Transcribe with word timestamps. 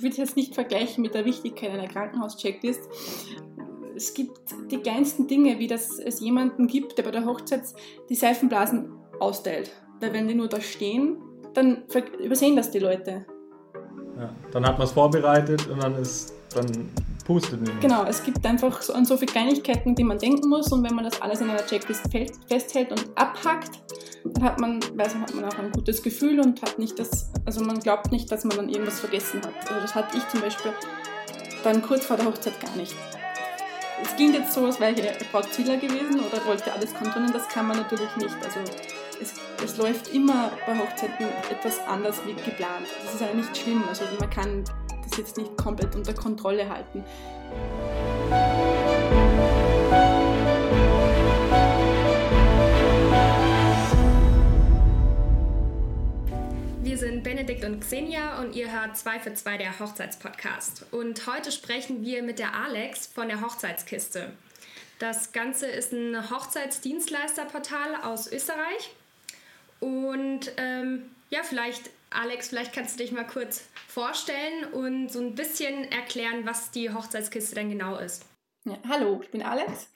ich 0.00 0.02
würde 0.02 0.12
es 0.12 0.16
jetzt 0.16 0.36
nicht 0.36 0.54
vergleichen 0.54 1.02
mit 1.02 1.14
der 1.14 1.26
Wichtigkeit 1.26 1.70
einer 1.70 1.86
Krankenhauschecklist. 1.86 2.80
Es 3.94 4.14
gibt 4.14 4.40
die 4.70 4.78
kleinsten 4.78 5.26
Dinge, 5.26 5.58
wie 5.58 5.66
dass 5.66 5.98
es 5.98 6.20
jemanden 6.20 6.68
gibt, 6.68 6.96
der 6.96 7.02
bei 7.02 7.10
der 7.10 7.26
Hochzeit 7.26 7.64
die 8.08 8.14
Seifenblasen 8.14 8.92
austeilt. 9.18 9.70
Weil 10.00 10.14
wenn 10.14 10.26
die 10.26 10.32
nur 10.32 10.48
da 10.48 10.58
stehen, 10.58 11.18
dann 11.52 11.82
übersehen 12.18 12.56
das 12.56 12.70
die 12.70 12.78
Leute. 12.78 13.26
Ja, 14.18 14.34
dann 14.52 14.66
hat 14.66 14.78
man 14.78 14.86
es 14.86 14.92
vorbereitet 14.92 15.68
und 15.68 15.82
dann 15.82 15.94
ist 15.96 16.32
dann 16.54 16.66
pustet 17.24 17.60
nicht. 17.60 17.80
Genau, 17.80 18.04
es 18.04 18.22
gibt 18.22 18.44
einfach 18.46 18.82
so, 18.82 18.92
an 18.92 19.04
so 19.04 19.16
viele 19.16 19.32
Kleinigkeiten, 19.32 19.94
die 19.94 20.04
man 20.04 20.18
denken 20.18 20.48
muss 20.48 20.70
und 20.72 20.82
wenn 20.84 20.94
man 20.94 21.04
das 21.04 21.20
alles 21.20 21.40
in 21.40 21.50
einer 21.50 21.64
Checklist 21.64 22.02
festhält 22.48 22.90
und 22.90 23.06
abhackt, 23.14 23.70
dann 24.24 24.44
hat 24.44 24.60
man, 24.60 24.80
weiß 24.94 25.14
man, 25.14 25.22
hat 25.22 25.34
man 25.34 25.44
auch 25.44 25.58
ein 25.58 25.72
gutes 25.72 26.02
Gefühl 26.02 26.40
und 26.40 26.60
hat 26.62 26.78
nicht 26.78 26.98
das, 26.98 27.30
also 27.44 27.62
man 27.64 27.80
glaubt 27.80 28.12
nicht, 28.12 28.30
dass 28.30 28.44
man 28.44 28.56
dann 28.56 28.68
irgendwas 28.68 29.00
vergessen 29.00 29.40
hat. 29.42 29.54
Also 29.68 29.80
das 29.80 29.94
hatte 29.94 30.16
ich 30.16 30.28
zum 30.28 30.40
Beispiel 30.40 30.72
dann 31.64 31.82
kurz 31.82 32.06
vor 32.06 32.16
der 32.16 32.26
Hochzeit 32.26 32.60
gar 32.60 32.74
nicht. 32.76 32.94
Es 34.02 34.16
ging 34.16 34.32
jetzt 34.32 34.52
so, 34.54 34.64
als 34.64 34.80
wäre 34.80 34.92
ich 34.92 35.30
Brautziehler 35.30 35.76
gewesen 35.76 36.20
oder 36.20 36.44
wollte 36.46 36.72
alles 36.72 36.94
kontrollieren, 36.94 37.32
das 37.32 37.48
kann 37.48 37.66
man 37.66 37.76
natürlich 37.76 38.14
nicht. 38.16 38.34
Also 38.42 38.60
es, 39.20 39.34
es, 39.62 39.76
läuft 39.76 40.14
immer 40.14 40.50
bei 40.66 40.78
Hochzeiten 40.78 41.26
etwas 41.50 41.78
anders 41.86 42.20
wie 42.26 42.32
geplant. 42.32 42.86
Das 43.04 43.14
ist 43.14 43.20
ja 43.20 43.34
nicht 43.34 43.54
schlimm. 43.56 43.82
Also 43.88 44.04
man 44.18 44.30
kann 44.30 44.64
das 45.10 45.18
jetzt 45.18 45.36
nicht 45.36 45.56
komplett 45.56 45.94
unter 45.94 46.14
Kontrolle 46.14 46.68
halten. 46.68 47.04
Wir 56.82 56.98
sind 56.98 57.22
Benedikt 57.22 57.64
und 57.64 57.80
Xenia 57.80 58.40
und 58.40 58.54
ihr 58.54 58.70
hört 58.70 58.96
2 58.96 59.20
für 59.20 59.34
2 59.34 59.58
der 59.58 59.78
Hochzeitspodcast. 59.78 60.86
Und 60.92 61.26
heute 61.26 61.52
sprechen 61.52 62.04
wir 62.04 62.22
mit 62.22 62.38
der 62.38 62.54
Alex 62.54 63.06
von 63.06 63.28
der 63.28 63.40
Hochzeitskiste. 63.40 64.32
Das 64.98 65.32
Ganze 65.32 65.66
ist 65.66 65.92
ein 65.92 66.30
Hochzeitsdienstleisterportal 66.30 68.02
aus 68.02 68.30
Österreich. 68.30 68.94
Und 69.80 70.52
ähm, 70.58 71.10
ja, 71.30 71.42
vielleicht, 71.42 71.90
Alex, 72.10 72.48
vielleicht 72.48 72.72
kannst 72.72 72.98
du 72.98 73.04
dich 73.04 73.12
mal 73.12 73.26
kurz 73.26 73.68
vorstellen 73.86 74.72
und 74.72 75.10
so 75.10 75.20
ein 75.20 75.34
bisschen 75.36 75.84
erklären, 75.92 76.44
was 76.44 76.72
die 76.72 76.92
Hochzeitskiste 76.92 77.54
denn 77.54 77.70
genau 77.70 77.96
ist. 77.96 78.26
Ja, 78.64 78.76
hallo, 78.88 79.20
ich 79.22 79.30
bin 79.30 79.42
Alex. 79.42 79.88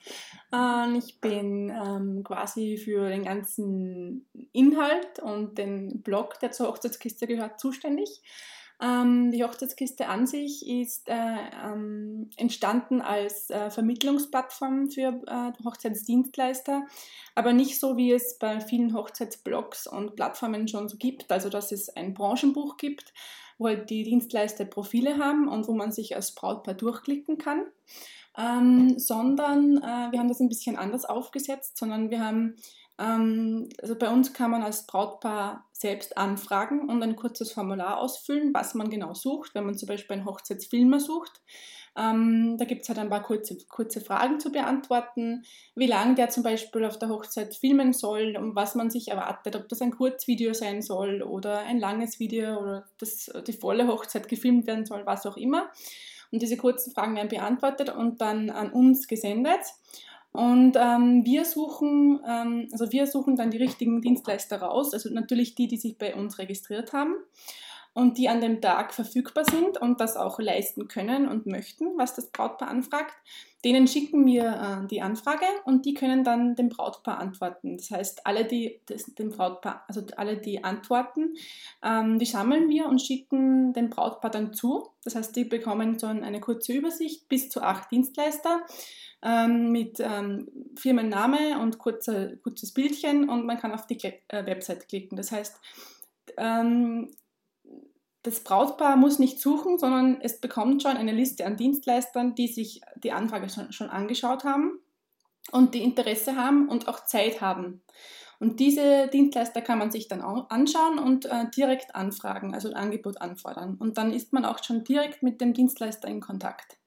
Ähm, 0.51 0.95
ich 0.95 1.19
bin 1.19 1.69
ähm, 1.69 2.23
quasi 2.23 2.77
für 2.77 3.09
den 3.09 3.23
ganzen 3.23 4.27
Inhalt 4.53 5.19
und 5.19 5.57
den 5.57 6.01
Blog, 6.01 6.39
der 6.39 6.51
zur 6.51 6.69
Hochzeitskiste 6.69 7.27
gehört, 7.27 7.59
zuständig. 7.59 8.21
Ähm, 8.81 9.31
die 9.31 9.43
Hochzeitskiste 9.43 10.07
an 10.07 10.27
sich 10.27 10.67
ist 10.67 11.07
äh, 11.07 11.37
ähm, 11.63 12.29
entstanden 12.35 13.01
als 13.01 13.49
äh, 13.49 13.69
Vermittlungsplattform 13.69 14.89
für 14.89 15.21
äh, 15.27 15.63
Hochzeitsdienstleister, 15.63 16.85
aber 17.35 17.53
nicht 17.53 17.79
so, 17.79 17.95
wie 17.95 18.11
es 18.11 18.37
bei 18.37 18.59
vielen 18.59 18.93
Hochzeitsblogs 18.93 19.87
und 19.87 20.15
Plattformen 20.15 20.67
schon 20.67 20.89
so 20.89 20.97
gibt, 20.97 21.31
also 21.31 21.49
dass 21.49 21.71
es 21.71 21.89
ein 21.89 22.13
Branchenbuch 22.13 22.75
gibt, 22.77 23.13
wo 23.57 23.67
halt 23.67 23.89
die 23.89 24.03
Dienstleister 24.03 24.65
Profile 24.65 25.17
haben 25.17 25.47
und 25.47 25.67
wo 25.67 25.73
man 25.73 25.93
sich 25.93 26.15
als 26.15 26.35
Brautpaar 26.35 26.73
durchklicken 26.73 27.37
kann. 27.37 27.63
Ähm, 28.37 28.99
sondern 28.99 29.77
äh, 29.77 30.11
wir 30.11 30.19
haben 30.19 30.27
das 30.27 30.41
ein 30.41 30.49
bisschen 30.49 30.75
anders 30.75 31.05
aufgesetzt, 31.05 31.77
sondern 31.77 32.09
wir 32.09 32.19
haben 32.19 32.57
ähm, 32.97 33.69
also 33.81 33.95
bei 33.95 34.09
uns 34.09 34.33
kann 34.33 34.51
man 34.51 34.63
als 34.63 34.85
Brautpaar 34.85 35.64
selbst 35.77 36.17
anfragen 36.17 36.89
und 36.89 37.03
ein 37.03 37.17
kurzes 37.17 37.51
Formular 37.51 37.97
ausfüllen, 37.97 38.53
was 38.53 38.75
man 38.75 38.89
genau 38.89 39.13
sucht. 39.13 39.53
Wenn 39.53 39.65
man 39.65 39.77
zum 39.77 39.87
Beispiel 39.87 40.15
einen 40.15 40.25
Hochzeitsfilmer 40.25 41.01
sucht, 41.01 41.41
ähm, 41.97 42.57
da 42.57 42.63
gibt 42.63 42.83
es 42.83 42.89
halt 42.89 42.99
ein 42.99 43.09
paar 43.09 43.23
kurze, 43.23 43.57
kurze 43.67 43.99
Fragen 43.99 44.39
zu 44.39 44.53
beantworten, 44.53 45.43
wie 45.75 45.87
lange 45.87 46.15
der 46.15 46.29
zum 46.29 46.43
Beispiel 46.43 46.85
auf 46.85 46.97
der 46.97 47.09
Hochzeit 47.09 47.55
filmen 47.55 47.91
soll 47.91 48.37
und 48.37 48.55
was 48.55 48.75
man 48.75 48.89
sich 48.89 49.09
erwartet, 49.09 49.57
ob 49.57 49.67
das 49.67 49.81
ein 49.81 49.91
Kurzvideo 49.91 50.53
sein 50.53 50.81
soll 50.81 51.21
oder 51.21 51.59
ein 51.59 51.79
langes 51.79 52.19
Video 52.19 52.57
oder 52.57 52.85
dass 52.97 53.29
die 53.45 53.53
volle 53.53 53.87
Hochzeit 53.87 54.29
gefilmt 54.29 54.67
werden 54.67 54.85
soll, 54.85 55.05
was 55.05 55.25
auch 55.25 55.35
immer. 55.35 55.69
Und 56.31 56.41
diese 56.41 56.57
kurzen 56.57 56.93
Fragen 56.93 57.15
werden 57.15 57.29
beantwortet 57.29 57.89
und 57.89 58.21
dann 58.21 58.49
an 58.49 58.71
uns 58.71 59.07
gesendet. 59.07 59.61
Und 60.35 60.75
ähm, 60.75 61.23
wir 61.25 61.45
suchen, 61.45 62.19
ähm, 62.27 62.67
also 62.71 62.91
wir 62.91 63.07
suchen 63.07 63.35
dann 63.35 63.51
die 63.51 63.57
richtigen 63.57 64.01
Dienstleister 64.01 64.57
raus, 64.57 64.93
also 64.93 65.09
natürlich 65.13 65.55
die, 65.55 65.67
die 65.67 65.77
sich 65.77 65.97
bei 65.97 66.15
uns 66.15 66.37
registriert 66.37 66.93
haben 66.93 67.15
und 67.95 68.17
die 68.17 68.27
an 68.27 68.41
dem 68.41 68.59
Tag 68.59 68.93
verfügbar 68.93 69.45
sind 69.45 69.77
und 69.81 70.01
das 70.01 70.17
auch 70.17 70.37
leisten 70.37 70.89
können 70.89 71.29
und 71.29 71.45
möchten, 71.45 71.97
was 71.97 72.13
das 72.13 72.29
Brautpaar 72.29 72.67
anfragt. 72.67 73.15
Denen 73.63 73.87
schicken 73.87 74.25
wir 74.25 74.43
äh, 74.83 74.87
die 74.87 75.01
Anfrage 75.01 75.45
und 75.63 75.85
die 75.85 75.93
können 75.93 76.25
dann 76.25 76.55
dem 76.55 76.67
Brautpaar 76.67 77.19
antworten. 77.19 77.77
Das 77.77 77.89
heißt, 77.89 78.27
alle, 78.27 78.43
die 78.43 78.81
das, 78.85 79.05
dem 79.15 79.29
Brautpaar, 79.29 79.85
also 79.87 80.03
alle, 80.17 80.37
die 80.37 80.61
antworten, 80.61 81.35
ähm, 81.81 82.19
die 82.19 82.25
sammeln 82.25 82.67
wir 82.69 82.87
und 82.87 83.01
schicken 83.01 83.71
dem 83.71 83.89
Brautpaar 83.89 84.29
dann 84.29 84.53
zu. 84.53 84.89
Das 85.05 85.15
heißt, 85.15 85.33
die 85.33 85.45
bekommen 85.45 85.97
so 85.97 86.07
eine 86.07 86.41
kurze 86.41 86.73
Übersicht 86.73 87.29
bis 87.29 87.47
zu 87.47 87.61
acht 87.61 87.89
Dienstleister 87.91 88.59
ähm, 89.23 89.71
mit 89.71 90.01
ähm, 90.01 90.49
Firmenname 90.75 91.59
und 91.61 91.77
kurze, 91.77 92.37
kurzes 92.43 92.73
Bildchen 92.73 93.29
und 93.29 93.45
man 93.45 93.57
kann 93.57 93.71
auf 93.71 93.87
die 93.87 93.95
Kle 93.95 94.15
äh, 94.27 94.45
Website 94.45 94.89
klicken. 94.89 95.15
Das 95.15 95.31
heißt, 95.31 95.55
ähm, 96.37 97.09
das 98.25 98.39
Brautpaar 98.39 98.97
muss 98.97 99.19
nicht 99.19 99.39
suchen, 99.39 99.77
sondern 99.77 100.19
es 100.19 100.41
bekommt 100.41 100.81
schon 100.81 100.97
eine 100.97 101.11
Liste 101.11 101.45
an 101.45 101.57
Dienstleistern, 101.57 102.33
die 102.33 102.47
sich 102.47 102.81
die 102.95 103.11
Anfrage 103.11 103.49
schon, 103.49 103.71
schon 103.71 103.89
angeschaut 103.89 104.43
haben 104.43 104.79
und 105.51 105.75
die 105.75 105.83
Interesse 105.83 106.35
haben 106.35 106.67
und 106.67 106.87
auch 106.87 107.05
Zeit 107.05 107.41
haben. 107.41 107.83
Und 108.39 108.59
diese 108.59 109.07
Dienstleister 109.07 109.61
kann 109.61 109.77
man 109.77 109.91
sich 109.91 110.07
dann 110.07 110.21
auch 110.21 110.49
anschauen 110.49 110.99
und 110.99 111.25
äh, 111.25 111.49
direkt 111.55 111.95
anfragen, 111.95 112.53
also 112.53 112.67
ein 112.67 112.73
Angebot 112.73 113.21
anfordern. 113.21 113.75
Und 113.79 113.97
dann 113.97 114.11
ist 114.11 114.33
man 114.33 114.43
auch 114.43 114.61
schon 114.63 114.83
direkt 114.83 115.23
mit 115.23 115.39
dem 115.39 115.53
Dienstleister 115.53 116.07
in 116.07 116.19
Kontakt. 116.19 116.77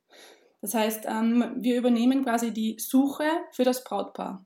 Das 0.60 0.74
heißt, 0.74 1.06
ähm, 1.06 1.52
wir 1.56 1.78
übernehmen 1.78 2.24
quasi 2.24 2.52
die 2.52 2.76
Suche 2.78 3.28
für 3.52 3.64
das 3.64 3.84
Brautpaar. 3.84 4.44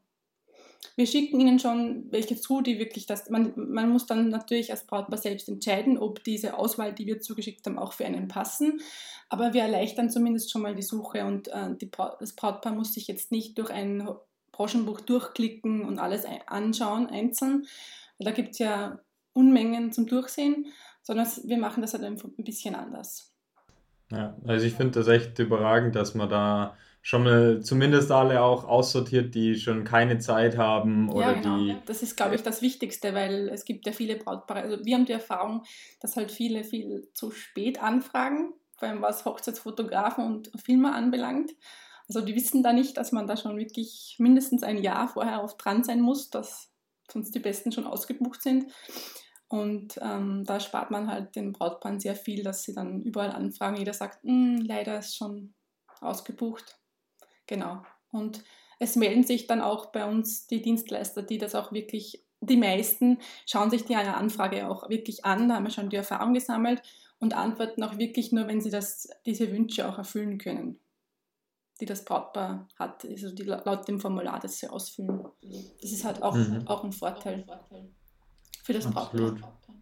Wir 0.96 1.06
schicken 1.06 1.40
ihnen 1.40 1.58
schon 1.58 2.10
welche 2.10 2.36
zu, 2.36 2.60
die 2.60 2.78
wirklich 2.78 3.06
das. 3.06 3.30
Man, 3.30 3.52
man 3.56 3.88
muss 3.88 4.06
dann 4.06 4.28
natürlich 4.28 4.70
als 4.70 4.86
Brautpaar 4.86 5.18
selbst 5.18 5.48
entscheiden, 5.48 5.96
ob 5.96 6.22
diese 6.24 6.58
Auswahl, 6.58 6.92
die 6.92 7.06
wir 7.06 7.20
zugeschickt 7.20 7.66
haben, 7.66 7.78
auch 7.78 7.92
für 7.92 8.04
einen 8.04 8.28
passen. 8.28 8.80
Aber 9.28 9.54
wir 9.54 9.62
erleichtern 9.62 10.10
zumindest 10.10 10.50
schon 10.50 10.62
mal 10.62 10.74
die 10.74 10.82
Suche 10.82 11.24
und 11.24 11.48
äh, 11.48 11.74
die 11.80 11.90
das 12.20 12.34
Brautpaar 12.34 12.74
muss 12.74 12.92
sich 12.92 13.06
jetzt 13.06 13.32
nicht 13.32 13.56
durch 13.58 13.70
ein 13.70 14.06
Branchenbuch 14.52 15.00
durchklicken 15.00 15.84
und 15.84 15.98
alles 15.98 16.26
anschauen, 16.46 17.06
einzeln. 17.06 17.66
Da 18.18 18.30
gibt 18.30 18.50
es 18.50 18.58
ja 18.58 19.00
Unmengen 19.32 19.92
zum 19.92 20.06
Durchsehen, 20.06 20.66
sondern 21.02 21.26
wir 21.44 21.58
machen 21.58 21.80
das 21.80 21.94
halt 21.94 22.04
ein 22.04 22.18
bisschen 22.36 22.74
anders. 22.74 23.32
Ja, 24.10 24.36
also 24.46 24.66
ich 24.66 24.74
finde 24.74 24.92
das 25.00 25.08
echt 25.08 25.38
überragend, 25.38 25.96
dass 25.96 26.14
man 26.14 26.28
da 26.28 26.76
schon 27.04 27.24
mal 27.24 27.60
zumindest 27.60 28.12
alle 28.12 28.40
auch 28.40 28.64
aussortiert, 28.64 29.34
die 29.34 29.56
schon 29.56 29.82
keine 29.82 30.18
Zeit 30.18 30.56
haben 30.56 31.10
oder 31.10 31.32
ja, 31.32 31.40
genau. 31.40 31.58
die. 31.58 31.76
Das 31.84 32.02
ist, 32.02 32.16
glaube 32.16 32.36
ich, 32.36 32.42
das 32.42 32.62
Wichtigste, 32.62 33.12
weil 33.12 33.48
es 33.48 33.64
gibt 33.64 33.86
ja 33.86 33.92
viele 33.92 34.14
Brautpaare. 34.14 34.60
Also 34.60 34.84
wir 34.84 34.94
haben 34.94 35.04
die 35.04 35.12
Erfahrung, 35.12 35.64
dass 36.00 36.14
halt 36.14 36.30
viele 36.30 36.62
viel 36.62 37.08
zu 37.12 37.32
spät 37.32 37.82
anfragen, 37.82 38.54
vor 38.78 38.88
allem 38.88 39.02
was 39.02 39.24
Hochzeitsfotografen 39.24 40.24
und 40.24 40.52
Filmer 40.64 40.94
anbelangt. 40.94 41.50
Also 42.08 42.20
die 42.20 42.36
wissen 42.36 42.62
da 42.62 42.72
nicht, 42.72 42.96
dass 42.96 43.10
man 43.10 43.26
da 43.26 43.36
schon 43.36 43.58
wirklich 43.58 44.14
mindestens 44.18 44.62
ein 44.62 44.80
Jahr 44.80 45.08
vorher 45.08 45.42
auf 45.42 45.56
dran 45.56 45.82
sein 45.82 46.00
muss, 46.00 46.30
dass 46.30 46.70
sonst 47.10 47.34
die 47.34 47.40
Besten 47.40 47.72
schon 47.72 47.86
ausgebucht 47.86 48.42
sind. 48.42 48.72
Und 49.48 49.98
ähm, 50.00 50.44
da 50.44 50.60
spart 50.60 50.92
man 50.92 51.08
halt 51.08 51.34
den 51.34 51.52
Brautpaaren 51.52 51.98
sehr 51.98 52.14
viel, 52.14 52.44
dass 52.44 52.62
sie 52.62 52.74
dann 52.74 53.02
überall 53.02 53.32
anfragen. 53.32 53.76
Jeder 53.76 53.92
sagt, 53.92 54.22
hm, 54.22 54.62
leider 54.64 55.00
ist 55.00 55.16
schon 55.16 55.52
ausgebucht. 56.00 56.78
Genau. 57.52 57.82
Und 58.12 58.42
es 58.78 58.96
melden 58.96 59.24
sich 59.24 59.46
dann 59.46 59.60
auch 59.60 59.92
bei 59.92 60.08
uns 60.08 60.46
die 60.46 60.62
Dienstleister, 60.62 61.22
die 61.22 61.36
das 61.36 61.54
auch 61.54 61.70
wirklich, 61.70 62.24
die 62.40 62.56
meisten 62.56 63.18
schauen 63.44 63.68
sich 63.68 63.84
die 63.84 63.94
eine 63.94 64.16
Anfrage 64.16 64.66
auch 64.70 64.88
wirklich 64.88 65.26
an, 65.26 65.50
da 65.50 65.56
haben 65.56 65.64
wir 65.64 65.70
schon 65.70 65.90
die 65.90 65.96
Erfahrung 65.96 66.32
gesammelt 66.32 66.80
und 67.18 67.36
antworten 67.36 67.82
auch 67.82 67.98
wirklich 67.98 68.32
nur, 68.32 68.48
wenn 68.48 68.62
sie 68.62 68.70
das, 68.70 69.06
diese 69.26 69.52
Wünsche 69.52 69.86
auch 69.86 69.98
erfüllen 69.98 70.38
können, 70.38 70.80
die 71.78 71.84
das 71.84 72.06
Brautpaar 72.06 72.68
hat, 72.78 73.04
also 73.04 73.34
die, 73.34 73.42
laut 73.42 73.86
dem 73.86 74.00
Formular, 74.00 74.40
das 74.40 74.58
sie 74.58 74.68
ausfüllen. 74.68 75.22
Das 75.82 75.92
ist 75.92 76.06
halt 76.06 76.22
auch, 76.22 76.34
mhm. 76.34 76.66
auch 76.66 76.84
ein 76.84 76.92
Vorteil 76.92 77.44
für 78.64 78.72
das 78.72 78.86
Absolut. 78.86 79.42
Brautpaar. 79.42 79.74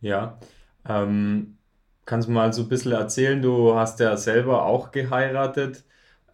Ja. 0.00 0.38
Ähm, 0.86 1.56
kannst 2.04 2.28
du 2.28 2.32
mal 2.32 2.52
so 2.52 2.62
ein 2.62 2.68
bisschen 2.68 2.92
erzählen, 2.92 3.40
du 3.40 3.74
hast 3.74 3.98
ja 3.98 4.14
selber 4.18 4.66
auch 4.66 4.90
geheiratet. 4.90 5.84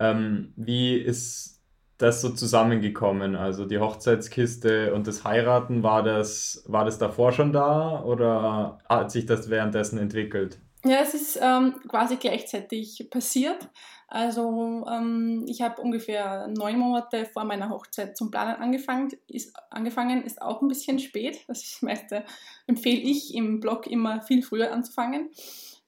Ähm, 0.00 0.52
wie 0.56 0.94
ist 0.96 1.60
das 1.98 2.20
so 2.20 2.30
zusammengekommen? 2.30 3.36
Also 3.36 3.64
die 3.64 3.78
Hochzeitskiste 3.78 4.94
und 4.94 5.06
das 5.06 5.24
Heiraten, 5.24 5.82
war 5.82 6.02
das, 6.02 6.64
war 6.66 6.84
das 6.84 6.98
davor 6.98 7.32
schon 7.32 7.52
da 7.52 8.02
oder 8.02 8.78
hat 8.88 9.10
sich 9.10 9.26
das 9.26 9.50
währenddessen 9.50 9.98
entwickelt? 9.98 10.58
Ja, 10.84 10.98
es 10.98 11.14
ist 11.14 11.38
ähm, 11.40 11.76
quasi 11.88 12.16
gleichzeitig 12.16 13.08
passiert. 13.10 13.70
Also 14.06 14.84
ähm, 14.86 15.44
ich 15.48 15.62
habe 15.62 15.80
ungefähr 15.80 16.46
neun 16.48 16.78
Monate 16.78 17.24
vor 17.24 17.44
meiner 17.44 17.70
Hochzeit 17.70 18.16
zum 18.16 18.30
Planen 18.30 18.60
angefangen. 18.60 19.08
Ist, 19.26 19.56
angefangen 19.70 20.24
ist 20.24 20.42
auch 20.42 20.60
ein 20.60 20.68
bisschen 20.68 20.98
spät. 20.98 21.40
Das 21.48 21.78
meiste 21.80 22.24
empfehle 22.66 23.00
ich 23.00 23.34
im 23.34 23.60
Blog 23.60 23.86
immer 23.86 24.20
viel 24.20 24.42
früher 24.42 24.72
anzufangen. 24.72 25.30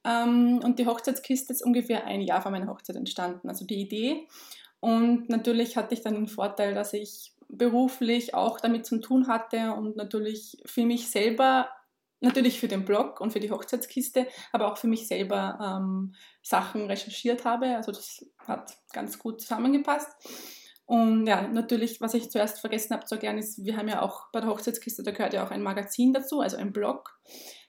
Ähm, 0.07 0.61
und 0.63 0.79
die 0.79 0.87
Hochzeitskiste 0.87 1.53
ist 1.53 1.65
ungefähr 1.65 2.07
ein 2.07 2.21
Jahr 2.21 2.41
vor 2.41 2.51
meiner 2.51 2.69
Hochzeit 2.69 2.97
entstanden. 2.97 3.49
Also 3.49 3.67
die 3.67 3.81
Idee. 3.81 4.29
Und 4.81 5.29
natürlich 5.29 5.77
hatte 5.77 5.95
ich 5.95 6.03
dann 6.03 6.15
den 6.15 6.29
Vorteil, 6.29 6.75
dass 6.75 6.93
ich 6.93 7.33
beruflich 7.49 8.35
auch 8.35 8.61
damit 8.61 8.87
zu 8.87 8.99
tun 8.99 9.29
hatte 9.29 9.73
und 9.73 9.97
natürlich 9.97 10.59
für 10.65 10.85
mich 10.85 11.11
selber 11.11 11.69
natürlich 12.21 12.59
für 12.59 12.69
den 12.69 12.85
Blog 12.85 13.21
und 13.21 13.33
für 13.33 13.41
die 13.41 13.51
Hochzeitskiste, 13.51 14.27
aber 14.53 14.73
auch 14.73 14.79
für 14.79 14.87
mich 14.87 15.07
selber 15.07 15.59
ähm, 15.61 16.15
Sachen 16.43 16.87
recherchiert 16.87 17.45
habe. 17.45 17.77
Also 17.77 17.93
das 17.93 18.25
hat 18.47 18.77
ganz 18.93 19.19
gut 19.19 19.41
zusammengepasst. 19.43 20.11
Und 20.87 21.27
ja, 21.27 21.47
natürlich, 21.49 22.01
was 22.01 22.15
ich 22.15 22.31
zuerst 22.31 22.61
vergessen 22.61 22.95
habe 22.95 23.05
zu 23.05 23.17
erklären, 23.17 23.39
ist, 23.39 23.65
wir 23.65 23.77
haben 23.77 23.89
ja 23.89 24.03
auch 24.03 24.31
bei 24.33 24.41
der 24.41 24.49
Hochzeitskiste, 24.49 25.03
da 25.03 25.11
gehört 25.11 25.35
ja 25.35 25.45
auch 25.45 25.51
ein 25.51 25.63
Magazin 25.63 26.13
dazu, 26.13 26.41
also 26.41 26.57
ein 26.57 26.73
Blog, 26.73 27.19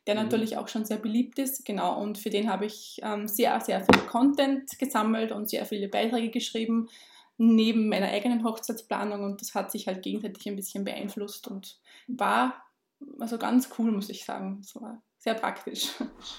der 0.07 0.15
mhm. 0.15 0.24
natürlich 0.24 0.57
auch 0.57 0.68
schon 0.68 0.86
sehr 0.86 0.98
beliebt 0.98 1.38
ist. 1.38 1.65
Genau, 1.65 2.01
und 2.01 2.18
für 2.18 2.30
den 2.30 2.50
habe 2.50 2.65
ich 2.65 3.00
ähm, 3.04 3.27
sehr, 3.27 3.59
sehr 3.62 3.81
viel 3.81 4.01
Content 4.07 4.80
gesammelt 4.80 5.31
und 5.31 5.50
sehr 5.50 5.65
viele 5.65 5.89
Beiträge 5.89 6.31
geschrieben, 6.31 6.89
neben 7.38 7.89
meiner 7.89 8.07
eigenen 8.07 8.44
Hochzeitsplanung. 8.44 9.24
Und 9.24 9.42
das 9.42 9.54
hat 9.54 9.71
sich 9.71 9.88
halt 9.88 10.01
gegenseitig 10.01 10.48
ein 10.48 10.56
bisschen 10.56 10.86
beeinflusst 10.86 11.48
und 11.48 11.80
war 12.07 12.63
also 13.19 13.38
ganz 13.38 13.69
cool, 13.77 13.92
muss 13.92 14.09
ich 14.09 14.25
sagen. 14.25 14.59
Das 14.62 14.75
war 14.75 15.04
sehr 15.27 15.33
praktisch. 15.33 15.89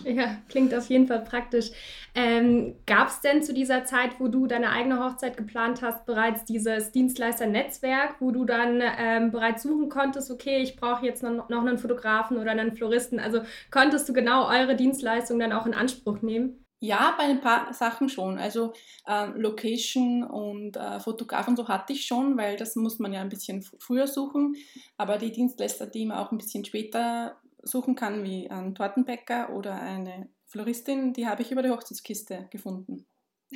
Ja, 0.05 0.39
klingt 0.49 0.75
auf 0.75 0.89
jeden 0.89 1.07
Fall 1.07 1.23
praktisch. 1.23 1.71
Ähm, 2.15 2.77
Gab 2.87 3.09
es 3.09 3.21
denn 3.21 3.43
zu 3.43 3.53
dieser 3.53 3.85
Zeit, 3.85 4.19
wo 4.19 4.29
du 4.29 4.47
deine 4.47 4.71
eigene 4.71 5.05
Hochzeit 5.05 5.37
geplant 5.37 5.83
hast, 5.83 6.07
bereits 6.07 6.45
dieses 6.45 6.91
Dienstleister-Netzwerk, 6.93 8.17
wo 8.21 8.31
du 8.31 8.47
dann 8.47 8.81
ähm, 8.99 9.31
bereits 9.31 9.65
suchen 9.65 9.91
konntest, 9.91 10.31
okay, 10.31 10.63
ich 10.63 10.77
brauche 10.77 11.05
jetzt 11.05 11.23
noch, 11.23 11.51
noch 11.51 11.61
einen 11.61 11.77
Fotografen 11.77 12.39
oder 12.39 12.53
einen 12.53 12.75
Floristen? 12.77 13.21
Also 13.21 13.43
konntest 13.71 14.09
du 14.09 14.15
genau 14.15 14.49
eure 14.49 14.75
Dienstleistung 14.75 15.39
dann 15.39 15.53
auch 15.53 15.67
in 15.67 15.75
Anspruch 15.75 16.23
nehmen? 16.23 16.65
Ja, 16.81 17.15
bei 17.19 17.25
ein 17.25 17.41
paar 17.41 17.75
Sachen 17.75 18.09
schon. 18.09 18.39
Also 18.39 18.73
äh, 19.07 19.27
Location 19.35 20.23
und 20.23 20.77
äh, 20.77 21.01
Fotograf 21.01 21.47
und 21.47 21.57
so 21.57 21.69
hatte 21.69 21.93
ich 21.93 22.07
schon, 22.07 22.39
weil 22.39 22.57
das 22.57 22.75
muss 22.77 23.01
man 23.01 23.13
ja 23.13 23.21
ein 23.21 23.29
bisschen 23.29 23.63
früher 23.79 24.07
suchen. 24.07 24.57
Aber 24.97 25.19
die 25.19 25.33
Dienstleister, 25.33 25.87
die 25.87 26.07
man 26.07 26.19
auch 26.19 26.33
ein 26.33 26.39
bisschen 26.39 26.65
später 26.65 27.37
suchen 27.69 27.95
kann, 27.95 28.25
wie 28.25 28.51
ein 28.51 28.75
Tortenbäcker 28.75 29.51
oder 29.55 29.81
eine 29.81 30.29
Floristin, 30.47 31.13
die 31.13 31.27
habe 31.27 31.43
ich 31.43 31.53
über 31.53 31.63
die 31.63 31.71
Hochzeitskiste 31.71 32.49
gefunden. 32.51 33.07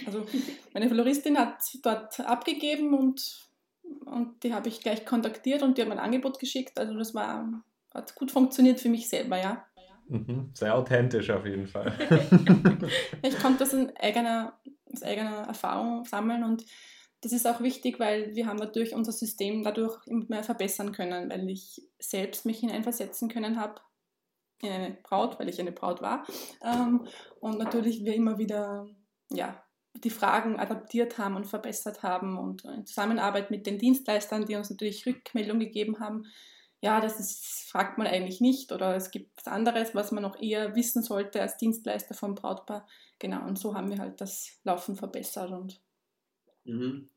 Also 0.06 0.26
meine 0.74 0.88
Floristin 0.88 1.38
hat 1.38 1.58
dort 1.82 2.20
abgegeben 2.20 2.94
und, 2.94 3.48
und 4.04 4.42
die 4.44 4.54
habe 4.54 4.68
ich 4.68 4.80
gleich 4.80 5.04
kontaktiert 5.04 5.62
und 5.62 5.76
die 5.76 5.82
hat 5.82 5.88
mir 5.88 5.94
ein 5.94 6.04
Angebot 6.04 6.38
geschickt. 6.38 6.78
Also 6.78 6.96
das 6.96 7.14
war, 7.14 7.62
hat 7.92 8.14
gut 8.14 8.30
funktioniert 8.30 8.80
für 8.80 8.88
mich 8.88 9.08
selber, 9.08 9.40
ja. 9.40 9.66
Mhm, 10.08 10.50
sehr 10.52 10.76
authentisch 10.76 11.30
auf 11.30 11.46
jeden 11.46 11.66
Fall. 11.66 11.92
ich 13.22 13.38
konnte 13.38 13.60
das 13.60 13.72
in 13.72 13.96
eigener, 13.96 14.58
aus 14.92 15.02
eigener 15.02 15.46
Erfahrung 15.46 16.04
sammeln 16.04 16.44
und 16.44 16.64
das 17.22 17.32
ist 17.32 17.46
auch 17.46 17.60
wichtig, 17.60 18.00
weil 18.00 18.34
wir 18.34 18.46
haben 18.46 18.58
natürlich 18.58 18.94
unser 18.94 19.12
System 19.12 19.62
dadurch 19.62 19.96
immer 20.06 20.24
mehr 20.28 20.42
verbessern 20.42 20.90
können, 20.90 21.30
weil 21.30 21.48
ich 21.48 21.80
selbst 22.00 22.44
mich 22.44 22.58
hineinversetzen 22.58 23.28
können 23.28 23.60
habe 23.60 23.80
in 24.62 24.70
eine 24.70 24.96
Braut, 25.02 25.38
weil 25.38 25.48
ich 25.48 25.60
eine 25.60 25.72
Braut 25.72 26.00
war. 26.00 26.24
Ähm, 26.62 27.06
und 27.40 27.58
natürlich 27.58 28.04
wir 28.04 28.14
immer 28.14 28.38
wieder 28.38 28.86
ja, 29.30 29.62
die 29.94 30.10
Fragen 30.10 30.58
adaptiert 30.58 31.18
haben 31.18 31.36
und 31.36 31.46
verbessert 31.46 32.02
haben 32.02 32.38
und 32.38 32.64
in 32.64 32.86
Zusammenarbeit 32.86 33.50
mit 33.50 33.66
den 33.66 33.78
Dienstleistern, 33.78 34.46
die 34.46 34.56
uns 34.56 34.70
natürlich 34.70 35.06
Rückmeldung 35.06 35.58
gegeben 35.58 36.00
haben, 36.00 36.24
ja, 36.80 37.00
das 37.00 37.20
ist, 37.20 37.70
fragt 37.70 37.96
man 37.96 38.08
eigentlich 38.08 38.40
nicht 38.40 38.72
oder 38.72 38.96
es 38.96 39.12
gibt 39.12 39.30
was 39.36 39.46
anderes, 39.46 39.94
was 39.94 40.10
man 40.10 40.22
noch 40.22 40.40
eher 40.40 40.74
wissen 40.74 41.02
sollte 41.02 41.40
als 41.40 41.56
Dienstleister 41.56 42.14
vom 42.14 42.34
Brautpaar. 42.34 42.88
Genau, 43.20 43.46
und 43.46 43.56
so 43.56 43.74
haben 43.74 43.88
wir 43.88 43.98
halt 43.98 44.20
das 44.20 44.58
Laufen 44.64 44.96
verbessert 44.96 45.52
und. 45.52 45.80
Mhm. 46.64 47.08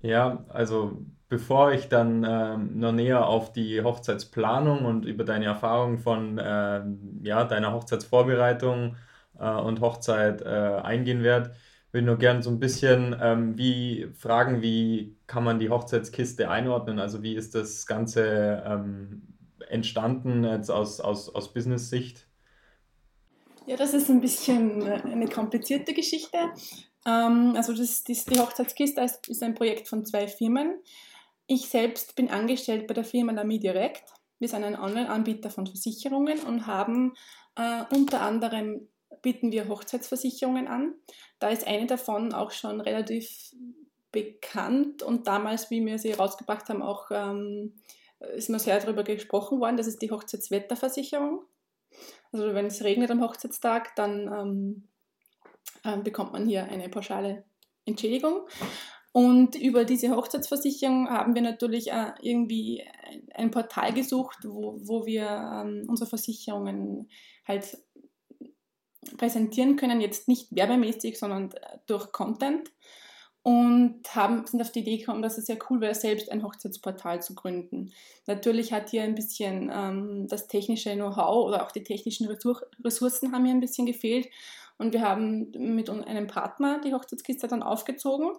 Ja, 0.00 0.44
also 0.48 1.04
bevor 1.28 1.72
ich 1.72 1.88
dann 1.88 2.24
ähm, 2.28 2.78
noch 2.78 2.92
näher 2.92 3.26
auf 3.26 3.52
die 3.52 3.82
Hochzeitsplanung 3.82 4.84
und 4.84 5.04
über 5.04 5.24
deine 5.24 5.44
Erfahrung 5.44 5.98
von 5.98 6.40
ähm, 6.42 7.20
ja, 7.22 7.44
deiner 7.44 7.72
Hochzeitsvorbereitung 7.72 8.96
äh, 9.38 9.50
und 9.50 9.80
Hochzeit 9.80 10.42
äh, 10.42 10.80
eingehen 10.82 11.22
werde, 11.22 11.54
würde 11.92 12.06
nur 12.06 12.18
gerne 12.18 12.42
so 12.42 12.50
ein 12.50 12.58
bisschen 12.58 13.14
ähm, 13.20 13.58
wie 13.58 14.08
fragen, 14.16 14.62
wie 14.62 15.16
kann 15.26 15.44
man 15.44 15.58
die 15.58 15.70
Hochzeitskiste 15.70 16.50
einordnen? 16.50 16.98
Also 16.98 17.22
wie 17.22 17.34
ist 17.34 17.54
das 17.54 17.86
Ganze 17.86 18.62
ähm, 18.66 19.22
entstanden 19.68 20.44
jetzt 20.44 20.70
aus, 20.70 21.00
aus, 21.00 21.34
aus 21.34 21.52
Business-Sicht? 21.52 22.26
Ja, 23.66 23.76
das 23.76 23.92
ist 23.92 24.08
ein 24.08 24.22
bisschen 24.22 24.82
eine 24.82 25.28
komplizierte 25.28 25.92
Geschichte. 25.92 26.38
Ähm, 27.06 27.52
also 27.54 27.74
das, 27.74 28.02
das, 28.02 28.24
die 28.24 28.38
Hochzeitskiste 28.38 29.02
ist, 29.02 29.28
ist 29.28 29.42
ein 29.42 29.54
Projekt 29.54 29.88
von 29.88 30.06
zwei 30.06 30.26
Firmen. 30.26 30.78
Ich 31.50 31.70
selbst 31.70 32.14
bin 32.14 32.28
angestellt 32.28 32.86
bei 32.86 32.92
der 32.92 33.04
Firma 33.04 33.32
Lamy 33.32 33.58
Direct. 33.58 34.04
Wir 34.38 34.48
sind 34.48 34.64
ein 34.64 34.78
Online-Anbieter 34.78 35.48
von 35.48 35.66
Versicherungen 35.66 36.40
und 36.40 36.66
haben 36.66 37.14
äh, 37.56 37.84
unter 37.90 38.20
anderem 38.20 38.86
bieten 39.22 39.50
wir 39.50 39.66
Hochzeitsversicherungen 39.66 40.68
an. 40.68 40.92
Da 41.38 41.48
ist 41.48 41.66
eine 41.66 41.86
davon 41.86 42.34
auch 42.34 42.50
schon 42.50 42.82
relativ 42.82 43.54
bekannt 44.12 45.02
und 45.02 45.26
damals, 45.26 45.70
wie 45.70 45.84
wir 45.86 45.98
sie 45.98 46.12
rausgebracht 46.12 46.68
haben, 46.68 46.82
auch 46.82 47.06
ähm, 47.10 47.80
ist 48.34 48.50
mir 48.50 48.58
sehr 48.58 48.78
darüber 48.78 49.02
gesprochen 49.02 49.58
worden. 49.58 49.78
Das 49.78 49.86
ist 49.86 50.02
die 50.02 50.10
Hochzeitswetterversicherung. 50.10 51.46
Also 52.30 52.52
wenn 52.52 52.66
es 52.66 52.84
regnet 52.84 53.10
am 53.10 53.22
Hochzeitstag, 53.22 53.96
dann 53.96 54.30
ähm, 54.30 54.88
äh, 55.82 55.96
bekommt 56.02 56.32
man 56.32 56.46
hier 56.46 56.64
eine 56.64 56.90
pauschale 56.90 57.44
Entschädigung. 57.86 58.46
Und 59.12 59.56
über 59.56 59.84
diese 59.84 60.14
Hochzeitsversicherung 60.14 61.08
haben 61.08 61.34
wir 61.34 61.42
natürlich 61.42 61.90
äh, 61.90 62.12
irgendwie 62.20 62.84
ein 63.34 63.50
Portal 63.50 63.92
gesucht, 63.92 64.38
wo, 64.44 64.78
wo 64.82 65.06
wir 65.06 65.26
ähm, 65.26 65.86
unsere 65.88 66.08
Versicherungen 66.08 67.08
halt 67.46 67.78
präsentieren 69.16 69.76
können, 69.76 70.00
jetzt 70.00 70.28
nicht 70.28 70.54
werbemäßig, 70.54 71.18
sondern 71.18 71.52
äh, 71.52 71.78
durch 71.86 72.12
Content. 72.12 72.70
Und 73.42 74.14
haben, 74.14 74.44
sind 74.46 74.60
auf 74.60 74.72
die 74.72 74.80
Idee 74.80 74.98
gekommen, 74.98 75.22
dass 75.22 75.38
es 75.38 75.46
sehr 75.46 75.58
cool 75.70 75.80
wäre, 75.80 75.94
selbst 75.94 76.30
ein 76.30 76.42
Hochzeitsportal 76.42 77.22
zu 77.22 77.34
gründen. 77.34 77.92
Natürlich 78.26 78.74
hat 78.74 78.90
hier 78.90 79.04
ein 79.04 79.14
bisschen 79.14 79.70
ähm, 79.72 80.26
das 80.28 80.48
technische 80.48 80.92
Know-how 80.94 81.46
oder 81.46 81.64
auch 81.64 81.72
die 81.72 81.84
technischen 81.84 82.28
Ressourcen 82.28 83.32
haben 83.32 83.46
hier 83.46 83.54
ein 83.54 83.60
bisschen 83.60 83.86
gefehlt. 83.86 84.28
Und 84.76 84.92
wir 84.92 85.00
haben 85.00 85.50
mit 85.56 85.88
einem 85.88 86.26
Partner 86.26 86.80
die 86.84 86.92
Hochzeitskiste 86.92 87.48
dann 87.48 87.62
aufgezogen. 87.62 88.32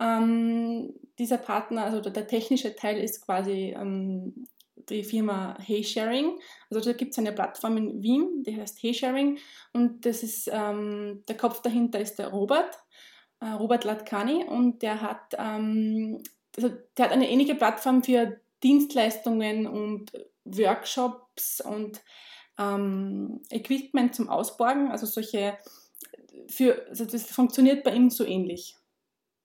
Ähm, 0.00 0.94
dieser 1.18 1.38
Partner, 1.38 1.84
also 1.84 2.00
der, 2.00 2.12
der, 2.12 2.26
technische 2.26 2.74
Teil 2.74 2.98
ist 2.98 3.24
quasi 3.24 3.74
ähm, 3.78 4.46
die 4.88 5.04
Firma 5.04 5.56
HeySharing. 5.60 6.38
Also 6.70 6.90
da 6.90 6.96
gibt 6.96 7.12
es 7.12 7.18
eine 7.18 7.32
Plattform 7.32 7.76
in 7.76 8.02
Wien, 8.02 8.42
die 8.42 8.56
heißt 8.56 8.82
HeySharing 8.82 9.38
und 9.72 10.04
das 10.04 10.22
ist, 10.22 10.50
ähm, 10.52 11.22
der 11.28 11.36
Kopf 11.36 11.62
dahinter 11.62 12.00
ist 12.00 12.16
der 12.16 12.28
Robert, 12.28 12.78
äh, 13.40 13.46
Robert 13.46 13.84
Latkani 13.84 14.44
und 14.44 14.82
der 14.82 15.00
hat, 15.00 15.34
ähm, 15.38 16.22
also 16.56 16.70
der 16.96 17.04
hat 17.06 17.12
eine 17.12 17.30
ähnliche 17.30 17.54
Plattform 17.54 18.02
für 18.02 18.40
Dienstleistungen 18.62 19.66
und 19.66 20.12
Workshops 20.44 21.60
und 21.60 22.00
ähm, 22.58 23.42
Equipment 23.50 24.14
zum 24.14 24.28
Ausborgen, 24.28 24.90
also 24.90 25.06
solche, 25.06 25.56
für, 26.48 26.86
also 26.88 27.04
das 27.04 27.24
funktioniert 27.24 27.84
bei 27.84 27.94
ihm 27.94 28.10
so 28.10 28.24
ähnlich. 28.24 28.76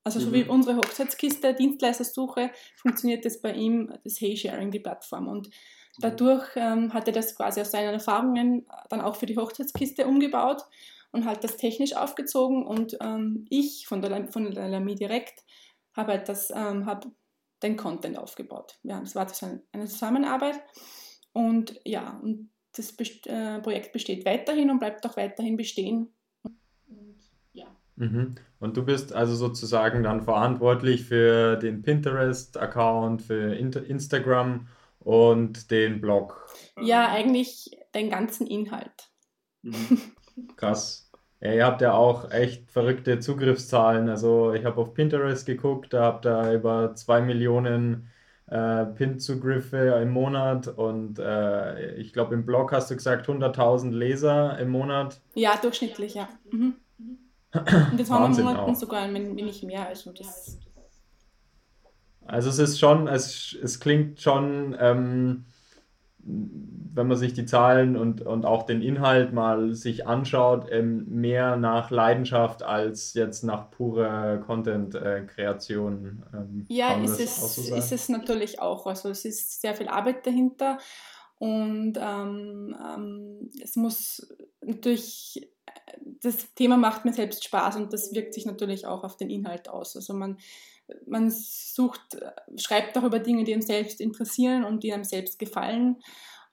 Also 0.03 0.19
so 0.19 0.29
mhm. 0.29 0.33
wie 0.33 0.43
unsere 0.43 0.77
Hochzeitskiste, 0.77 1.53
Dienstleistersuche, 1.53 2.51
funktioniert 2.75 3.25
das 3.25 3.41
bei 3.41 3.53
ihm, 3.53 3.93
das 4.03 4.19
Hey-Sharing, 4.19 4.71
die 4.71 4.79
Plattform. 4.79 5.27
Und 5.27 5.47
mhm. 5.47 5.51
dadurch 5.99 6.47
ähm, 6.55 6.93
hat 6.93 7.07
er 7.07 7.13
das 7.13 7.35
quasi 7.35 7.61
aus 7.61 7.71
seinen 7.71 7.93
Erfahrungen 7.93 8.65
dann 8.89 9.01
auch 9.01 9.15
für 9.15 9.25
die 9.25 9.37
Hochzeitskiste 9.37 10.07
umgebaut 10.07 10.63
und 11.11 11.25
halt 11.25 11.43
das 11.43 11.57
technisch 11.57 11.95
aufgezogen. 11.95 12.65
Und 12.65 12.97
ähm, 13.01 13.45
ich 13.49 13.87
von 13.87 14.01
der, 14.01 14.31
von 14.31 14.51
der 14.51 14.69
Lamy 14.69 14.95
Direct 14.95 15.43
habe 15.95 16.13
halt 16.13 16.29
das, 16.29 16.51
ähm, 16.51 16.85
hab 16.85 17.05
den 17.61 17.75
Content 17.75 18.17
aufgebaut. 18.17 18.79
Ja, 18.83 18.99
das 18.99 19.15
war 19.15 19.25
das 19.25 19.43
eine 19.43 19.85
Zusammenarbeit. 19.85 20.61
Und 21.33 21.79
ja, 21.85 22.19
und 22.23 22.49
das 22.73 22.93
Best 22.93 23.27
äh, 23.27 23.59
Projekt 23.59 23.91
besteht 23.91 24.25
weiterhin 24.25 24.69
und 24.69 24.79
bleibt 24.79 25.05
auch 25.05 25.17
weiterhin 25.17 25.57
bestehen. 25.57 26.13
Mhm. 27.99 28.35
Und 28.59 28.77
du 28.77 28.83
bist 28.83 29.13
also 29.13 29.35
sozusagen 29.35 30.03
dann 30.03 30.23
verantwortlich 30.23 31.05
für 31.05 31.57
den 31.57 31.81
Pinterest-Account, 31.81 33.21
für 33.21 33.55
Instagram 33.55 34.67
und 34.99 35.69
den 35.69 36.01
Blog. 36.01 36.47
Ja, 36.81 37.09
eigentlich 37.09 37.71
den 37.93 38.09
ganzen 38.09 38.47
Inhalt. 38.47 39.09
Mhm. 39.61 40.01
Krass. 40.55 41.09
Ja, 41.41 41.53
ihr 41.53 41.65
habt 41.65 41.81
ja 41.81 41.93
auch 41.93 42.31
echt 42.31 42.71
verrückte 42.71 43.19
Zugriffszahlen. 43.19 44.09
Also 44.09 44.53
ich 44.53 44.65
habe 44.65 44.81
auf 44.81 44.93
Pinterest 44.93 45.45
geguckt, 45.45 45.93
da 45.93 46.03
habt 46.03 46.25
ihr 46.25 46.53
über 46.53 46.95
zwei 46.95 47.21
Millionen 47.21 48.09
äh, 48.47 48.85
Pin-Zugriffe 48.85 49.99
im 50.01 50.09
Monat 50.09 50.67
und 50.67 51.19
äh, 51.19 51.93
ich 51.95 52.13
glaube 52.13 52.33
im 52.33 52.45
Blog 52.45 52.71
hast 52.71 52.91
du 52.91 52.95
gesagt 52.95 53.27
100.000 53.27 53.91
Leser 53.91 54.57
im 54.59 54.69
Monat. 54.69 55.21
Ja, 55.33 55.55
durchschnittlich, 55.61 56.15
ja. 56.15 56.27
Mhm. 56.51 56.75
Und 57.53 57.97
jetzt 57.97 58.11
haben 58.11 58.35
wir 58.35 58.43
Monaten 58.43 58.75
sogar 58.75 59.01
ein 59.01 59.13
wenig 59.13 59.63
mehr. 59.63 59.87
Also, 59.87 60.11
das 60.11 60.59
also 62.29 62.49
es 62.49 62.59
ist 62.59 62.79
schon, 62.79 63.07
es, 63.07 63.57
es 63.61 63.79
klingt 63.79 64.21
schon, 64.21 64.77
ähm, 64.79 65.45
wenn 66.19 67.07
man 67.07 67.17
sich 67.17 67.33
die 67.33 67.45
Zahlen 67.45 67.97
und, 67.97 68.21
und 68.21 68.45
auch 68.45 68.63
den 68.63 68.83
Inhalt 68.83 69.33
mal 69.33 69.73
sich 69.73 70.05
anschaut, 70.05 70.67
ähm, 70.69 71.05
mehr 71.09 71.55
nach 71.55 71.89
Leidenschaft 71.89 72.61
als 72.61 73.15
jetzt 73.15 73.43
nach 73.43 73.71
purer 73.71 74.37
Content-Kreation. 74.45 76.23
Ähm, 76.33 76.65
ja, 76.69 76.93
ist 77.01 77.19
es, 77.19 77.55
so 77.55 77.75
ist 77.75 77.91
es 77.91 78.09
natürlich 78.09 78.61
auch. 78.61 78.85
Also 78.85 79.09
es 79.09 79.25
ist 79.25 79.61
sehr 79.61 79.73
viel 79.73 79.87
Arbeit 79.87 80.27
dahinter 80.27 80.77
und 81.39 81.93
ähm, 81.97 82.75
ähm, 82.95 83.49
es 83.63 83.75
muss 83.75 84.35
natürlich 84.61 85.49
das 86.21 86.53
Thema 86.53 86.77
macht 86.77 87.05
mir 87.05 87.13
selbst 87.13 87.43
Spaß 87.43 87.77
und 87.77 87.93
das 87.93 88.13
wirkt 88.13 88.33
sich 88.33 88.45
natürlich 88.45 88.85
auch 88.85 89.03
auf 89.03 89.17
den 89.17 89.29
Inhalt 89.29 89.69
aus. 89.69 89.95
Also 89.95 90.13
man, 90.13 90.37
man 91.05 91.29
sucht, 91.29 92.17
schreibt 92.57 92.97
auch 92.97 93.03
über 93.03 93.19
Dinge, 93.19 93.43
die 93.43 93.53
einem 93.53 93.61
selbst 93.61 94.01
interessieren 94.01 94.63
und 94.63 94.83
die 94.83 94.93
einem 94.93 95.03
selbst 95.03 95.39
gefallen. 95.39 95.97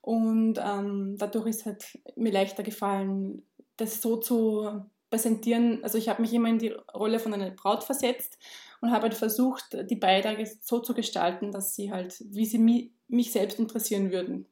Und 0.01 0.59
ähm, 0.63 1.17
dadurch 1.19 1.47
ist 1.49 1.67
halt 1.67 1.99
mir 2.15 2.33
leichter 2.33 2.63
gefallen, 2.63 3.43
das 3.77 4.01
so 4.01 4.17
zu 4.17 4.85
präsentieren. 5.11 5.83
Also 5.83 5.99
ich 5.99 6.09
habe 6.09 6.23
mich 6.23 6.33
immer 6.33 6.49
in 6.49 6.59
die 6.59 6.75
Rolle 6.95 7.19
von 7.19 7.35
einer 7.35 7.51
Braut 7.51 7.85
versetzt 7.85 8.39
und 8.81 8.91
habe 8.91 9.05
halt 9.05 9.15
versucht, 9.15 9.77
die 9.91 9.97
Beiträge 9.97 10.49
so 10.61 10.81
zu 10.81 10.95
gestalten, 10.95 11.53
dass 11.53 11.75
sie 11.75 11.91
halt, 11.91 12.23
wie 12.31 12.47
sie 12.47 12.59
mich, 12.59 12.91
mich 13.09 13.33
selbst 13.33 13.59
interessieren 13.59 14.13
würden. 14.13 14.47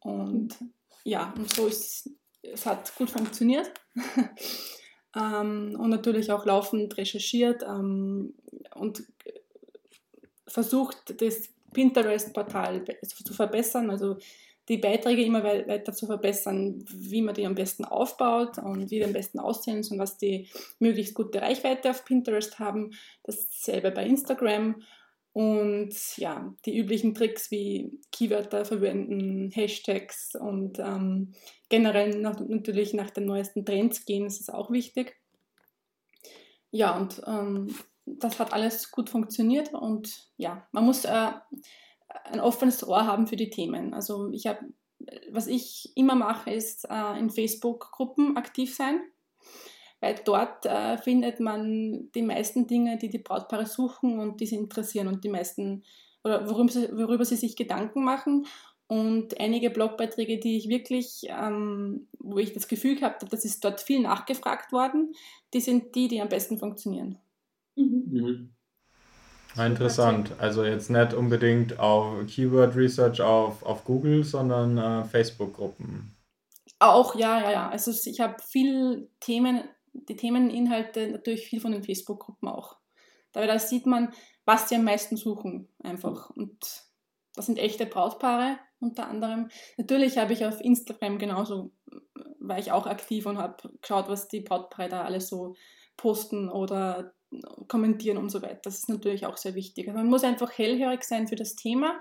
Und 0.00 0.56
ja, 1.04 1.32
und 1.36 1.52
so 1.52 1.66
ist 1.66 2.10
es 2.52 2.66
hat 2.66 2.94
gut 2.96 3.10
funktioniert. 3.10 3.70
ähm, 5.16 5.76
und 5.78 5.90
natürlich 5.90 6.30
auch 6.30 6.44
laufend 6.44 6.96
recherchiert 6.96 7.62
ähm, 7.62 8.34
und 8.74 9.02
versucht, 10.46 11.20
das 11.20 11.48
Pinterest-Portal 11.72 12.84
zu 13.02 13.34
verbessern, 13.34 13.90
also 13.90 14.16
die 14.68 14.78
Beiträge 14.78 15.22
immer 15.22 15.44
weiter 15.44 15.92
zu 15.92 16.06
verbessern, 16.06 16.84
wie 16.88 17.22
man 17.22 17.34
die 17.34 17.46
am 17.46 17.54
besten 17.54 17.84
aufbaut 17.84 18.58
und 18.58 18.90
wie 18.90 18.98
die 18.98 19.04
am 19.04 19.12
besten 19.12 19.38
aussehen 19.38 19.84
und 19.90 19.98
was 19.98 20.18
die 20.18 20.48
möglichst 20.80 21.14
gute 21.14 21.40
Reichweite 21.40 21.90
auf 21.90 22.04
Pinterest 22.04 22.58
haben. 22.58 22.90
Dasselbe 23.22 23.92
bei 23.92 24.04
Instagram 24.04 24.82
und 25.36 26.16
ja, 26.16 26.54
die 26.64 26.78
üblichen 26.78 27.14
Tricks 27.14 27.50
wie 27.50 28.00
Keywörter 28.10 28.64
verwenden, 28.64 29.50
Hashtags 29.50 30.34
und 30.34 30.78
ähm, 30.78 31.34
generell 31.68 32.18
nach, 32.22 32.40
natürlich 32.40 32.94
nach 32.94 33.10
den 33.10 33.26
neuesten 33.26 33.66
Trends 33.66 34.06
gehen, 34.06 34.24
das 34.24 34.40
ist 34.40 34.50
auch 34.50 34.70
wichtig. 34.70 35.20
Ja, 36.70 36.96
und 36.96 37.20
ähm, 37.26 37.68
das 38.06 38.38
hat 38.38 38.54
alles 38.54 38.90
gut 38.90 39.10
funktioniert 39.10 39.74
und 39.74 40.26
ja, 40.38 40.66
man 40.72 40.86
muss 40.86 41.04
äh, 41.04 41.32
ein 42.24 42.40
offenes 42.40 42.82
Ohr 42.88 43.06
haben 43.06 43.26
für 43.26 43.36
die 43.36 43.50
Themen. 43.50 43.92
Also 43.92 44.30
ich 44.30 44.46
habe, 44.46 44.60
was 45.32 45.48
ich 45.48 45.92
immer 45.96 46.14
mache, 46.14 46.50
ist 46.50 46.88
äh, 46.88 47.18
in 47.18 47.28
Facebook-Gruppen 47.28 48.38
aktiv 48.38 48.74
sein 48.74 49.02
weil 50.06 50.20
dort 50.24 50.64
äh, 50.66 50.98
findet 50.98 51.40
man 51.40 52.10
die 52.14 52.22
meisten 52.22 52.68
Dinge, 52.68 52.96
die 52.96 53.08
die 53.08 53.18
Brautpaare 53.18 53.66
suchen 53.66 54.20
und 54.20 54.40
die 54.40 54.46
sie 54.46 54.54
interessieren 54.54 55.08
und 55.08 55.24
die 55.24 55.28
meisten, 55.28 55.82
oder 56.22 56.48
worüber 56.48 56.70
sie, 56.70 56.88
worüber 56.92 57.24
sie 57.24 57.34
sich 57.34 57.56
Gedanken 57.56 58.04
machen. 58.04 58.46
Und 58.86 59.40
einige 59.40 59.70
Blogbeiträge, 59.70 60.38
die 60.38 60.58
ich 60.58 60.68
wirklich, 60.68 61.22
ähm, 61.28 62.06
wo 62.20 62.38
ich 62.38 62.52
das 62.52 62.68
Gefühl 62.68 62.94
gehabt 62.94 63.22
habe, 63.22 63.30
das 63.30 63.44
ist 63.44 63.64
dort 63.64 63.80
viel 63.80 64.00
nachgefragt 64.00 64.70
worden, 64.70 65.12
die 65.52 65.60
sind 65.60 65.96
die, 65.96 66.06
die 66.06 66.20
am 66.20 66.28
besten 66.28 66.56
funktionieren. 66.56 67.18
Mhm. 67.74 68.04
Mhm. 68.06 68.50
Interessant. 69.60 70.32
Also 70.38 70.64
jetzt 70.64 70.88
nicht 70.88 71.14
unbedingt 71.14 71.80
auf 71.80 72.24
Keyword 72.28 72.76
Research 72.76 73.20
auf, 73.22 73.64
auf 73.64 73.82
Google, 73.82 74.22
sondern 74.22 74.78
äh, 74.78 75.04
Facebook-Gruppen. 75.04 76.14
Auch, 76.78 77.16
ja, 77.16 77.40
ja, 77.40 77.50
ja. 77.50 77.68
Also 77.70 77.90
ich 77.90 78.20
habe 78.20 78.36
viele 78.46 79.08
Themen 79.18 79.64
die 80.08 80.16
Themeninhalte 80.16 81.08
natürlich 81.10 81.46
viel 81.46 81.60
von 81.60 81.72
den 81.72 81.84
Facebook-Gruppen 81.84 82.48
auch. 82.48 82.76
Dabei 83.32 83.46
da 83.46 83.58
sieht 83.58 83.86
man, 83.86 84.12
was 84.44 84.68
sie 84.68 84.76
am 84.76 84.84
meisten 84.84 85.16
suchen 85.16 85.68
einfach. 85.82 86.30
Und 86.30 86.86
das 87.34 87.46
sind 87.46 87.58
echte 87.58 87.86
Brautpaare 87.86 88.58
unter 88.80 89.08
anderem. 89.08 89.48
Natürlich 89.76 90.18
habe 90.18 90.32
ich 90.32 90.44
auf 90.44 90.60
Instagram 90.60 91.18
genauso, 91.18 91.72
war 92.38 92.58
ich 92.58 92.72
auch 92.72 92.86
aktiv 92.86 93.26
und 93.26 93.38
habe 93.38 93.56
geschaut, 93.80 94.08
was 94.08 94.28
die 94.28 94.40
Brautpaare 94.40 94.88
da 94.88 95.04
alles 95.04 95.28
so 95.28 95.54
posten 95.96 96.48
oder 96.48 97.14
kommentieren 97.68 98.18
und 98.18 98.30
so 98.30 98.42
weiter. 98.42 98.60
Das 98.62 98.78
ist 98.78 98.88
natürlich 98.88 99.26
auch 99.26 99.36
sehr 99.36 99.54
wichtig. 99.54 99.88
Also 99.88 99.98
man 99.98 100.08
muss 100.08 100.24
einfach 100.24 100.56
hellhörig 100.56 101.04
sein 101.04 101.26
für 101.26 101.36
das 101.36 101.56
Thema. 101.56 102.00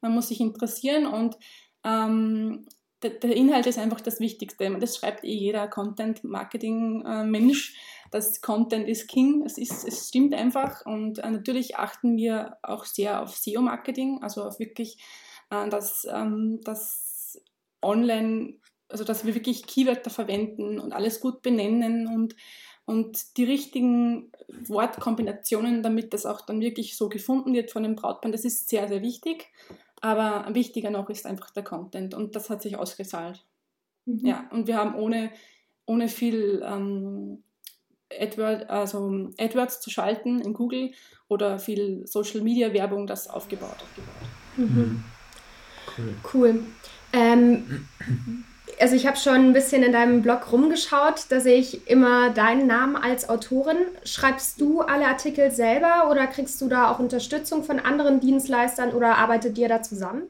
Man 0.00 0.12
muss 0.12 0.28
sich 0.28 0.40
interessieren 0.40 1.06
und 1.06 1.36
ähm, 1.84 2.66
der, 3.02 3.10
der, 3.10 3.36
Inhalt 3.36 3.66
ist 3.66 3.78
einfach 3.78 4.00
das 4.00 4.20
Wichtigste. 4.20 4.74
Das 4.78 4.96
schreibt 4.96 5.24
eh 5.24 5.34
jeder 5.34 5.68
Content-Marketing-Mensch, 5.68 7.76
dass 8.10 8.40
Content 8.40 8.88
ist 8.88 9.08
King. 9.08 9.42
Es, 9.44 9.58
ist, 9.58 9.86
es 9.86 10.08
stimmt 10.08 10.34
einfach. 10.34 10.86
Und 10.86 11.18
äh, 11.18 11.30
natürlich 11.30 11.76
achten 11.76 12.16
wir 12.16 12.56
auch 12.62 12.84
sehr 12.84 13.22
auf 13.22 13.36
SEO-Marketing, 13.36 14.22
also 14.22 14.44
auf 14.44 14.58
wirklich, 14.58 14.98
äh, 15.50 15.68
dass, 15.68 16.06
ähm, 16.10 16.60
dass 16.64 17.42
online, 17.82 18.54
also 18.88 19.04
dass 19.04 19.26
wir 19.26 19.34
wirklich 19.34 19.66
Keywörter 19.66 20.10
verwenden 20.10 20.80
und 20.80 20.92
alles 20.92 21.20
gut 21.20 21.42
benennen 21.42 22.06
und, 22.06 22.34
und 22.86 23.36
die 23.36 23.44
richtigen 23.44 24.32
Wortkombinationen, 24.48 25.82
damit 25.82 26.14
das 26.14 26.24
auch 26.24 26.40
dann 26.40 26.60
wirklich 26.60 26.96
so 26.96 27.10
gefunden 27.10 27.52
wird 27.52 27.70
von 27.70 27.82
den 27.82 27.96
Brautpaaren. 27.96 28.32
Das 28.32 28.44
ist 28.44 28.70
sehr, 28.70 28.88
sehr 28.88 29.02
wichtig. 29.02 29.48
Aber 30.06 30.46
wichtiger 30.54 30.90
noch 30.90 31.10
ist 31.10 31.26
einfach 31.26 31.50
der 31.50 31.64
Content 31.64 32.14
und 32.14 32.36
das 32.36 32.48
hat 32.48 32.62
sich 32.62 32.76
ausgezahlt. 32.76 33.44
Mhm. 34.04 34.24
Ja, 34.24 34.48
und 34.52 34.68
wir 34.68 34.76
haben 34.76 34.94
ohne, 34.94 35.32
ohne 35.84 36.08
viel 36.08 36.62
ähm, 36.64 37.42
AdWord, 38.16 38.70
also 38.70 39.30
AdWords 39.36 39.80
zu 39.80 39.90
schalten 39.90 40.40
in 40.40 40.54
Google 40.54 40.92
oder 41.26 41.58
viel 41.58 42.06
Social 42.06 42.40
Media 42.40 42.72
Werbung 42.72 43.08
das 43.08 43.26
aufgebaut. 43.26 43.82
Mhm. 44.56 44.64
mhm. 44.64 45.04
Cool. 45.98 46.14
cool. 46.32 46.64
Ähm, 47.12 47.88
also 48.80 48.94
ich 48.94 49.06
habe 49.06 49.16
schon 49.16 49.34
ein 49.34 49.52
bisschen 49.52 49.82
in 49.82 49.92
deinem 49.92 50.22
Blog 50.22 50.52
rumgeschaut, 50.52 51.26
da 51.30 51.40
sehe 51.40 51.58
ich 51.58 51.88
immer 51.88 52.30
deinen 52.30 52.66
Namen 52.66 52.96
als 52.96 53.28
Autorin. 53.28 53.76
Schreibst 54.04 54.60
du 54.60 54.80
alle 54.80 55.06
Artikel 55.06 55.50
selber 55.50 56.10
oder 56.10 56.26
kriegst 56.26 56.60
du 56.60 56.68
da 56.68 56.90
auch 56.90 56.98
Unterstützung 56.98 57.64
von 57.64 57.78
anderen 57.78 58.20
Dienstleistern 58.20 58.92
oder 58.92 59.16
arbeitet 59.16 59.56
ihr 59.58 59.68
da 59.68 59.82
zusammen? 59.82 60.28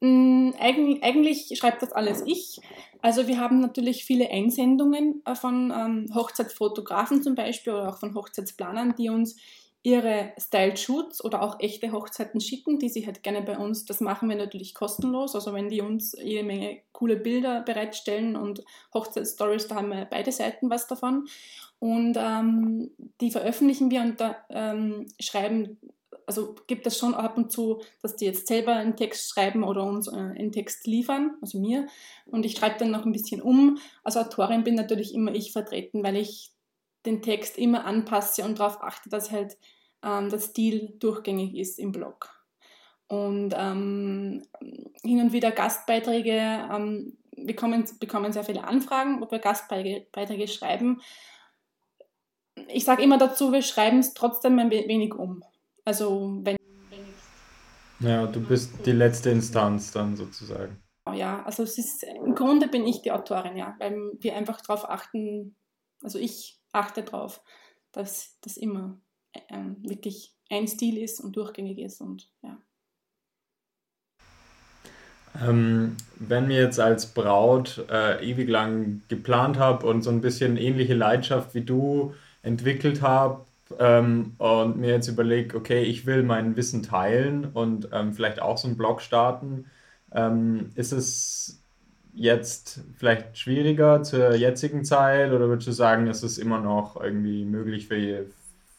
Mm, 0.00 0.50
eigentlich, 0.58 1.02
eigentlich 1.02 1.58
schreibt 1.58 1.82
das 1.82 1.92
alles 1.92 2.22
ich. 2.26 2.60
Also 3.02 3.26
wir 3.26 3.38
haben 3.38 3.60
natürlich 3.60 4.04
viele 4.04 4.30
Einsendungen 4.30 5.22
äh, 5.24 5.34
von 5.34 5.72
ähm, 5.76 6.14
Hochzeitsfotografen 6.14 7.22
zum 7.22 7.34
Beispiel 7.34 7.72
oder 7.72 7.90
auch 7.90 7.98
von 7.98 8.14
Hochzeitsplanern, 8.14 8.94
die 8.96 9.10
uns 9.10 9.36
ihre 9.82 10.32
Style 10.36 10.76
Shoots 10.76 11.24
oder 11.24 11.42
auch 11.42 11.60
echte 11.60 11.92
Hochzeiten 11.92 12.40
schicken, 12.40 12.78
die 12.78 12.88
sie 12.88 13.06
halt 13.06 13.22
gerne 13.22 13.42
bei 13.42 13.56
uns, 13.56 13.84
das 13.84 14.00
machen 14.00 14.28
wir 14.28 14.36
natürlich 14.36 14.74
kostenlos, 14.74 15.34
also 15.34 15.52
wenn 15.52 15.68
die 15.68 15.80
uns 15.80 16.16
jede 16.20 16.42
Menge 16.42 16.80
coole 16.92 17.16
Bilder 17.16 17.62
bereitstellen 17.62 18.34
und 18.34 18.64
Hochzeitsstories, 18.92 19.68
da 19.68 19.76
haben 19.76 19.90
wir 19.90 20.04
beide 20.06 20.32
Seiten 20.32 20.70
was 20.70 20.88
davon. 20.88 21.28
Und 21.78 22.16
ähm, 22.18 22.90
die 23.20 23.30
veröffentlichen 23.30 23.90
wir 23.90 24.00
und 24.00 24.20
da 24.20 24.36
ähm, 24.50 25.06
schreiben, 25.20 25.78
also 26.26 26.56
gibt 26.66 26.86
es 26.86 26.98
schon 26.98 27.14
ab 27.14 27.36
und 27.36 27.52
zu, 27.52 27.80
dass 28.02 28.16
die 28.16 28.24
jetzt 28.24 28.48
selber 28.48 28.72
einen 28.72 28.96
Text 28.96 29.30
schreiben 29.30 29.62
oder 29.62 29.84
uns 29.84 30.08
äh, 30.08 30.16
einen 30.16 30.52
Text 30.52 30.86
liefern, 30.86 31.36
also 31.40 31.60
mir. 31.60 31.86
Und 32.26 32.44
ich 32.44 32.56
schreibe 32.56 32.78
dann 32.78 32.90
noch 32.90 33.04
ein 33.04 33.12
bisschen 33.12 33.40
um. 33.40 33.78
Als 34.02 34.16
Autorin 34.16 34.64
bin 34.64 34.74
natürlich 34.74 35.14
immer 35.14 35.34
ich 35.34 35.52
vertreten, 35.52 36.02
weil 36.02 36.16
ich 36.16 36.50
den 37.06 37.22
Text 37.22 37.58
immer 37.58 37.84
anpasse 37.84 38.44
und 38.44 38.58
darauf 38.58 38.82
achte, 38.82 39.08
dass 39.08 39.30
halt 39.30 39.56
ähm, 40.04 40.28
der 40.30 40.38
Stil 40.38 40.96
durchgängig 40.98 41.56
ist 41.56 41.78
im 41.78 41.92
Blog. 41.92 42.30
Und 43.08 43.54
ähm, 43.56 44.42
hin 45.02 45.20
und 45.20 45.32
wieder 45.32 45.52
Gastbeiträge, 45.52 46.68
ähm, 46.72 47.16
wir 47.36 47.54
kommen, 47.54 47.84
bekommen 48.00 48.32
sehr 48.32 48.44
viele 48.44 48.64
Anfragen, 48.64 49.22
ob 49.22 49.30
wir 49.30 49.38
Gastbeiträge 49.38 50.48
schreiben. 50.48 51.00
Ich 52.68 52.84
sage 52.84 53.02
immer 53.02 53.18
dazu, 53.18 53.52
wir 53.52 53.62
schreiben 53.62 53.98
es 53.98 54.14
trotzdem 54.14 54.58
ein 54.58 54.70
wenig 54.70 55.14
um. 55.14 55.42
Also 55.84 56.40
wenn 56.42 56.56
ja, 58.00 58.26
du 58.26 58.40
bist 58.40 58.84
die 58.84 58.92
letzte 58.92 59.30
Instanz 59.30 59.92
dann 59.92 60.16
sozusagen. 60.16 60.82
Ja, 61.14 61.42
also 61.44 61.62
es 61.62 61.78
ist, 61.78 62.02
im 62.02 62.34
Grunde 62.34 62.68
bin 62.68 62.86
ich 62.86 63.00
die 63.00 63.12
Autorin, 63.12 63.56
ja, 63.56 63.74
weil 63.78 63.96
wir 64.18 64.36
einfach 64.36 64.60
darauf 64.60 64.88
achten, 64.88 65.56
also 66.02 66.18
ich 66.18 66.55
achte 66.76 67.02
darauf, 67.02 67.42
dass 67.92 68.38
das 68.42 68.56
immer 68.56 69.00
ähm, 69.48 69.76
wirklich 69.80 70.34
ein 70.50 70.68
Stil 70.68 70.98
ist 70.98 71.20
und 71.20 71.36
durchgängig 71.36 71.78
ist 71.78 72.00
und 72.00 72.30
ja. 72.42 72.58
Ähm, 75.42 75.96
wenn 76.18 76.46
mir 76.46 76.60
jetzt 76.60 76.80
als 76.80 77.12
Braut 77.12 77.84
äh, 77.90 78.24
ewig 78.26 78.48
lang 78.48 79.02
geplant 79.08 79.58
habe 79.58 79.86
und 79.86 80.02
so 80.02 80.10
ein 80.10 80.22
bisschen 80.22 80.56
ähnliche 80.56 80.94
Leidenschaft 80.94 81.54
wie 81.54 81.60
du 81.60 82.14
entwickelt 82.42 83.02
habe 83.02 83.44
ähm, 83.78 84.34
und 84.38 84.78
mir 84.78 84.90
jetzt 84.90 85.08
überlege, 85.08 85.56
okay, 85.56 85.82
ich 85.82 86.06
will 86.06 86.22
mein 86.22 86.56
Wissen 86.56 86.82
teilen 86.82 87.46
und 87.52 87.88
ähm, 87.92 88.14
vielleicht 88.14 88.40
auch 88.40 88.56
so 88.56 88.68
einen 88.68 88.78
Blog 88.78 89.02
starten, 89.02 89.66
ähm, 90.12 90.70
ist 90.74 90.92
es 90.92 91.62
jetzt 92.16 92.80
vielleicht 92.96 93.38
schwieriger 93.38 94.02
zur 94.02 94.34
jetzigen 94.34 94.84
Zeit 94.84 95.32
oder 95.32 95.48
würdest 95.48 95.68
du 95.68 95.72
sagen, 95.72 96.06
ist 96.06 96.22
es 96.22 96.38
immer 96.38 96.60
noch 96.60 97.00
irgendwie 97.00 97.44
möglich 97.44 97.86
für, 97.86 98.26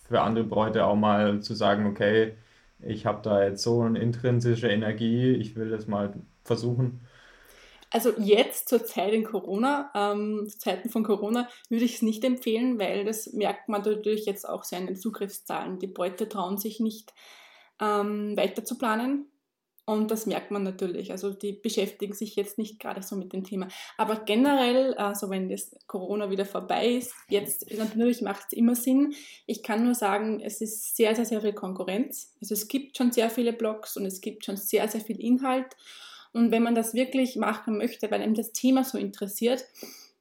für 0.07 0.21
andere 0.21 0.45
Bräute 0.45 0.85
auch 0.85 0.95
mal 0.95 1.41
zu 1.41 1.53
sagen, 1.53 1.85
okay, 1.85 2.33
ich 2.81 3.05
habe 3.05 3.21
da 3.21 3.43
jetzt 3.43 3.63
so 3.63 3.81
eine 3.81 3.99
intrinsische 3.99 4.67
Energie, 4.67 5.31
ich 5.33 5.55
will 5.55 5.69
das 5.69 5.87
mal 5.87 6.13
versuchen? 6.43 7.01
Also 7.89 8.11
jetzt 8.17 8.67
zur 8.67 8.85
Zeit 8.85 9.13
in 9.13 9.23
Corona, 9.23 9.91
ähm, 9.95 10.47
zu 10.49 10.57
Zeiten 10.57 10.89
von 10.89 11.03
Corona, 11.03 11.47
würde 11.69 11.85
ich 11.85 11.95
es 11.95 12.01
nicht 12.01 12.23
empfehlen, 12.23 12.79
weil 12.79 13.05
das 13.05 13.31
merkt 13.33 13.69
man 13.69 13.81
natürlich 13.81 14.25
jetzt 14.25 14.47
auch 14.47 14.63
seinen 14.63 14.97
Zugriffszahlen. 14.97 15.79
Die 15.79 15.87
Beute 15.87 16.27
trauen 16.27 16.57
sich 16.57 16.79
nicht 16.79 17.13
ähm, 17.79 18.35
weiter 18.35 18.65
zu 18.65 18.77
planen. 18.77 19.27
Und 19.87 20.11
das 20.11 20.25
merkt 20.25 20.51
man 20.51 20.63
natürlich. 20.63 21.11
Also 21.11 21.31
die 21.31 21.53
beschäftigen 21.53 22.13
sich 22.13 22.35
jetzt 22.35 22.57
nicht 22.57 22.77
gerade 22.77 23.01
so 23.01 23.15
mit 23.15 23.31
dem 23.31 23.45
Thema. 23.45 23.69
Aber 23.97 24.17
generell, 24.17 24.93
also 24.95 25.29
wenn 25.29 25.47
das 25.47 25.73
Corona 25.87 26.29
wieder 26.29 26.45
vorbei 26.45 26.89
ist, 26.89 27.15
jetzt 27.29 27.71
natürlich 27.71 28.21
macht 28.21 28.47
es 28.47 28.57
immer 28.57 28.75
Sinn. 28.75 29.13
Ich 29.45 29.63
kann 29.63 29.85
nur 29.85 29.95
sagen, 29.95 30.41
es 30.41 30.59
ist 30.59 30.97
sehr, 30.97 31.15
sehr, 31.15 31.23
sehr 31.23 31.39
viel 31.39 31.53
Konkurrenz. 31.53 32.35
Also 32.41 32.53
es 32.53 32.67
gibt 32.67 32.97
schon 32.97 33.13
sehr 33.13 33.29
viele 33.29 33.53
Blogs 33.53 33.95
und 33.95 34.05
es 34.05 34.19
gibt 34.19 34.43
schon 34.43 34.57
sehr, 34.57 34.89
sehr 34.89 34.99
viel 34.99 35.21
Inhalt. 35.21 35.77
Und 36.33 36.51
wenn 36.51 36.63
man 36.63 36.75
das 36.75 36.93
wirklich 36.93 37.37
machen 37.37 37.77
möchte, 37.77 38.11
weil 38.11 38.21
einem 38.21 38.35
das 38.35 38.51
Thema 38.51 38.83
so 38.83 38.97
interessiert, 38.97 39.63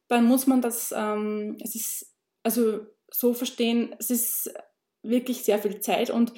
dann 0.06 0.26
muss 0.26 0.46
man 0.46 0.62
das, 0.62 0.94
ähm, 0.96 1.56
es 1.60 1.74
ist 1.74 2.14
also 2.44 2.86
so 3.10 3.34
verstehen, 3.34 3.96
es 3.98 4.12
ist 4.12 4.54
wirklich 5.02 5.42
sehr 5.42 5.58
viel 5.58 5.80
Zeit 5.80 6.10
und 6.10 6.32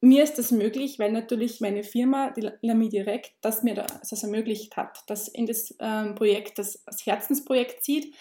mir 0.00 0.22
ist 0.22 0.38
das 0.38 0.50
möglich, 0.50 0.98
weil 0.98 1.12
natürlich 1.12 1.60
meine 1.60 1.82
Firma, 1.82 2.30
die 2.30 2.48
Lamy 2.62 2.88
Direct, 2.88 3.32
das 3.40 3.62
mir 3.62 3.74
das 3.74 4.22
ermöglicht 4.22 4.76
hat, 4.76 5.04
das 5.06 5.28
in 5.28 5.46
das 5.46 5.74
ähm, 5.78 6.14
Projekt, 6.14 6.58
das 6.58 6.86
als 6.86 7.04
Herzensprojekt 7.04 7.84
sieht 7.84 8.14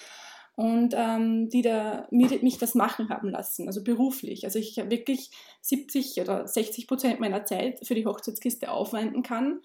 und 0.56 0.94
ähm, 0.98 1.50
die 1.50 1.62
da, 1.62 2.08
mir, 2.12 2.28
mich 2.42 2.58
das 2.58 2.76
machen 2.76 3.10
haben 3.10 3.30
lassen, 3.30 3.68
also 3.68 3.84
beruflich. 3.84 4.44
Also 4.44 4.60
ich 4.60 4.76
wirklich 4.76 5.32
70 5.62 6.20
oder 6.20 6.48
60 6.48 6.88
Prozent 6.88 7.20
meiner 7.20 7.46
Zeit 7.46 7.80
für 7.88 7.96
die 7.96 8.06
Hochzeitskiste 8.06 8.70
aufwenden 8.70 9.24
kann 9.24 9.62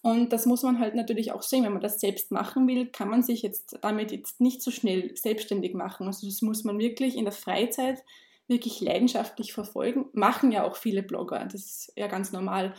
und 0.00 0.32
das 0.32 0.46
muss 0.46 0.62
man 0.62 0.78
halt 0.78 0.94
natürlich 0.94 1.32
auch 1.32 1.42
sehen, 1.42 1.64
wenn 1.64 1.72
man 1.72 1.82
das 1.82 2.00
selbst 2.00 2.30
machen 2.30 2.68
will, 2.68 2.86
kann 2.86 3.08
man 3.08 3.22
sich 3.22 3.42
jetzt 3.42 3.78
damit 3.82 4.12
jetzt 4.12 4.40
nicht 4.40 4.62
so 4.62 4.70
schnell 4.70 5.16
selbstständig 5.16 5.74
machen. 5.74 6.06
Also 6.06 6.26
das 6.26 6.40
muss 6.40 6.64
man 6.64 6.78
wirklich 6.78 7.16
in 7.16 7.24
der 7.24 7.32
Freizeit 7.32 8.04
wirklich 8.48 8.80
leidenschaftlich 8.80 9.52
verfolgen. 9.52 10.06
Machen 10.12 10.50
ja 10.50 10.64
auch 10.64 10.76
viele 10.76 11.02
Blogger, 11.02 11.44
das 11.44 11.54
ist 11.54 11.92
ja 11.96 12.06
ganz 12.06 12.32
normal. 12.32 12.74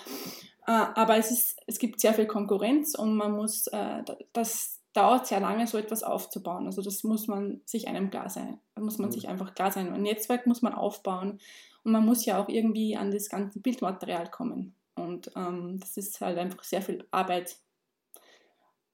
Äh, 0.68 0.72
aber 0.72 1.18
es, 1.18 1.32
ist, 1.32 1.60
es 1.68 1.80
gibt 1.80 2.00
sehr 2.02 2.14
viel 2.14 2.28
Konkurrenz 2.28 2.96
und 2.96 3.16
man 3.16 3.32
muss, 3.32 3.68
äh, 3.68 4.04
das 4.34 4.80
dauert 4.94 5.28
sehr 5.28 5.40
lange, 5.40 5.68
so 5.68 5.78
etwas 5.78 6.04
aufzubauen. 6.04 6.66
Also 6.66 6.82
das 6.82 7.04
muss 7.04 7.28
man 7.28 7.62
sich 7.66 7.88
einem 7.88 8.10
klar 8.10 8.30
sein. 8.30 8.60
Da 8.76 8.82
muss 8.82 8.98
man 8.98 9.10
mhm. 9.10 9.14
sich 9.14 9.30
einfach 9.30 9.54
klar 9.54 9.72
sein. 9.72 9.94
Ein 9.94 10.02
Netzwerk 10.02 10.48
muss 10.48 10.62
man 10.62 10.74
aufbauen 10.74 11.40
und 11.84 11.92
man 11.92 12.06
muss 12.06 12.26
ja 12.26 12.42
auch 12.42 12.50
irgendwie 12.50 12.98
an 12.98 13.12
das 13.12 13.30
ganze 13.30 13.60
Bildmaterial 13.60 14.30
kommen. 14.30 14.76
Und 14.96 15.32
ähm, 15.36 15.80
das 15.80 15.98
ist 15.98 16.20
halt 16.22 16.38
einfach 16.38 16.64
sehr 16.64 16.82
viel 16.82 17.08
Arbeit. 17.12 17.58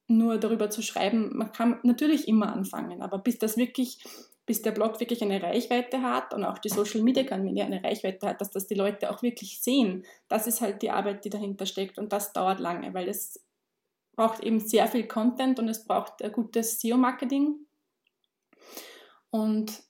Nur 0.07 0.37
darüber 0.37 0.69
zu 0.69 0.83
schreiben, 0.83 1.35
man 1.35 1.51
kann 1.51 1.79
natürlich 1.81 2.27
immer 2.27 2.53
anfangen, 2.53 3.01
aber 3.01 3.17
bis 3.17 3.39
das 3.39 3.57
wirklich, 3.57 4.03
bis 4.45 4.61
der 4.61 4.71
Blog 4.71 4.99
wirklich 4.99 5.23
eine 5.23 5.41
Reichweite 5.41 6.01
hat 6.01 6.33
und 6.33 6.43
auch 6.43 6.59
die 6.59 6.69
Social 6.69 7.01
Media 7.01 7.23
Kanäle 7.23 7.63
eine 7.63 7.83
Reichweite 7.83 8.27
hat, 8.27 8.41
dass 8.41 8.51
das 8.51 8.67
die 8.67 8.75
Leute 8.75 9.09
auch 9.09 9.21
wirklich 9.21 9.61
sehen, 9.61 10.05
das 10.27 10.47
ist 10.47 10.61
halt 10.61 10.81
die 10.81 10.91
Arbeit, 10.91 11.25
die 11.25 11.29
dahinter 11.29 11.65
steckt 11.65 11.97
und 11.97 12.13
das 12.13 12.33
dauert 12.33 12.59
lange, 12.59 12.93
weil 12.93 13.09
es 13.09 13.43
braucht 14.15 14.41
eben 14.43 14.59
sehr 14.59 14.87
viel 14.87 15.07
Content 15.07 15.59
und 15.59 15.67
es 15.67 15.85
braucht 15.85 16.21
ein 16.21 16.31
gutes 16.31 16.79
SEO-Marketing. 16.79 17.55
Und 19.29 19.83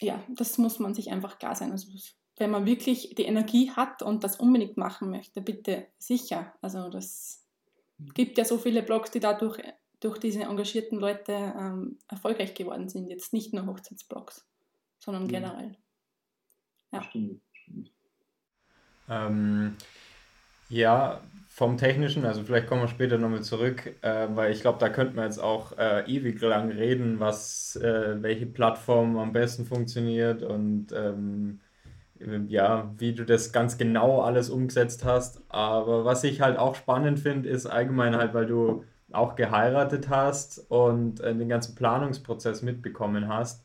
ja, 0.00 0.22
das 0.28 0.58
muss 0.58 0.78
man 0.78 0.94
sich 0.94 1.10
einfach 1.10 1.38
klar 1.38 1.56
sein. 1.56 1.72
Also 1.72 1.88
wenn 2.36 2.50
man 2.50 2.66
wirklich 2.66 3.14
die 3.16 3.24
Energie 3.24 3.70
hat 3.70 4.02
und 4.02 4.22
das 4.22 4.36
unbedingt 4.36 4.76
machen 4.76 5.10
möchte, 5.10 5.40
bitte 5.40 5.88
sicher. 5.98 6.54
Also 6.60 6.88
das 6.88 7.44
gibt 8.14 8.38
ja 8.38 8.44
so 8.44 8.58
viele 8.58 8.82
Blogs, 8.82 9.10
die 9.10 9.20
dadurch 9.20 9.60
durch 10.04 10.18
diese 10.18 10.42
engagierten 10.42 10.98
Leute 10.98 11.32
ähm, 11.32 11.98
erfolgreich 12.08 12.54
geworden 12.54 12.90
sind. 12.90 13.08
Jetzt 13.08 13.32
nicht 13.32 13.54
nur 13.54 13.66
Hochzeitsblogs, 13.66 14.46
sondern 14.98 15.28
generell. 15.28 15.76
Ja. 16.92 17.02
Stimmt. 17.02 17.40
Ähm, 19.08 19.76
ja, 20.68 21.20
vom 21.48 21.78
Technischen, 21.78 22.26
also 22.26 22.42
vielleicht 22.42 22.66
kommen 22.66 22.82
wir 22.82 22.88
später 22.88 23.16
nochmal 23.16 23.42
zurück, 23.42 23.94
äh, 24.02 24.28
weil 24.34 24.52
ich 24.52 24.60
glaube, 24.60 24.78
da 24.78 24.90
könnte 24.90 25.16
man 25.16 25.24
jetzt 25.24 25.38
auch 25.38 25.76
äh, 25.78 26.04
ewig 26.06 26.40
lang 26.40 26.70
reden, 26.70 27.20
was, 27.20 27.76
äh, 27.76 28.22
welche 28.22 28.46
Plattform 28.46 29.16
am 29.16 29.32
besten 29.32 29.64
funktioniert 29.64 30.42
und 30.42 30.88
ähm, 30.92 31.60
ja, 32.48 32.92
wie 32.98 33.14
du 33.14 33.24
das 33.24 33.52
ganz 33.52 33.78
genau 33.78 34.20
alles 34.20 34.50
umgesetzt 34.50 35.04
hast. 35.04 35.42
Aber 35.48 36.04
was 36.04 36.24
ich 36.24 36.40
halt 36.40 36.58
auch 36.58 36.74
spannend 36.74 37.20
finde, 37.20 37.48
ist 37.48 37.66
allgemein 37.66 38.16
halt, 38.16 38.34
weil 38.34 38.46
du 38.46 38.84
auch 39.14 39.36
geheiratet 39.36 40.08
hast 40.08 40.58
und 40.70 41.20
äh, 41.20 41.34
den 41.34 41.48
ganzen 41.48 41.74
Planungsprozess 41.74 42.62
mitbekommen 42.62 43.28
hast. 43.28 43.64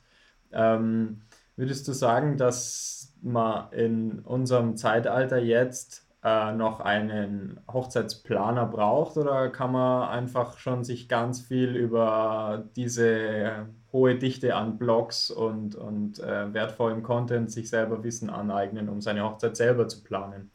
Ähm, 0.52 1.22
würdest 1.56 1.88
du 1.88 1.94
sagen, 1.94 2.38
dass 2.38 3.14
man 3.22 3.72
in 3.72 4.20
unserem 4.20 4.78
Zeitalter 4.78 5.38
jetzt 5.38 6.08
äh, 6.24 6.52
noch 6.54 6.80
einen 6.80 7.60
Hochzeitsplaner 7.72 8.66
braucht 8.66 9.18
oder 9.18 9.50
kann 9.50 9.72
man 9.72 10.10
einfach 10.10 10.58
schon 10.58 10.84
sich 10.84 11.08
ganz 11.08 11.42
viel 11.42 11.76
über 11.76 12.66
diese 12.76 13.68
hohe 13.92 14.16
Dichte 14.16 14.56
an 14.56 14.78
Blogs 14.78 15.32
und, 15.32 15.76
und 15.76 16.20
äh, 16.20 16.54
wertvollem 16.54 17.04
Content 17.04 17.52
sich 17.52 17.70
selber 17.70 18.04
Wissen 18.04 18.30
aneignen, 18.30 18.90
um 18.90 19.02
seine 19.02 19.24
Hochzeit 19.24 19.58
selber 19.58 19.88
zu 19.88 20.04
planen? 20.04 20.52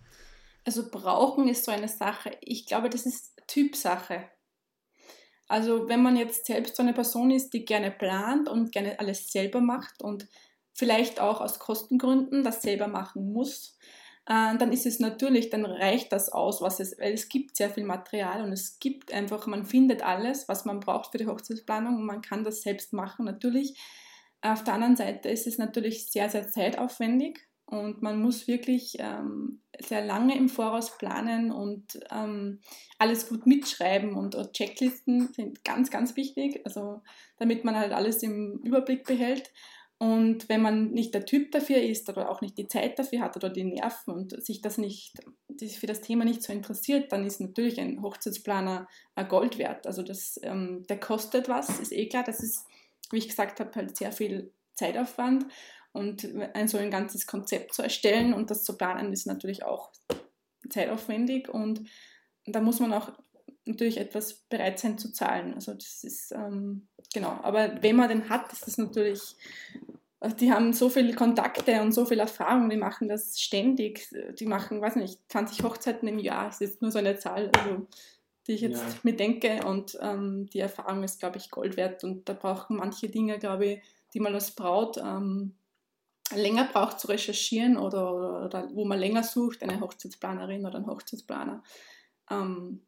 Also 0.67 0.91
brauchen 0.91 1.49
ist 1.49 1.65
so 1.65 1.73
eine 1.73 1.89
Sache. 1.89 2.33
Ich 2.41 2.67
glaube, 2.67 2.89
das 2.89 3.07
ist 3.07 3.35
Typsache. 3.47 4.25
Also 5.49 5.89
wenn 5.89 6.03
man 6.03 6.17
jetzt 6.17 6.47
selbst 6.47 6.77
so 6.77 6.83
eine 6.83 6.95
Person 6.95 7.31
ist, 7.31 7.53
die 7.53 7.65
gerne 7.65 7.91
plant 7.91 8.49
und 8.49 8.73
gerne 8.73 8.99
alles 8.99 9.31
selber 9.31 9.61
macht 9.61 10.03
und 10.03 10.27
vielleicht 10.73 11.21
auch 11.21 11.41
aus 11.41 11.59
Kostengründen 11.59 12.43
das 12.43 12.63
selber 12.63 12.89
machen 12.89 13.33
muss, 13.33 13.77
äh, 14.27 14.57
dann 14.57 14.73
ist 14.73 14.87
es 14.87 15.01
natürlich, 15.01 15.51
dann 15.51 15.67
reicht 15.67 16.13
das 16.13 16.31
aus, 16.31 16.63
was 16.63 16.81
es, 16.81 16.99
weil 16.99 17.13
es 17.13 17.29
gibt 17.29 17.57
sehr 17.57 17.71
viel 17.71 17.85
Material 17.85 18.43
und 18.43 18.53
es 18.53 18.79
gibt 18.79 19.13
einfach, 19.13 19.47
man 19.47 19.67
findet 19.67 20.03
alles, 20.03 20.49
was 20.49 20.65
man 20.65 20.81
braucht 20.81 21.13
für 21.13 21.19
die 21.19 21.27
Hochzeitsplanung 21.27 21.97
und 21.97 22.07
man 22.07 22.23
kann 22.23 22.43
das 22.43 22.63
selbst 22.63 22.93
machen, 22.93 23.27
natürlich. 23.27 23.79
Auf 24.41 24.65
der 24.65 24.75
anderen 24.75 24.97
Seite 24.97 25.29
ist 25.29 25.47
es 25.47 25.59
natürlich 25.59 26.11
sehr, 26.11 26.31
sehr 26.31 26.49
zeitaufwendig 26.49 27.47
und 27.67 28.03
man 28.03 28.21
muss 28.21 28.47
wirklich 28.47 28.97
ähm, 28.99 29.61
sehr 29.81 30.05
lange 30.05 30.37
im 30.37 30.49
Voraus 30.49 30.97
planen 30.99 31.53
und 31.53 31.99
ähm, 32.11 32.61
alles 32.99 33.29
gut 33.29 33.47
mitschreiben 33.47 34.15
und 34.15 34.37
Checklisten 34.53 35.33
sind 35.33 35.65
ganz, 35.65 35.91
ganz 35.91 36.17
wichtig, 36.17 36.61
also 36.65 37.03
damit 37.39 37.65
man 37.65 37.77
halt 37.77 37.93
alles 37.93 38.23
im 38.23 38.61
Überblick 38.63 39.05
behält. 39.05 39.51
Und 39.99 40.49
wenn 40.49 40.61
man 40.61 40.91
nicht 40.91 41.15
der 41.15 41.25
Typ 41.25 41.53
dafür 41.53 41.81
ist 41.81 42.09
oder 42.09 42.31
auch 42.31 42.41
nicht 42.41 42.59
die 42.59 42.67
Zeit 42.67 42.99
dafür 42.99 43.21
hat 43.21 43.37
oder 43.37 43.49
die 43.49 43.65
Nerven 43.65 44.13
und 44.13 44.45
sich 44.45 44.61
das 44.61 44.77
nicht, 44.77 45.19
für 45.79 45.87
das 45.87 46.01
Thema 46.01 46.25
nicht 46.25 46.43
so 46.43 46.53
interessiert, 46.53 47.13
dann 47.13 47.25
ist 47.25 47.41
natürlich 47.41 47.81
ein 47.81 48.03
Hochzeitsplaner 48.03 48.89
Gold 49.29 49.57
wert. 49.57 49.87
Also 49.87 50.03
das, 50.03 50.39
ähm, 50.43 50.85
der 50.89 50.99
kostet 50.99 51.49
was, 51.49 51.81
ist 51.81 51.93
eh 51.93 52.09
klar. 52.09 52.25
Das 52.25 52.43
ist, 52.43 52.67
wie 53.13 53.19
ich 53.19 53.29
gesagt 53.29 53.61
habe, 53.61 53.71
halt 53.75 53.97
sehr 53.97 54.13
viel 54.13 54.51
Zeitaufwand. 54.75 55.47
Und 55.95 56.29
ein 56.55 56.69
so 56.69 56.77
ein 56.77 56.91
ganzes 56.91 57.27
Konzept 57.27 57.73
zu 57.73 57.83
erstellen 57.83 58.35
und 58.35 58.51
das 58.51 58.65
zu 58.65 58.77
planen, 58.77 59.13
ist 59.13 59.27
natürlich 59.27 59.65
auch 59.65 59.91
zeitaufwendig. 60.69 61.49
Und 61.49 61.85
da 62.47 62.61
muss 62.61 62.81
man 62.81 62.93
auch 62.93 63.13
natürlich 63.65 63.99
etwas 63.99 64.35
bereit 64.35 64.79
sein 64.79 64.99
zu 64.99 65.13
zahlen. 65.13 65.55
Also 65.55 65.73
das 65.73 66.05
ist, 66.05 66.33
ähm, 66.33 66.89
genau. 67.15 67.39
Aber 67.43 67.83
wenn 67.83 67.97
man 67.97 68.09
den 68.09 68.29
hat, 68.29 68.53
ist 68.53 68.67
das 68.67 68.77
natürlich 68.77 69.37
die 70.41 70.51
haben 70.51 70.73
so 70.73 70.89
viele 70.89 71.15
Kontakte 71.15 71.83
und 71.83 71.93
so 71.93 72.07
viel 72.07 72.19
Erfahrung, 72.19 72.71
die 72.71 72.77
machen 72.77 73.09
das 73.09 73.39
ständig. 73.39 74.09
Die 74.39 74.47
machen, 74.47 74.81
weiß 74.81 74.97
nicht, 74.97 75.21
20 75.29 75.63
Hochzeiten 75.63 76.09
im 76.09 76.19
Jahr, 76.19 76.47
das 76.47 76.61
ist 76.61 76.81
nur 76.81 76.91
so 76.91 76.99
eine 76.99 77.19
Zahl. 77.19 77.51
Also 77.55 77.87
die 78.47 78.53
ich 78.53 78.61
jetzt 78.61 78.83
ja. 78.83 78.95
mir 79.03 79.17
denke. 79.17 79.65
Und 79.67 79.99
ähm, 80.01 80.47
die 80.53 80.61
Erfahrung 80.61 81.03
ist, 81.03 81.19
glaube 81.19 81.39
ich, 81.39 81.51
Gold 81.51 81.77
wert. 81.77 82.05
Und 82.05 82.29
da 82.29 82.35
brauchen 82.35 82.77
manche 82.77 83.09
Dinge, 83.09 83.39
glaube 83.39 83.67
ich, 83.67 83.81
die 84.13 84.21
man 84.21 84.35
als 84.35 84.51
Braut 84.51 84.99
ähm, 84.99 85.55
länger 86.33 86.65
braucht 86.65 87.01
zu 87.01 87.09
recherchieren 87.09 87.77
oder, 87.77 88.45
oder, 88.45 88.69
wo 88.73 88.85
man 88.85 88.99
länger 88.99 89.23
sucht, 89.23 89.63
eine 89.63 89.81
Hochzeitsplanerin 89.81 90.67
oder 90.67 90.79
ein 90.79 90.87
Hochzeitsplaner, 90.87 91.63
ähm, 92.31 92.87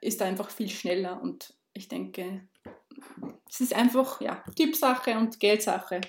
ist 0.00 0.20
da 0.20 0.26
einfach 0.26 0.50
viel 0.50 0.68
schneller. 0.68 1.20
Und 1.20 1.54
ich 1.72 1.88
denke, 1.88 2.48
es 3.48 3.60
ist 3.60 3.74
einfach 3.74 4.20
ja, 4.20 4.42
Typsache 4.56 5.16
und 5.18 5.40
Geldsache. 5.40 6.00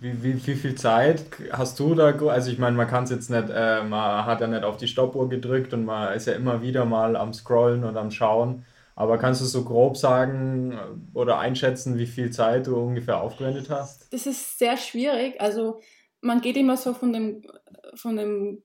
Wie, 0.00 0.22
wie, 0.22 0.46
wie 0.46 0.56
viel 0.56 0.74
Zeit 0.74 1.24
hast 1.52 1.78
du 1.78 1.94
da? 1.94 2.10
Also 2.28 2.50
ich 2.50 2.58
meine, 2.58 2.76
man 2.76 2.88
kann 2.88 3.04
es 3.04 3.10
jetzt 3.10 3.30
nicht, 3.30 3.48
äh, 3.48 3.84
man 3.84 4.26
hat 4.26 4.40
ja 4.40 4.48
nicht 4.48 4.64
auf 4.64 4.76
die 4.76 4.88
Stoppuhr 4.88 5.28
gedrückt 5.28 5.72
und 5.72 5.84
man 5.84 6.14
ist 6.14 6.26
ja 6.26 6.34
immer 6.34 6.62
wieder 6.62 6.84
mal 6.84 7.16
am 7.16 7.32
Scrollen 7.32 7.84
und 7.84 7.96
am 7.96 8.10
Schauen. 8.10 8.66
Aber 8.96 9.18
kannst 9.18 9.40
du 9.40 9.44
so 9.44 9.64
grob 9.64 9.96
sagen 9.96 10.72
äh, 10.72 11.16
oder 11.18 11.38
einschätzen, 11.38 11.98
wie 11.98 12.06
viel 12.06 12.30
Zeit 12.30 12.66
du 12.66 12.76
ungefähr 12.76 13.20
aufgewendet 13.20 13.70
hast? 13.70 14.12
Das 14.12 14.26
ist 14.26 14.58
sehr 14.58 14.76
schwierig. 14.76 15.40
Also 15.40 15.80
man 16.20 16.40
geht 16.40 16.56
immer 16.56 16.76
so 16.76 16.94
von 16.94 17.12
dem, 17.12 17.42
von 17.94 18.16
dem 18.16 18.62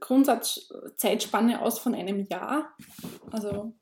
Grundsatz 0.00 0.68
Zeitspanne 0.96 1.62
aus 1.62 1.78
von 1.78 1.94
einem 1.94 2.20
Jahr. 2.20 2.74
Also 3.30 3.74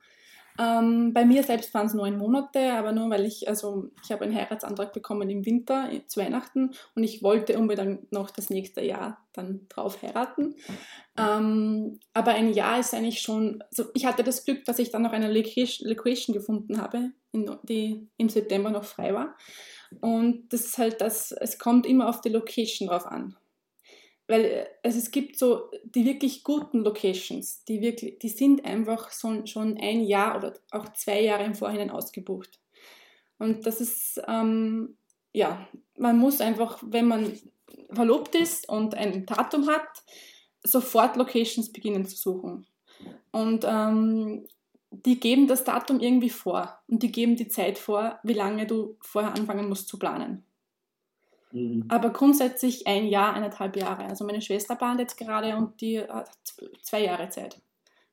ähm, 0.59 1.13
bei 1.13 1.25
mir 1.25 1.43
selbst 1.43 1.73
waren 1.75 1.87
es 1.87 1.95
neun 1.95 2.19
Monate, 2.19 2.73
aber 2.75 2.93
nur 2.93 3.09
weil 3.11 3.25
ich, 3.25 3.49
also 3.49 3.91
ich 4.05 4.13
habe 4.13 4.25
einen 4.25 4.35
Heiratsantrag 4.35 4.93
bekommen 4.93 5.31
im 5.31 5.47
Winter 5.47 5.89
zu 6.07 6.21
Weihnachten 6.21 6.73
und 6.95 7.03
ich 7.03 7.23
wollte 7.23 7.59
unbedingt 7.59 8.13
noch 8.13 8.31
das 8.31 8.51
nächste 8.51 8.83
Jahr 8.83 9.19
dann 9.33 9.67
drauf 9.69 10.03
heiraten. 10.03 10.57
Ähm, 11.17 12.01
aber 12.13 12.33
ein 12.33 12.53
Jahr 12.53 12.81
ist 12.81 12.95
eigentlich 12.95 13.21
schon, 13.21 13.63
also 13.71 13.91
ich 13.95 14.05
hatte 14.05 14.23
das 14.23 14.45
Glück, 14.45 14.65
dass 14.65 14.79
ich 14.79 14.91
dann 14.91 15.03
noch 15.03 15.13
eine 15.13 15.33
Location 15.33 16.35
gefunden 16.35 16.81
habe, 16.81 17.13
die 17.33 18.07
im 18.19 18.29
September 18.29 18.71
noch 18.71 18.85
frei 18.85 19.15
war. 19.15 19.37
Und 20.01 20.53
das 20.53 20.67
ist 20.67 20.79
halt 20.79 21.01
das, 21.01 21.33
es 21.33 21.59
kommt 21.59 21.87
immer 21.87 22.09
auf 22.09 22.21
die 22.21 22.31
Location 22.31 22.89
drauf 22.89 23.07
an 23.07 23.37
weil 24.33 24.67
also 24.83 24.97
es 24.97 25.11
gibt 25.11 25.39
so 25.39 25.71
die 25.85 26.07
wirklich 26.07 26.43
guten 26.43 26.79
Locations, 26.79 27.65
die 27.65 27.83
wirklich, 27.83 28.19
die 28.19 28.31
sind 28.31 28.65
einfach 28.65 29.11
so, 29.11 29.45
schon 29.45 29.77
ein 29.77 30.01
Jahr 30.01 30.39
oder 30.39 30.55
auch 30.71 30.89
zwei 30.95 31.21
Jahre 31.21 31.45
im 31.45 31.55
Vorhinein 31.55 31.91
ausgebucht. 31.91 32.59
Und 33.39 33.67
das 33.67 33.83
ist, 33.83 34.23
ähm, 34.27 34.97
ja, 35.35 35.69
man 35.99 36.17
muss 36.17 36.41
einfach, 36.41 36.83
wenn 36.83 37.09
man 37.09 37.39
verlobt 37.93 38.35
ist 38.35 38.69
und 38.71 38.95
ein 38.95 39.27
Datum 39.27 39.67
hat, 39.69 39.87
sofort 40.63 41.17
Locations 41.17 41.71
beginnen 41.71 42.07
zu 42.07 42.17
suchen. 42.17 42.67
Und 43.33 43.67
ähm, 43.69 44.47
die 44.91 45.21
geben 45.21 45.47
das 45.47 45.65
Datum 45.65 46.01
irgendwie 46.01 46.31
vor 46.31 46.79
und 46.89 47.03
die 47.03 47.13
geben 47.13 47.37
die 47.37 47.49
Zeit 47.49 47.77
vor, 47.77 48.19
wie 48.23 48.35
lange 48.35 48.67
du 48.67 48.97
vorher 49.03 49.35
anfangen 49.35 49.69
musst 49.69 49.89
zu 49.89 49.99
planen. 49.99 50.45
Mhm. 51.53 51.85
Aber 51.89 52.11
grundsätzlich 52.11 52.87
ein 52.87 53.07
Jahr, 53.07 53.35
eineinhalb 53.35 53.77
Jahre. 53.77 54.05
Also 54.05 54.25
meine 54.25 54.43
Schwester 54.43 54.75
plant 54.77 55.01
jetzt 55.01 55.17
gerade 55.17 55.57
und 55.57 55.81
die 55.81 56.01
hat 56.01 56.31
zwei 56.83 57.05
Jahre 57.05 57.29
Zeit, 57.29 57.61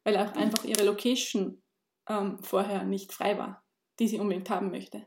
weil 0.04 0.18
auch 0.18 0.34
einfach 0.36 0.64
ihre 0.66 0.84
Location 0.84 1.62
ähm, 2.08 2.40
vorher 2.42 2.84
nicht 2.84 3.14
frei 3.14 3.38
war, 3.38 3.64
die 4.00 4.08
sie 4.08 4.20
unbedingt 4.20 4.50
haben 4.50 4.72
möchte. 4.72 5.06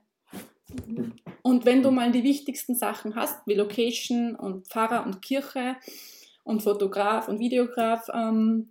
Und 1.42 1.66
wenn 1.66 1.82
du 1.82 1.90
mal 1.90 2.12
die 2.12 2.22
wichtigsten 2.22 2.74
Sachen 2.74 3.14
hast, 3.14 3.46
wie 3.46 3.54
Location 3.54 4.34
und 4.34 4.68
Pfarrer 4.68 5.04
und 5.04 5.20
Kirche 5.20 5.76
und 6.44 6.62
Fotograf 6.62 7.28
und 7.28 7.38
Videograf, 7.38 8.08
ähm, 8.12 8.70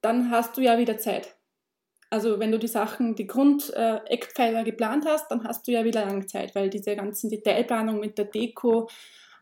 dann 0.00 0.30
hast 0.30 0.56
du 0.56 0.62
ja 0.62 0.78
wieder 0.78 0.98
Zeit. 0.98 1.36
Also 2.10 2.40
wenn 2.40 2.50
du 2.50 2.58
die 2.58 2.66
Sachen, 2.66 3.14
die 3.14 3.28
Grundeckpfeiler 3.28 4.60
äh, 4.60 4.64
geplant 4.64 5.06
hast, 5.06 5.30
dann 5.30 5.44
hast 5.44 5.66
du 5.66 5.72
ja 5.72 5.84
wieder 5.84 6.04
lange 6.04 6.26
Zeit, 6.26 6.56
weil 6.56 6.68
diese 6.68 6.96
ganzen 6.96 7.30
Detailplanung 7.30 8.00
mit 8.00 8.18
der 8.18 8.24
Deko 8.24 8.90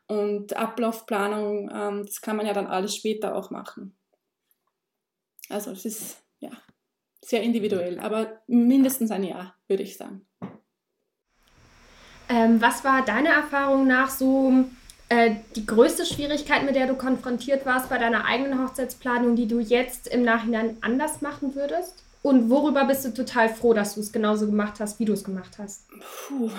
und 0.07 0.55
Ablaufplanung, 0.55 1.71
ähm, 1.73 2.05
das 2.05 2.21
kann 2.21 2.37
man 2.37 2.47
ja 2.47 2.53
dann 2.53 2.67
alles 2.67 2.95
später 2.95 3.35
auch 3.35 3.51
machen. 3.51 3.97
Also 5.49 5.71
es 5.71 5.87
ist 5.87 6.23
ja 6.41 6.51
sehr 7.25 7.43
individuell, 7.43 7.99
aber 8.01 8.43
mindestens 8.47 9.11
ein 9.11 9.25
Jahr, 9.25 9.55
würde 9.67 9.83
ich 9.83 9.97
sagen. 9.97 10.27
Ähm, 12.29 12.61
was 12.61 12.85
war 12.85 13.03
deiner 13.03 13.31
Erfahrung 13.31 13.87
nach 13.87 14.11
so 14.11 14.67
äh, 15.09 15.37
die 15.57 15.65
größte 15.65 16.05
Schwierigkeit, 16.05 16.65
mit 16.65 16.77
der 16.77 16.87
du 16.87 16.97
konfrontiert 16.97 17.65
warst 17.65 17.89
bei 17.89 17.97
deiner 17.97 18.27
eigenen 18.27 18.63
Hochzeitsplanung, 18.63 19.37
die 19.37 19.49
du 19.49 19.59
jetzt 19.59 20.07
im 20.07 20.23
Nachhinein 20.23 20.77
anders 20.83 21.23
machen 21.23 21.55
würdest? 21.55 22.05
Und 22.29 22.51
worüber 22.51 22.85
bist 22.85 23.07
du 23.07 23.15
total 23.15 23.49
froh, 23.49 23.73
dass 23.73 23.95
du 23.95 24.01
es 24.01 24.13
genauso 24.13 24.45
gemacht 24.45 24.81
hast, 24.81 25.01
wie 25.01 25.07
du 25.07 25.15
es 25.15 25.25
gemacht 25.25 25.57
hast? 25.57 25.89
Puh. 25.89 26.51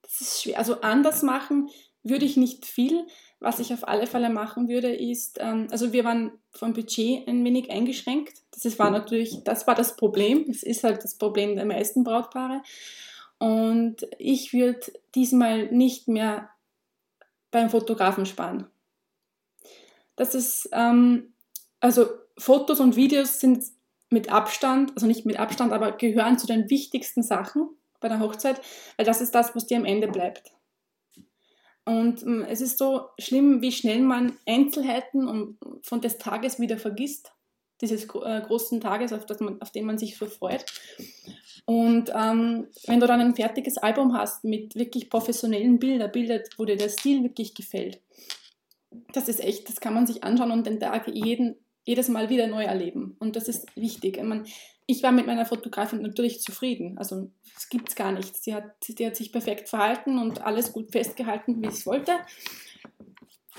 Das 0.00 0.20
ist 0.20 0.42
schwer. 0.42 0.58
Also 0.58 0.80
anders 0.82 1.24
machen 1.24 1.70
würde 2.04 2.24
ich 2.24 2.36
nicht 2.36 2.66
viel. 2.66 3.04
Was 3.40 3.58
ich 3.58 3.72
auf 3.72 3.88
alle 3.88 4.06
Fälle 4.06 4.30
machen 4.30 4.68
würde, 4.68 4.94
ist, 4.94 5.38
ähm, 5.40 5.66
also 5.72 5.92
wir 5.92 6.04
waren 6.04 6.30
vom 6.52 6.72
Budget 6.72 7.26
ein 7.26 7.44
wenig 7.44 7.72
eingeschränkt. 7.72 8.34
Das 8.62 8.78
war 8.78 8.92
natürlich, 8.92 9.42
das 9.42 9.66
war 9.66 9.74
das 9.74 9.96
Problem. 9.96 10.44
Das 10.46 10.62
ist 10.62 10.84
halt 10.84 11.02
das 11.02 11.18
Problem 11.18 11.56
der 11.56 11.64
meisten 11.64 12.04
Brautpaare. 12.04 12.62
Und 13.38 14.06
ich 14.18 14.52
würde 14.52 14.82
diesmal 15.16 15.66
nicht 15.72 16.06
mehr 16.06 16.48
beim 17.50 17.68
Fotografen 17.70 18.24
sparen. 18.24 18.68
Das 20.14 20.36
ist, 20.36 20.68
ähm, 20.70 21.32
also 21.80 22.06
Fotos 22.38 22.78
und 22.78 22.94
Videos 22.94 23.40
sind 23.40 23.64
mit 24.10 24.30
Abstand, 24.30 24.92
also 24.94 25.06
nicht 25.06 25.24
mit 25.24 25.38
Abstand, 25.38 25.72
aber 25.72 25.92
gehören 25.92 26.38
zu 26.38 26.46
den 26.46 26.68
wichtigsten 26.68 27.22
Sachen 27.22 27.68
bei 28.00 28.08
der 28.08 28.20
Hochzeit, 28.20 28.60
weil 28.96 29.06
das 29.06 29.20
ist 29.20 29.34
das, 29.34 29.54
was 29.54 29.66
dir 29.66 29.76
am 29.76 29.84
Ende 29.84 30.08
bleibt. 30.08 30.52
Und 31.84 32.22
ähm, 32.22 32.44
es 32.48 32.60
ist 32.60 32.78
so 32.78 33.08
schlimm, 33.18 33.62
wie 33.62 33.72
schnell 33.72 34.00
man 34.00 34.36
Einzelheiten 34.46 35.58
von 35.82 36.00
des 36.00 36.18
Tages 36.18 36.60
wieder 36.60 36.78
vergisst, 36.78 37.32
dieses 37.80 38.04
äh, 38.04 38.40
großen 38.42 38.80
Tages, 38.80 39.12
auf, 39.12 39.24
man, 39.40 39.60
auf 39.62 39.70
den 39.70 39.86
man 39.86 39.98
sich 39.98 40.16
so 40.16 40.26
freut. 40.26 40.64
Und 41.64 42.10
ähm, 42.14 42.68
wenn 42.86 43.00
du 43.00 43.06
dann 43.06 43.20
ein 43.20 43.34
fertiges 43.34 43.78
Album 43.78 44.14
hast 44.16 44.44
mit 44.44 44.74
wirklich 44.74 45.08
professionellen 45.08 45.78
Bildern, 45.78 46.12
Bilder, 46.12 46.42
wo 46.56 46.64
dir 46.64 46.76
der 46.76 46.88
Stil 46.88 47.22
wirklich 47.22 47.54
gefällt, 47.54 48.00
das 49.12 49.28
ist 49.28 49.40
echt, 49.40 49.68
das 49.68 49.80
kann 49.80 49.94
man 49.94 50.06
sich 50.06 50.24
anschauen 50.24 50.50
und 50.50 50.66
den 50.66 50.80
Tag 50.80 51.06
jeden 51.08 51.56
jedes 51.84 52.08
Mal 52.08 52.28
wieder 52.28 52.46
neu 52.46 52.64
erleben. 52.64 53.16
Und 53.18 53.36
das 53.36 53.48
ist 53.48 53.74
wichtig. 53.76 54.16
Ich, 54.16 54.22
meine, 54.22 54.44
ich 54.86 55.02
war 55.02 55.12
mit 55.12 55.26
meiner 55.26 55.46
Fotografin 55.46 56.02
natürlich 56.02 56.40
zufrieden. 56.40 56.98
Also 56.98 57.30
es 57.56 57.68
gibt 57.68 57.88
es 57.88 57.94
gar 57.94 58.12
nichts. 58.12 58.42
Sie 58.42 58.54
hat, 58.54 58.64
sie 58.82 59.06
hat 59.06 59.16
sich 59.16 59.32
perfekt 59.32 59.68
verhalten 59.68 60.18
und 60.18 60.42
alles 60.42 60.72
gut 60.72 60.92
festgehalten, 60.92 61.62
wie 61.62 61.68
ich 61.68 61.74
es 61.74 61.86
wollte. 61.86 62.12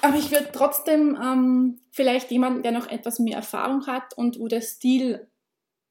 Aber 0.01 0.17
ich 0.17 0.31
würde 0.31 0.49
trotzdem 0.51 1.17
ähm, 1.21 1.79
vielleicht 1.91 2.31
jemanden, 2.31 2.63
der 2.63 2.71
noch 2.71 2.87
etwas 2.87 3.19
mehr 3.19 3.37
Erfahrung 3.37 3.85
hat 3.87 4.17
und 4.17 4.39
wo 4.39 4.47
der 4.47 4.61
Stil 4.61 5.27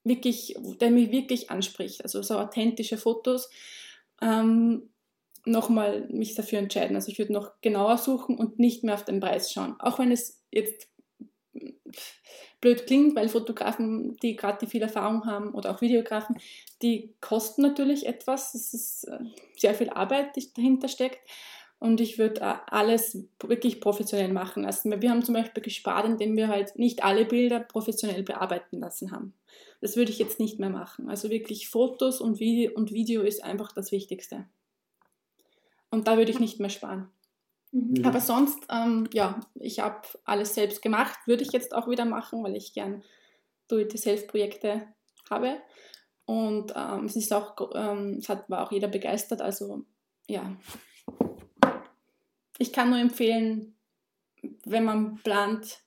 wirklich, 0.05 0.57
der 0.81 0.91
mich 0.91 1.13
wirklich 1.13 1.51
anspricht, 1.51 2.03
also 2.03 2.23
so 2.23 2.39
authentische 2.39 2.97
Fotos, 2.97 3.51
ähm, 4.23 4.91
nochmal 5.47 6.09
mich 6.11 6.35
dafür 6.35 6.59
entscheiden. 6.59 6.97
Also 6.97 7.11
ich 7.11 7.19
würde 7.19 7.33
noch 7.33 7.61
genauer 7.61 7.99
suchen 7.99 8.37
und 8.37 8.59
nicht 8.59 8.85
mehr 8.85 8.95
auf 8.95 9.05
den 9.05 9.21
Preis 9.21 9.53
schauen. 9.53 9.77
Auch 9.79 9.99
wenn 9.99 10.13
es 10.13 10.43
jetzt 10.51 10.89
blöd 12.61 12.87
klingt, 12.87 13.17
weil 13.17 13.29
Fotografen, 13.29 14.17
die 14.17 14.37
gerade 14.37 14.59
die 14.61 14.71
viel 14.71 14.83
Erfahrung 14.83 15.27
haben 15.27 15.55
oder 15.55 15.71
auch 15.71 15.81
Videografen, 15.81 16.37
die 16.83 17.15
kosten 17.21 17.63
natürlich 17.63 18.07
etwas. 18.07 18.55
Es 18.55 18.75
ist 18.75 19.05
äh, 19.05 19.19
sehr 19.57 19.75
viel 19.75 19.91
Arbeit, 19.91 20.37
die 20.37 20.53
dahinter 20.53 20.89
steckt. 20.89 21.21
Und 21.79 22.01
ich 22.03 22.19
würde 22.19 22.43
äh, 22.43 22.55
alles 22.67 23.19
wirklich 23.43 23.81
professionell 23.81 24.33
machen 24.33 24.65
lassen. 24.65 25.01
Wir 25.01 25.11
haben 25.11 25.25
zum 25.25 25.35
Beispiel 25.35 25.63
gespart, 25.63 26.05
indem 26.05 26.37
wir 26.37 26.49
halt 26.49 26.79
nicht 26.79 27.03
alle 27.03 27.25
Bilder 27.25 27.61
professionell 27.61 28.23
bearbeiten 28.23 28.81
lassen 28.81 29.13
haben. 29.13 29.33
Das 29.81 29.97
würde 29.97 30.13
ich 30.13 30.19
jetzt 30.19 30.39
nicht 30.39 30.59
mehr 30.59 30.69
machen. 30.69 31.09
Also 31.09 31.31
wirklich 31.31 31.71
Fotos 31.71 32.21
und 32.21 32.39
Video, 32.39 32.73
und 32.75 32.93
Video 32.93 33.23
ist 33.23 33.43
einfach 33.43 33.73
das 33.73 33.93
Wichtigste. 33.93 34.45
Und 35.91 36.07
da 36.07 36.19
würde 36.19 36.31
ich 36.31 36.39
nicht 36.39 36.61
mehr 36.61 36.71
sparen. 36.71 37.09
Mhm. 37.73 38.05
Aber 38.05 38.21
sonst, 38.21 38.65
ähm, 38.71 39.09
ja, 39.13 39.41
ich 39.55 39.81
habe 39.81 40.03
alles 40.25 40.55
selbst 40.55 40.83
gemacht, 40.83 41.19
würde 41.27 41.43
ich 41.43 41.53
jetzt 41.53 41.75
auch 41.75 41.89
wieder 41.89 42.05
machen, 42.05 42.43
weil 42.43 42.57
ich 42.57 42.73
gern 42.73 43.03
Do-it-yourself-Projekte 43.69 44.89
habe. 45.29 45.61
Und 46.25 46.73
ähm, 46.77 47.07
es 47.07 47.17
ist 47.17 47.33
auch, 47.33 47.57
ähm, 47.75 48.17
es 48.19 48.29
hat, 48.29 48.49
war 48.49 48.67
auch 48.67 48.73
jeder 48.73 48.89
begeistert. 48.89 49.41
Also 49.41 49.85
ja, 50.29 50.57
ich 52.59 52.73
kann 52.73 52.91
nur 52.91 52.99
empfehlen, 52.99 53.75
wenn 54.65 54.85
man 54.85 55.17
plant, 55.23 55.79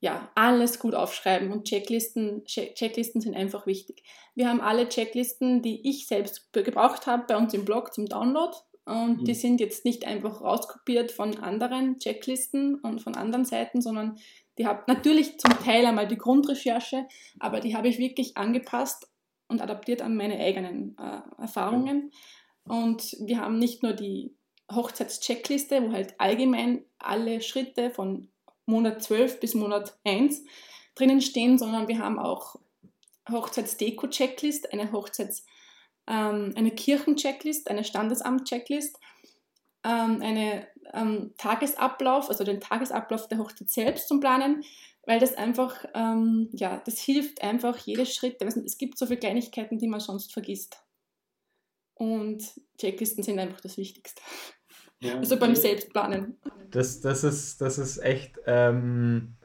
ja, 0.00 0.30
alles 0.34 0.78
gut 0.78 0.94
aufschreiben 0.94 1.50
und 1.50 1.64
Checklisten, 1.64 2.44
Checklisten 2.44 3.22
sind 3.22 3.34
einfach 3.34 3.66
wichtig. 3.66 4.04
Wir 4.34 4.48
haben 4.48 4.60
alle 4.60 4.88
Checklisten, 4.88 5.62
die 5.62 5.88
ich 5.88 6.06
selbst 6.06 6.52
gebraucht 6.52 7.06
habe, 7.06 7.24
bei 7.26 7.36
uns 7.36 7.54
im 7.54 7.64
Blog 7.64 7.94
zum 7.94 8.06
Download 8.06 8.54
Und 8.86 9.22
mhm. 9.22 9.24
die 9.24 9.34
sind 9.34 9.60
jetzt 9.60 9.84
nicht 9.84 10.06
einfach 10.06 10.42
rauskopiert 10.42 11.10
von 11.10 11.38
anderen 11.38 11.98
Checklisten 11.98 12.76
und 12.76 13.00
von 13.00 13.14
anderen 13.14 13.44
Seiten, 13.44 13.80
sondern 13.80 14.18
die 14.58 14.66
habe 14.66 14.84
natürlich 14.86 15.38
zum 15.38 15.52
Teil 15.64 15.86
einmal 15.86 16.06
die 16.06 16.18
Grundrecherche, 16.18 17.08
aber 17.40 17.60
die 17.60 17.74
habe 17.74 17.88
ich 17.88 17.98
wirklich 17.98 18.36
angepasst 18.36 19.08
und 19.48 19.62
adaptiert 19.62 20.02
an 20.02 20.16
meine 20.16 20.38
eigenen 20.38 20.96
äh, 20.98 21.42
Erfahrungen. 21.42 22.12
Und 22.66 23.16
wir 23.20 23.40
haben 23.40 23.58
nicht 23.58 23.82
nur 23.82 23.92
die 23.92 24.34
Hochzeitscheckliste, 24.72 25.82
wo 25.82 25.92
halt 25.92 26.14
allgemein 26.18 26.84
alle 26.98 27.40
Schritte 27.40 27.90
von 27.90 28.28
Monat 28.66 29.02
12 29.02 29.40
bis 29.40 29.54
Monat 29.54 29.98
1 30.04 30.44
drinnen 30.94 31.20
stehen, 31.20 31.58
sondern 31.58 31.88
wir 31.88 31.98
haben 31.98 32.18
auch 32.18 32.56
Hochzeitsdeko-Checklist, 33.30 34.72
eine 34.72 34.92
Hochzeits- 34.92 35.44
ähm, 36.06 36.52
eine 36.56 36.70
Kirchenchecklist, 36.70 37.70
eine 37.70 37.84
Standesamt-Checklist, 37.84 38.98
ähm, 39.84 40.22
einen 40.22 40.64
ähm, 40.92 41.34
Tagesablauf, 41.38 42.28
also 42.28 42.44
den 42.44 42.60
Tagesablauf 42.60 43.28
der 43.28 43.38
Hochzeit 43.38 43.68
selbst 43.68 44.08
zum 44.08 44.20
Planen, 44.20 44.64
weil 45.06 45.20
das 45.20 45.34
einfach, 45.34 45.84
ähm, 45.94 46.48
ja, 46.52 46.82
das 46.84 46.98
hilft 46.98 47.42
einfach 47.42 47.78
jedes 47.78 48.14
Schritt. 48.14 48.40
Es 48.40 48.78
gibt 48.78 48.98
so 48.98 49.06
viele 49.06 49.20
Kleinigkeiten, 49.20 49.78
die 49.78 49.88
man 49.88 50.00
sonst 50.00 50.32
vergisst. 50.32 50.78
Und 51.94 52.42
Checklisten 52.78 53.22
sind 53.22 53.38
einfach 53.38 53.60
das 53.60 53.76
Wichtigste. 53.76 54.20
Ja, 55.00 55.18
also 55.18 55.38
beim 55.38 55.54
Selbstplanen. 55.54 56.38
Das, 56.70 57.00
das, 57.00 57.24
ist, 57.24 57.60
das 57.60 57.78
ist 57.78 57.98
echt 57.98 58.38
ähm, 58.46 59.36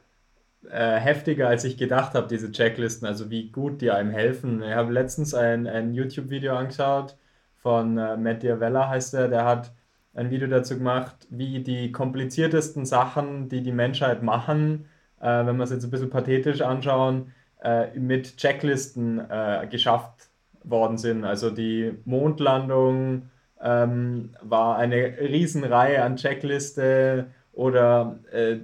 äh, 0.69 0.97
heftiger, 0.97 1.47
als 1.47 1.63
ich 1.63 1.77
gedacht 1.77 2.13
habe, 2.13 2.27
diese 2.27 2.51
Checklisten, 2.51 3.07
also 3.07 3.29
wie 3.29 3.51
gut 3.51 3.81
die 3.81 3.91
einem 3.91 4.11
helfen. 4.11 4.61
Ich 4.61 4.73
habe 4.73 4.91
letztens 4.91 5.33
ein, 5.33 5.67
ein 5.67 5.93
YouTube-Video 5.93 6.55
angeschaut 6.55 7.15
von 7.57 7.97
äh, 7.97 8.17
Matt 8.17 8.43
Diavella, 8.43 8.89
heißt 8.89 9.13
er, 9.13 9.27
der 9.29 9.45
hat 9.45 9.71
ein 10.13 10.31
Video 10.31 10.47
dazu 10.47 10.77
gemacht, 10.77 11.27
wie 11.29 11.59
die 11.59 11.91
kompliziertesten 11.91 12.85
Sachen, 12.85 13.47
die 13.47 13.61
die 13.61 13.71
Menschheit 13.71 14.23
machen, 14.23 14.85
äh, 15.21 15.45
wenn 15.45 15.57
wir 15.57 15.63
es 15.63 15.71
jetzt 15.71 15.83
ein 15.83 15.91
bisschen 15.91 16.09
pathetisch 16.09 16.61
anschauen, 16.61 17.31
äh, 17.63 17.97
mit 17.97 18.37
Checklisten 18.37 19.19
äh, 19.29 19.67
geschafft 19.69 20.29
worden 20.63 20.97
sind. 20.97 21.23
Also 21.25 21.51
die 21.51 21.93
Mondlandung 22.05 23.29
ähm, 23.61 24.31
war 24.41 24.77
eine 24.77 25.17
Riesenreihe 25.19 26.03
an 26.03 26.15
Checkliste 26.15 27.27
oder 27.53 28.19
äh, 28.31 28.57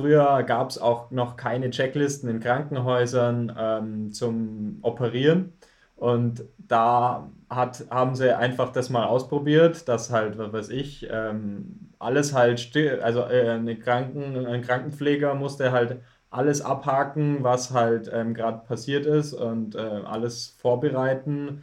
früher 0.00 0.42
gab 0.44 0.70
es 0.70 0.78
auch 0.78 1.10
noch 1.10 1.36
keine 1.36 1.70
Checklisten 1.70 2.28
in 2.30 2.40
Krankenhäusern 2.40 3.54
ähm, 3.58 4.12
zum 4.12 4.78
Operieren. 4.82 5.52
Und 5.96 6.44
da 6.58 7.30
hat, 7.50 7.84
haben 7.90 8.14
sie 8.14 8.34
einfach 8.36 8.72
das 8.72 8.88
mal 8.90 9.04
ausprobiert, 9.06 9.86
dass 9.88 10.10
halt, 10.10 10.38
was 10.38 10.52
weiß 10.52 10.68
ich, 10.70 11.06
ähm, 11.10 11.90
alles 11.98 12.32
halt 12.34 12.58
still, 12.60 13.00
also 13.02 13.20
äh, 13.20 13.50
eine 13.50 13.76
Kranken, 13.78 14.46
ein 14.46 14.62
Krankenpfleger 14.62 15.34
musste 15.34 15.72
halt 15.72 16.00
alles 16.30 16.62
abhaken, 16.62 17.42
was 17.44 17.72
halt 17.72 18.10
ähm, 18.12 18.34
gerade 18.34 18.64
passiert 18.66 19.04
ist 19.04 19.34
und 19.34 19.74
äh, 19.74 19.78
alles 19.78 20.56
vorbereiten. 20.58 21.62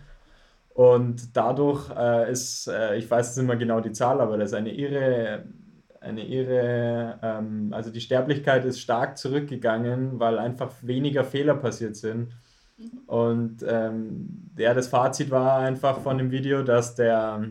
Und 0.73 1.35
dadurch 1.35 1.89
äh, 1.97 2.31
ist, 2.31 2.67
äh, 2.67 2.97
ich 2.97 3.09
weiß 3.09 3.35
nicht 3.35 3.43
immer 3.43 3.55
genau 3.55 3.79
die 3.81 3.91
Zahl, 3.93 4.21
aber 4.21 4.37
das 4.37 4.51
ist 4.51 4.53
eine 4.55 4.73
irre, 4.73 5.45
eine 6.01 6.25
irre, 6.27 7.19
ähm, 7.21 7.69
also 7.71 7.91
die 7.91 8.01
Sterblichkeit 8.01 8.65
ist 8.65 8.79
stark 8.79 9.17
zurückgegangen, 9.17 10.19
weil 10.19 10.39
einfach 10.39 10.71
weniger 10.81 11.23
Fehler 11.23 11.55
passiert 11.55 11.95
sind. 11.95 12.29
Mhm. 12.77 12.99
Und 13.07 13.65
ähm, 13.67 14.51
ja, 14.57 14.73
das 14.73 14.87
Fazit 14.87 15.31
war 15.31 15.59
einfach 15.59 15.99
von 15.99 16.17
dem 16.17 16.31
Video, 16.31 16.63
dass 16.63 16.95
der, 16.95 17.45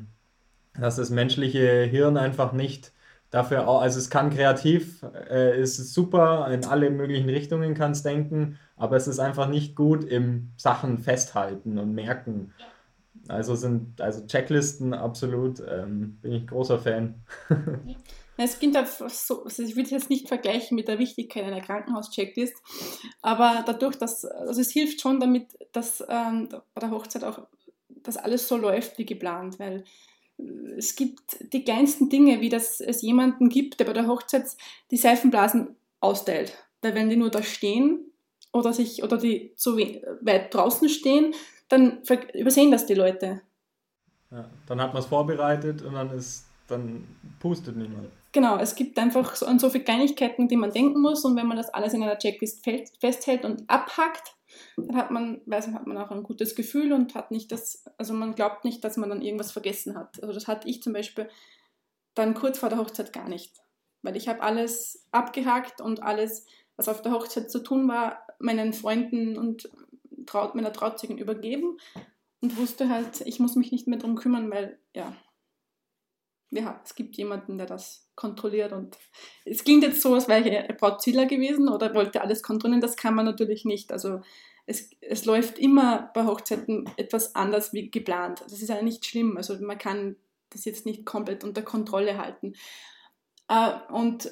dass 0.78 0.96
das 0.96 1.10
menschliche 1.10 1.82
Hirn 1.82 2.16
einfach 2.16 2.52
nicht 2.52 2.92
dafür, 3.30 3.68
also 3.68 3.98
es 3.98 4.10
kann 4.10 4.30
kreativ, 4.30 5.04
äh, 5.30 5.60
ist 5.60 5.76
super, 5.92 6.48
in 6.50 6.64
alle 6.64 6.90
möglichen 6.90 7.28
Richtungen 7.28 7.74
kann 7.74 7.92
es 7.92 8.02
denken, 8.02 8.58
aber 8.76 8.96
es 8.96 9.08
ist 9.08 9.18
einfach 9.18 9.48
nicht 9.48 9.74
gut 9.74 10.04
im 10.04 10.52
Sachen 10.56 10.98
festhalten 10.98 11.78
und 11.78 11.94
merken. 11.94 12.52
Also 13.28 13.56
sind 13.56 14.00
also 14.00 14.24
Checklisten 14.26 14.94
absolut, 14.94 15.60
ähm, 15.60 16.18
bin 16.22 16.32
ich 16.32 16.46
großer 16.46 16.78
Fan. 16.78 17.16
Es 18.38 18.58
klingt 18.58 18.76
einfach 18.76 19.08
so, 19.08 19.44
also 19.44 19.62
ich 19.62 19.76
würde 19.76 19.84
es 19.84 19.90
jetzt 19.90 20.10
nicht 20.10 20.28
vergleichen 20.28 20.74
mit 20.74 20.88
der 20.88 20.98
Wichtigkeit 20.98 21.44
einer 21.44 21.62
Krankenhauschecklist, 21.62 22.54
aber 23.22 23.62
dadurch, 23.64 23.96
dass, 23.96 24.24
also 24.26 24.60
es 24.60 24.70
hilft 24.70 25.00
schon 25.00 25.20
damit, 25.20 25.46
dass 25.72 26.04
ähm, 26.06 26.48
bei 26.74 26.80
der 26.80 26.90
Hochzeit 26.90 27.24
auch, 27.24 27.40
dass 27.88 28.18
alles 28.18 28.46
so 28.46 28.56
läuft 28.58 28.98
wie 28.98 29.06
geplant, 29.06 29.58
weil 29.58 29.84
äh, 30.38 30.42
es 30.76 30.96
gibt 30.96 31.38
die 31.52 31.64
kleinsten 31.64 32.10
Dinge, 32.10 32.42
wie 32.42 32.50
dass 32.50 32.80
es 32.80 33.00
jemanden 33.00 33.48
gibt, 33.48 33.80
der 33.80 33.86
bei 33.86 33.94
der 33.94 34.06
Hochzeit 34.06 34.44
die 34.90 34.98
Seifenblasen 34.98 35.74
austeilt. 36.00 36.52
Weil 36.82 36.94
wenn 36.94 37.08
die 37.08 37.16
nur 37.16 37.30
da 37.30 37.42
stehen 37.42 38.12
oder 38.52 38.74
sich 38.74 39.02
oder 39.02 39.16
die 39.16 39.54
zu 39.56 39.78
weit 39.78 40.52
draußen 40.52 40.90
stehen, 40.90 41.34
dann 41.68 42.02
übersehen 42.34 42.70
das 42.70 42.84
die 42.84 42.94
Leute. 42.94 43.40
Ja, 44.30 44.50
dann 44.66 44.80
hat 44.80 44.92
man 44.92 45.02
es 45.02 45.08
vorbereitet 45.08 45.80
und 45.82 45.94
dann 45.94 46.10
ist 46.10 46.44
dann 46.68 47.04
pustet 47.38 47.76
niemand. 47.76 48.08
Genau, 48.36 48.58
es 48.58 48.74
gibt 48.74 48.98
einfach 48.98 49.34
so, 49.34 49.46
an 49.46 49.58
so 49.58 49.70
viele 49.70 49.84
Kleinigkeiten, 49.84 50.46
die 50.46 50.58
man 50.58 50.70
denken 50.70 51.00
muss 51.00 51.24
und 51.24 51.36
wenn 51.36 51.46
man 51.46 51.56
das 51.56 51.72
alles 51.72 51.94
in 51.94 52.02
einer 52.02 52.18
Checklist 52.18 52.62
festhält 53.00 53.46
und 53.46 53.64
abhackt, 53.66 54.36
dann 54.76 54.94
hat 54.94 55.10
man, 55.10 55.40
weiß 55.46 55.68
man, 55.68 55.74
hat 55.76 55.86
man 55.86 55.96
auch 55.96 56.10
ein 56.10 56.22
gutes 56.22 56.54
Gefühl 56.54 56.92
und 56.92 57.14
hat 57.14 57.30
nicht 57.30 57.50
das, 57.50 57.86
also 57.96 58.12
man 58.12 58.34
glaubt 58.34 58.66
nicht, 58.66 58.84
dass 58.84 58.98
man 58.98 59.08
dann 59.08 59.22
irgendwas 59.22 59.52
vergessen 59.52 59.96
hat. 59.96 60.22
Also 60.22 60.34
das 60.34 60.48
hatte 60.48 60.68
ich 60.68 60.82
zum 60.82 60.92
Beispiel 60.92 61.30
dann 62.12 62.34
kurz 62.34 62.58
vor 62.58 62.68
der 62.68 62.76
Hochzeit 62.76 63.10
gar 63.14 63.26
nicht, 63.26 63.54
weil 64.02 64.16
ich 64.18 64.28
habe 64.28 64.42
alles 64.42 65.06
abgehakt 65.12 65.80
und 65.80 66.02
alles, 66.02 66.44
was 66.76 66.90
auf 66.90 67.00
der 67.00 67.12
Hochzeit 67.12 67.50
zu 67.50 67.60
tun 67.60 67.88
war, 67.88 68.26
meinen 68.38 68.74
Freunden 68.74 69.38
und 69.38 69.70
Traut, 70.26 70.54
meiner 70.54 70.74
Trauzeugen 70.74 71.16
übergeben 71.16 71.78
und 72.42 72.58
wusste 72.58 72.90
halt, 72.90 73.22
ich 73.22 73.40
muss 73.40 73.56
mich 73.56 73.72
nicht 73.72 73.88
mehr 73.88 73.98
darum 73.98 74.16
kümmern, 74.16 74.50
weil 74.50 74.78
ja, 74.94 75.16
ja, 76.50 76.78
es 76.84 76.94
gibt 76.94 77.16
jemanden, 77.16 77.56
der 77.56 77.66
das 77.66 78.05
kontrolliert. 78.16 78.72
Und 78.72 78.98
es 79.44 79.62
klingt 79.62 79.84
jetzt 79.84 80.02
so, 80.02 80.14
als 80.14 80.26
wäre 80.26 80.48
ich 80.48 80.76
Brautzieler 80.76 81.26
gewesen 81.26 81.68
oder 81.68 81.94
wollte 81.94 82.20
alles 82.20 82.42
kontrollieren. 82.42 82.80
Das 82.80 82.96
kann 82.96 83.14
man 83.14 83.24
natürlich 83.24 83.64
nicht. 83.64 83.92
Also 83.92 84.20
es, 84.66 84.90
es 85.00 85.24
läuft 85.24 85.58
immer 85.58 86.10
bei 86.14 86.24
Hochzeiten 86.24 86.90
etwas 86.96 87.34
anders 87.36 87.72
wie 87.72 87.90
geplant. 87.90 88.42
Das 88.44 88.60
ist 88.60 88.68
ja 88.68 88.82
nicht 88.82 89.06
schlimm. 89.06 89.36
Also 89.36 89.56
man 89.60 89.78
kann 89.78 90.16
das 90.50 90.64
jetzt 90.64 90.86
nicht 90.86 91.06
komplett 91.06 91.44
unter 91.44 91.62
Kontrolle 91.62 92.18
halten. 92.18 92.54
Äh, 93.48 93.72
und 93.92 94.30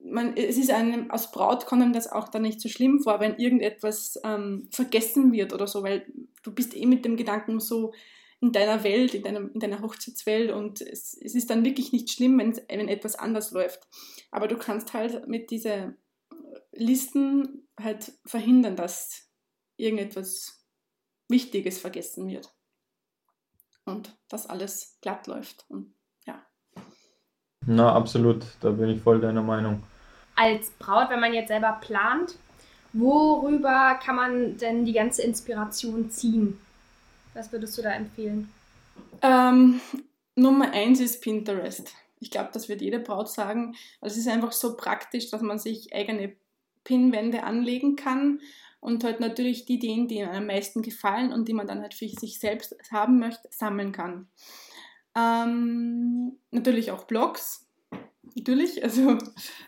man, 0.00 0.36
es 0.36 0.56
ist 0.56 0.70
einem, 0.70 1.10
als 1.10 1.30
Braut 1.30 1.66
kommt 1.66 1.82
einem 1.82 1.92
das 1.92 2.10
auch 2.10 2.28
dann 2.28 2.42
nicht 2.42 2.60
so 2.60 2.68
schlimm 2.68 3.00
vor, 3.00 3.20
wenn 3.20 3.36
irgendetwas 3.36 4.18
ähm, 4.24 4.68
vergessen 4.70 5.32
wird 5.32 5.52
oder 5.52 5.66
so, 5.66 5.82
weil 5.82 6.06
du 6.42 6.52
bist 6.52 6.76
eh 6.76 6.86
mit 6.86 7.04
dem 7.04 7.16
Gedanken 7.16 7.60
so 7.60 7.92
in 8.40 8.52
deiner 8.52 8.84
Welt, 8.84 9.14
in, 9.14 9.22
deinem, 9.22 9.50
in 9.52 9.60
deiner 9.60 9.82
Hochzeitswelt 9.82 10.52
und 10.52 10.80
es, 10.80 11.14
es 11.20 11.34
ist 11.34 11.50
dann 11.50 11.64
wirklich 11.64 11.92
nicht 11.92 12.10
schlimm, 12.10 12.38
wenn, 12.38 12.56
wenn 12.68 12.88
etwas 12.88 13.16
anders 13.16 13.50
läuft. 13.50 13.88
Aber 14.30 14.46
du 14.46 14.56
kannst 14.56 14.92
halt 14.92 15.26
mit 15.26 15.50
diesen 15.50 15.96
Listen 16.72 17.68
halt 17.80 18.12
verhindern, 18.24 18.76
dass 18.76 19.28
irgendetwas 19.76 20.64
Wichtiges 21.28 21.78
vergessen 21.78 22.28
wird 22.28 22.54
und 23.84 24.16
dass 24.28 24.46
alles 24.46 24.98
glatt 25.00 25.26
läuft 25.26 25.66
und 25.68 25.94
ja. 26.24 26.40
Na, 27.66 27.92
absolut, 27.92 28.44
da 28.60 28.70
bin 28.70 28.90
ich 28.90 29.02
voll 29.02 29.20
deiner 29.20 29.42
Meinung. 29.42 29.82
Als 30.36 30.70
Braut, 30.70 31.10
wenn 31.10 31.20
man 31.20 31.34
jetzt 31.34 31.48
selber 31.48 31.78
plant, 31.80 32.36
worüber 32.92 33.98
kann 34.02 34.16
man 34.16 34.56
denn 34.58 34.84
die 34.84 34.92
ganze 34.92 35.22
Inspiration 35.22 36.10
ziehen? 36.10 36.60
Was 37.38 37.52
würdest 37.52 37.78
du 37.78 37.82
da 37.82 37.92
empfehlen? 37.92 38.52
Ähm, 39.22 39.80
Nummer 40.34 40.72
eins 40.72 40.98
ist 40.98 41.22
Pinterest. 41.22 41.94
Ich 42.18 42.32
glaube, 42.32 42.50
das 42.52 42.68
wird 42.68 42.82
jede 42.82 42.98
Braut 42.98 43.30
sagen. 43.30 43.76
Also 44.00 44.14
es 44.14 44.26
ist 44.26 44.32
einfach 44.32 44.50
so 44.50 44.76
praktisch, 44.76 45.30
dass 45.30 45.40
man 45.40 45.60
sich 45.60 45.94
eigene 45.94 46.34
Pinwände 46.82 47.44
anlegen 47.44 47.94
kann 47.94 48.40
und 48.80 49.04
halt 49.04 49.20
natürlich 49.20 49.66
die 49.66 49.74
Ideen, 49.74 50.08
die 50.08 50.20
einem 50.20 50.34
am 50.34 50.46
meisten 50.48 50.82
gefallen 50.82 51.32
und 51.32 51.46
die 51.46 51.52
man 51.52 51.68
dann 51.68 51.80
halt 51.80 51.94
für 51.94 52.08
sich 52.08 52.40
selbst 52.40 52.74
haben 52.90 53.20
möchte, 53.20 53.48
sammeln 53.52 53.92
kann. 53.92 54.26
Ähm, 55.14 56.38
natürlich 56.50 56.90
auch 56.90 57.04
Blogs. 57.04 57.67
Natürlich, 58.38 58.82
also 58.82 59.18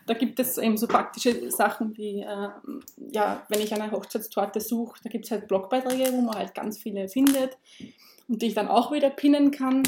da 0.07 0.13
gibt 0.13 0.39
es 0.39 0.57
eben 0.57 0.77
so 0.77 0.87
praktische 0.87 1.51
Sachen 1.51 1.95
wie, 1.97 2.21
äh, 2.21 2.49
ja, 3.11 3.45
wenn 3.49 3.59
ich 3.59 3.73
eine 3.73 3.91
Hochzeitstorte 3.91 4.61
suche, 4.61 4.99
da 5.03 5.09
gibt 5.09 5.25
es 5.25 5.31
halt 5.31 5.47
Blogbeiträge, 5.47 6.13
wo 6.13 6.21
man 6.21 6.35
halt 6.35 6.55
ganz 6.55 6.77
viele 6.77 7.09
findet 7.09 7.57
und 8.27 8.41
die 8.41 8.47
ich 8.47 8.53
dann 8.53 8.69
auch 8.69 8.91
wieder 8.91 9.09
pinnen 9.09 9.51
kann. 9.51 9.83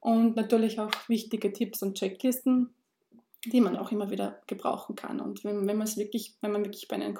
Und 0.00 0.36
natürlich 0.36 0.78
auch 0.78 0.90
wichtige 1.08 1.52
Tipps 1.52 1.82
und 1.82 1.98
Checklisten, 1.98 2.72
die 3.44 3.60
man 3.60 3.76
auch 3.76 3.90
immer 3.90 4.10
wieder 4.10 4.40
gebrauchen 4.46 4.94
kann. 4.94 5.20
Und 5.20 5.42
wenn, 5.42 5.66
wenn 5.66 5.76
man 5.76 5.86
es 5.86 5.96
wirklich, 5.96 6.36
wenn 6.42 6.52
man 6.52 6.64
wirklich 6.64 6.86
bei 6.86 6.96
einem 6.96 7.14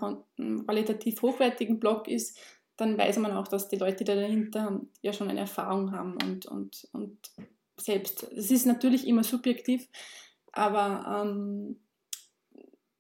qualitativ 0.65 1.23
hochwertigen 1.23 1.81
Blog 1.81 2.07
ist, 2.07 2.39
dann 2.77 2.97
weiß 2.99 3.19
man 3.19 3.33
auch, 3.33 3.49
dass 3.49 3.69
die 3.69 3.77
Leute, 3.77 4.05
die 4.05 4.15
dahinter 4.15 4.81
ja 5.01 5.13
schon 5.13 5.29
eine 5.29 5.41
Erfahrung 5.41 5.93
haben 5.93 6.17
und, 6.23 6.47
und, 6.47 6.89
und 6.93 7.19
selbst. 7.77 8.25
Es 8.37 8.51
ist 8.51 8.67
natürlich 8.67 9.07
immer 9.07 9.25
subjektiv, 9.25 9.89
aber 10.57 11.23
ähm, 11.25 11.77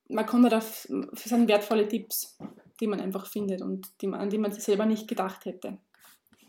man 0.08 0.26
kommt 0.26 0.52
auf, 0.54 0.86
das 0.88 1.24
sind 1.24 1.48
wertvolle 1.48 1.88
Tipps, 1.88 2.38
die 2.80 2.86
man 2.86 3.00
einfach 3.00 3.26
findet 3.26 3.62
und 3.62 3.88
die 4.00 4.06
man, 4.06 4.20
an 4.20 4.30
die 4.30 4.38
man 4.38 4.52
sich 4.52 4.62
selber 4.62 4.86
nicht 4.86 5.08
gedacht 5.08 5.44
hätte. 5.44 5.78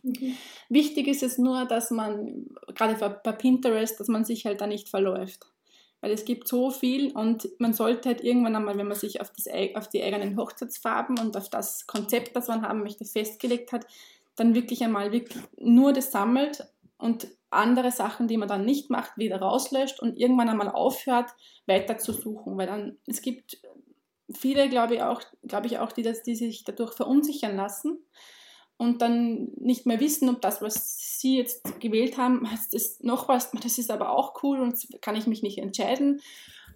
Mhm. 0.04 0.36
Wichtig 0.70 1.08
ist 1.08 1.24
es 1.24 1.38
nur, 1.38 1.66
dass 1.66 1.92
man, 1.92 2.48
gerade 2.76 3.20
bei 3.24 3.32
Pinterest, 3.32 4.00
dass 4.00 4.08
man 4.08 4.26
sich 4.26 4.46
halt 4.46 4.62
da 4.62 4.68
nicht 4.68 4.90
verläuft. 4.90 5.48
Weil 6.00 6.12
es 6.12 6.26
gibt 6.26 6.48
so 6.48 6.70
viel 6.70 7.12
und 7.12 7.50
man 7.58 7.74
sollte 7.74 8.10
halt 8.10 8.24
irgendwann 8.24 8.56
einmal, 8.56 8.78
wenn 8.78 8.88
man 8.88 8.98
sich 8.98 9.20
auf, 9.20 9.32
das, 9.32 9.48
auf 9.76 9.90
die 9.90 10.04
eigenen 10.04 10.38
Hochzeitsfarben 10.38 11.18
und 11.18 11.36
auf 11.36 11.50
das 11.50 11.88
Konzept, 11.88 12.36
das 12.36 12.48
man 12.48 12.62
haben 12.62 12.84
möchte, 12.84 13.04
festgelegt 13.04 13.72
hat, 13.72 13.88
dann 14.36 14.54
wirklich 14.54 14.84
einmal 14.84 15.12
wirklich 15.12 15.42
nur 15.58 15.94
das 15.94 16.12
sammelt 16.12 16.68
und 17.00 17.28
andere 17.50 17.92
Sachen, 17.92 18.28
die 18.28 18.38
man 18.38 18.48
dann 18.48 18.66
nicht 18.66 18.90
macht, 18.90 19.18
wieder 19.18 19.42
rauslöscht 19.42 20.02
und 20.02 20.18
irgendwann 20.18 20.50
einmal 20.50 20.70
aufhört, 20.70 21.32
weiter 21.66 21.98
zu 21.98 22.12
suchen. 22.12 22.58
Weil 22.58 22.68
dann, 22.68 22.98
es 23.06 23.22
gibt 23.22 23.58
viele, 24.34 24.70
glaube 24.70 24.96
ich 24.96 25.02
auch, 25.02 25.22
glaube 25.48 25.68
ich 25.68 25.80
auch, 25.80 25.92
die, 25.92 26.04
das, 26.04 26.24
die 26.24 26.36
sich 26.36 26.64
dadurch 26.64 26.94
verunsichern 26.94 27.56
lassen 27.56 28.00
und 28.78 29.02
dann 29.02 29.50
nicht 29.56 29.86
mehr 29.86 30.00
wissen, 30.00 30.30
ob 30.30 30.42
das, 30.42 30.62
was 30.62 31.20
sie 31.20 31.38
jetzt 31.38 31.80
gewählt 31.80 32.18
haben, 32.18 32.48
ist 32.72 33.04
noch 33.04 33.28
was, 33.28 33.52
das 33.52 33.78
ist 33.78 33.92
aber 33.92 34.12
auch 34.12 34.44
cool 34.44 34.60
und 34.60 34.76
kann 35.02 35.16
ich 35.16 35.28
mich 35.28 35.42
nicht 35.42 35.58
entscheiden. 35.58 36.22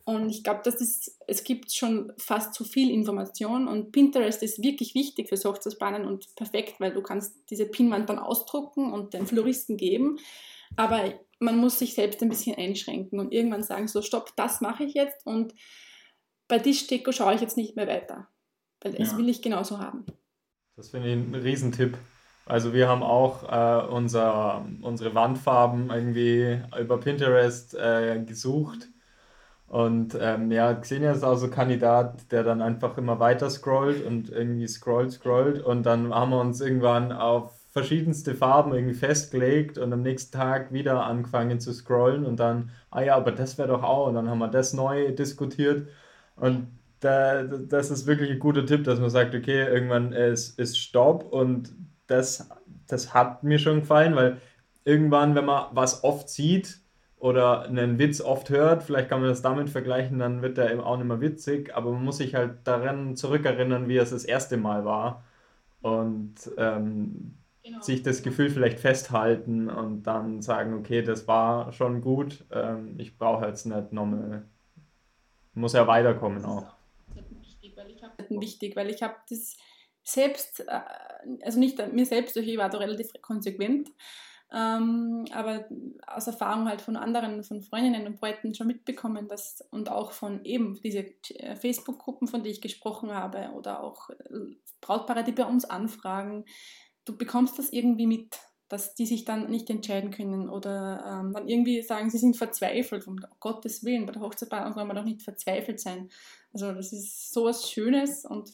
Und 0.03 0.29
ich 0.31 0.43
glaube, 0.43 0.62
das 0.63 0.81
ist, 0.81 1.19
es 1.27 1.43
gibt 1.43 1.71
schon 1.71 2.12
fast 2.17 2.55
zu 2.55 2.63
viel 2.63 2.89
Information 2.89 3.67
und 3.67 3.91
Pinterest 3.91 4.41
ist 4.41 4.63
wirklich 4.63 4.95
wichtig 4.95 5.29
für 5.29 5.38
Hochzeitsplanen 5.38 6.05
und 6.05 6.36
perfekt, 6.36 6.79
weil 6.79 6.91
du 6.91 7.03
kannst 7.03 7.36
diese 7.51 7.67
Pinwand 7.67 8.10
dann 8.10 8.17
ausdrucken 8.17 8.91
und 8.91 9.13
den 9.13 9.27
Floristen 9.27 9.77
geben. 9.77 10.17
Aber 10.75 11.13
man 11.39 11.57
muss 11.57 11.79
sich 11.79 11.95
selbst 11.95 12.21
ein 12.21 12.29
bisschen 12.29 12.55
einschränken 12.55 13.19
und 13.19 13.34
irgendwann 13.34 13.63
sagen, 13.63 13.88
so 13.88 14.01
stopp, 14.01 14.36
das 14.36 14.62
mache 14.62 14.84
ich 14.84 14.93
jetzt 14.93 15.25
und 15.25 15.53
bei 16.47 16.60
Tischdeko 16.60 17.12
schaue 17.12 17.34
ich 17.34 17.41
jetzt 17.41 17.57
nicht 17.57 17.75
mehr 17.75 17.88
weiter, 17.88 18.27
weil 18.81 18.93
das 18.93 19.12
ja. 19.12 19.17
will 19.17 19.29
ich 19.29 19.41
genauso 19.41 19.79
haben. 19.79 20.05
Das 20.75 20.89
finde 20.89 21.10
ich 21.10 21.15
ein 21.15 21.34
Riesentipp. 21.34 21.97
Also 22.45 22.73
wir 22.73 22.89
haben 22.89 23.03
auch 23.03 23.43
äh, 23.49 23.88
unser, 23.88 24.65
unsere 24.81 25.15
Wandfarben 25.15 25.89
irgendwie 25.89 26.60
über 26.79 26.99
Pinterest 26.99 27.75
äh, 27.75 28.21
gesucht. 28.25 28.89
Und 29.67 30.17
ähm, 30.19 30.51
ja, 30.51 30.73
Xenia 30.73 31.13
ist 31.13 31.23
auch 31.23 31.38
so 31.38 31.45
ein 31.45 31.51
Kandidat, 31.51 32.29
der 32.31 32.43
dann 32.43 32.62
einfach 32.62 32.97
immer 32.97 33.19
weiter 33.19 33.49
scrollt 33.49 34.05
und 34.05 34.29
irgendwie 34.29 34.67
scrollt, 34.67 35.13
scrollt. 35.13 35.63
Und 35.63 35.84
dann 35.84 36.13
haben 36.13 36.31
wir 36.31 36.41
uns 36.41 36.60
irgendwann 36.60 37.13
auf 37.13 37.61
verschiedenste 37.71 38.36
Farben 38.36 38.73
irgendwie 38.73 38.93
festgelegt 38.93 39.77
und 39.77 39.93
am 39.93 40.01
nächsten 40.01 40.38
Tag 40.38 40.73
wieder 40.73 41.05
angefangen 41.05 41.60
zu 41.60 41.73
scrollen 41.73 42.25
und 42.25 42.39
dann, 42.39 42.71
ah 42.91 43.01
ja, 43.01 43.15
aber 43.15 43.31
das 43.31 43.57
wäre 43.57 43.69
doch 43.69 43.84
auch. 43.84 44.07
Und 44.07 44.15
dann 44.15 44.29
haben 44.29 44.39
wir 44.39 44.49
das 44.49 44.73
neu 44.73 45.12
diskutiert. 45.13 45.88
Und 46.36 46.67
da, 46.99 47.43
das 47.43 47.89
ist 47.89 48.07
wirklich 48.07 48.29
ein 48.29 48.39
guter 48.39 48.65
Tipp, 48.65 48.84
dass 48.84 48.99
man 48.99 49.10
sagt, 49.10 49.34
okay, 49.36 49.65
irgendwann 49.67 50.12
ist, 50.13 50.60
ist 50.60 50.77
Stopp 50.77 51.23
und 51.31 51.73
das, 52.07 52.49
das 52.88 53.13
hat 53.13 53.43
mir 53.43 53.57
schon 53.57 53.81
gefallen, 53.81 54.15
weil 54.15 54.38
irgendwann, 54.84 55.34
wenn 55.36 55.45
man 55.45 55.67
was 55.71 56.03
oft 56.03 56.29
sieht 56.29 56.79
oder 57.19 57.63
einen 57.63 57.99
Witz 57.99 58.21
oft 58.21 58.49
hört, 58.49 58.84
vielleicht 58.84 59.10
kann 59.10 59.21
man 59.21 59.29
das 59.29 59.41
damit 59.41 59.69
vergleichen, 59.69 60.19
dann 60.19 60.41
wird 60.41 60.57
der 60.57 60.71
eben 60.71 60.81
auch 60.81 60.97
nicht 60.97 61.07
mehr 61.07 61.21
witzig, 61.21 61.73
aber 61.75 61.91
man 61.91 62.03
muss 62.03 62.17
sich 62.17 62.36
halt 62.36 62.60
daran 62.65 63.15
zurückerinnern, 63.15 63.88
wie 63.88 63.97
es 63.97 64.10
das 64.12 64.25
erste 64.25 64.57
Mal 64.57 64.86
war 64.86 65.23
und 65.81 66.36
ähm, 66.57 67.36
genau. 67.63 67.82
sich 67.82 68.04
das 68.04 68.24
Gefühl 68.24 68.50
vielleicht 68.50 68.80
festhalten 68.80 69.69
und 69.69 70.04
dann 70.04 70.41
sagen, 70.41 70.74
okay, 70.74 71.02
das 71.02 71.28
war 71.28 71.71
schon 71.71 72.02
gut, 72.02 72.45
ähm, 72.52 72.95
ich 72.97 73.17
brauche 73.17 73.45
jetzt 73.45 73.65
nicht 73.65 73.93
nochmal, 73.93 74.45
muss 75.54 75.74
ja 75.74 75.88
weiterkommen 75.88 76.45
auch 76.45 76.82
wichtig, 78.39 78.76
weil 78.76 78.89
ich 78.89 79.04
habe 79.04 79.15
das 79.30 79.58
selbst, 80.04 80.62
äh, 80.62 80.82
also 81.43 81.60
nicht 81.60 81.78
mir 81.93 82.06
selbst, 82.06 82.38
ich 82.38 82.58
war 82.58 82.69
da 82.69 82.78
relativ 82.78 83.12
konsequent, 83.21 83.89
ähm, 84.54 85.26
aber 85.32 85.65
aus 86.08 86.28
Erfahrung 86.28 86.67
halt 86.67 86.82
von 86.82 86.95
anderen, 86.97 87.43
von 87.43 87.62
Freundinnen 87.62 88.08
und 88.08 88.17
Projekten 88.17 88.54
schon 88.54 88.67
mitbekommen, 88.67 89.28
dass 89.28 89.62
und 89.71 89.89
auch 89.89 90.12
von 90.12 90.43
eben 90.43 90.80
diese 90.82 91.06
äh, 91.36 91.56
Facebook-Gruppen, 91.56 92.28
von 92.28 92.43
denen 92.43 92.54
ich 92.54 92.62
gesprochen 92.62 93.13
habe, 93.13 93.52
oder 93.56 93.82
auch 93.82 94.10
äh, 94.10 94.15
Brautpaare, 94.82 95.24
die 95.24 95.32
bei 95.32 95.45
uns 95.45 95.65
anfragen, 95.65 96.45
du 97.12 97.17
bekommst 97.17 97.60
das 97.60 97.71
irgendwie 97.71 98.08
mit, 98.08 98.39
dass 98.69 98.95
die 98.95 99.06
sich 99.06 99.26
dann 99.26 99.50
nicht 99.50 99.69
entscheiden 99.69 100.12
können 100.12 100.50
oder 100.50 101.04
ähm, 101.06 101.34
dann 101.34 101.47
irgendwie 101.47 101.82
sagen, 101.82 102.10
sie 102.10 102.17
sind 102.17 102.38
verzweifelt, 102.38 103.08
um 103.08 103.19
Gottes 103.39 103.84
Willen, 103.84 104.06
bei 104.06 104.13
der 104.13 104.21
Hochzeitsplanung 104.21 104.74
soll 104.74 104.86
man 104.86 104.95
doch 104.95 105.04
nicht 105.04 105.21
verzweifelt 105.21 105.80
sein. 105.80 106.10
Also 106.54 106.71
das 106.71 106.93
ist 106.93 107.34
so 107.34 107.45
was 107.45 107.69
Schönes 107.69 108.26
und 108.26 108.54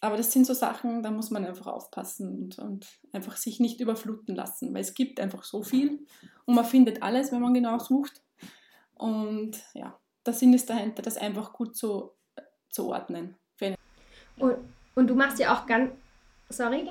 aber 0.00 0.16
das 0.16 0.32
sind 0.32 0.46
so 0.46 0.54
Sachen, 0.54 1.04
da 1.04 1.12
muss 1.12 1.30
man 1.30 1.46
einfach 1.46 1.68
aufpassen 1.68 2.28
und, 2.36 2.58
und 2.58 2.88
einfach 3.12 3.36
sich 3.36 3.60
nicht 3.60 3.80
überfluten 3.80 4.34
lassen, 4.34 4.74
weil 4.74 4.80
es 4.80 4.94
gibt 4.94 5.20
einfach 5.20 5.44
so 5.44 5.62
viel 5.62 6.04
und 6.44 6.56
man 6.56 6.64
findet 6.64 7.04
alles, 7.04 7.30
wenn 7.30 7.40
man 7.40 7.54
genau 7.54 7.78
sucht. 7.78 8.20
Und 8.94 9.52
ja, 9.74 9.96
der 10.26 10.32
Sinn 10.32 10.54
ist 10.54 10.68
dahinter, 10.68 11.02
das 11.02 11.16
einfach 11.16 11.52
gut 11.52 11.76
zu, 11.76 12.10
zu 12.68 12.88
ordnen. 12.88 13.36
Und, 14.36 14.56
und 14.94 15.06
du 15.06 15.14
machst 15.14 15.38
ja 15.38 15.54
auch 15.54 15.66
ganz, 15.66 15.92
sorry, 16.48 16.90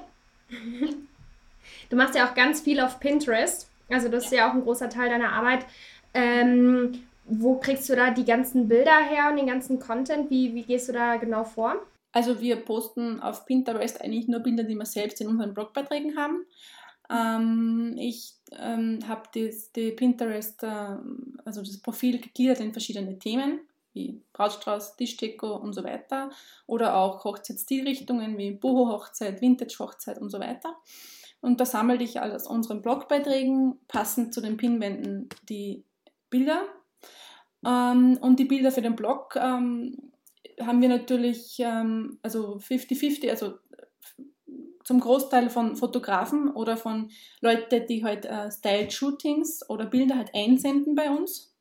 du 1.90 1.96
machst 1.96 2.16
ja 2.16 2.30
auch 2.30 2.36
ganz 2.36 2.62
viel 2.62 2.80
auf 2.80 3.00
Pinterest. 3.00 3.70
Also 3.90 4.10
das 4.10 4.26
ist 4.26 4.32
ja 4.32 4.50
auch 4.50 4.54
ein 4.54 4.64
großer 4.64 4.90
Teil 4.90 5.10
deiner 5.10 5.34
Arbeit. 5.34 5.66
Ähm, 6.14 7.04
wo 7.26 7.56
kriegst 7.58 7.90
du 7.90 7.96
da 7.96 8.12
die 8.12 8.26
ganzen 8.26 8.68
Bilder 8.68 8.98
her 8.98 9.30
und 9.30 9.38
den 9.38 9.48
ganzen 9.48 9.80
Content? 9.80 10.30
Wie, 10.30 10.54
wie 10.54 10.64
gehst 10.64 10.90
du 10.90 10.94
da 10.94 11.18
genau 11.18 11.44
vor? 11.44 11.76
Also 12.14 12.42
wir 12.42 12.58
posten 12.58 13.22
auf 13.22 13.46
Pinterest 13.46 14.02
eigentlich 14.02 14.28
nur 14.28 14.42
Bilder, 14.42 14.64
die 14.64 14.76
wir 14.76 14.86
selbst 14.86 15.22
in 15.22 15.28
unseren 15.28 15.54
Blogbeiträgen 15.54 16.18
haben. 16.18 16.46
Ähm, 17.10 17.96
ich 17.98 18.34
ähm, 18.58 19.00
habe 19.08 19.24
die 19.34 19.92
Pinterest, 19.92 20.64
äh, 20.64 20.98
also 21.46 21.62
das 21.62 21.78
Profil 21.78 22.20
gegliedert 22.20 22.60
in 22.60 22.74
verschiedene 22.74 23.18
Themen, 23.18 23.60
wie 23.93 24.23
Brautstrauß, 24.34 24.95
Tischdeko 24.95 25.56
und 25.56 25.73
so 25.73 25.84
weiter. 25.84 26.30
Oder 26.67 26.95
auch 26.95 27.23
Hochzeitsstilrichtungen 27.23 28.38
wie 28.38 28.51
Boho-Hochzeit, 28.51 29.41
Vintage-Hochzeit 29.41 30.19
und 30.19 30.30
so 30.30 30.39
weiter. 30.39 30.75
Und 31.41 31.60
da 31.60 31.65
sammle 31.65 32.01
ich 32.01 32.19
aus 32.19 32.47
unseren 32.47 32.82
Blogbeiträgen 32.82 33.80
passend 33.88 34.34
zu 34.34 34.41
den 34.41 34.58
Pinwänden 34.58 35.30
die 35.49 35.84
Bilder 36.30 36.63
ähm, 37.65 38.17
und 38.21 38.39
die 38.39 38.45
Bilder 38.45 38.71
für 38.71 38.82
den 38.82 38.95
Blog 38.95 39.36
ähm, 39.36 40.12
haben 40.60 40.82
wir 40.82 40.89
natürlich, 40.89 41.58
ähm, 41.60 42.19
also 42.21 42.58
50-50, 42.58 43.30
also 43.30 43.54
zum 44.84 44.99
Großteil 44.99 45.49
von 45.49 45.75
Fotografen 45.75 46.49
oder 46.49 46.75
von 46.75 47.12
Leuten, 47.39 47.86
die 47.88 48.04
halt 48.04 48.25
äh, 48.25 48.51
Style-Shootings 48.51 49.69
oder 49.69 49.86
Bilder 49.86 50.17
halt 50.17 50.32
einsenden 50.34 50.95
bei 50.95 51.10
uns. 51.10 51.56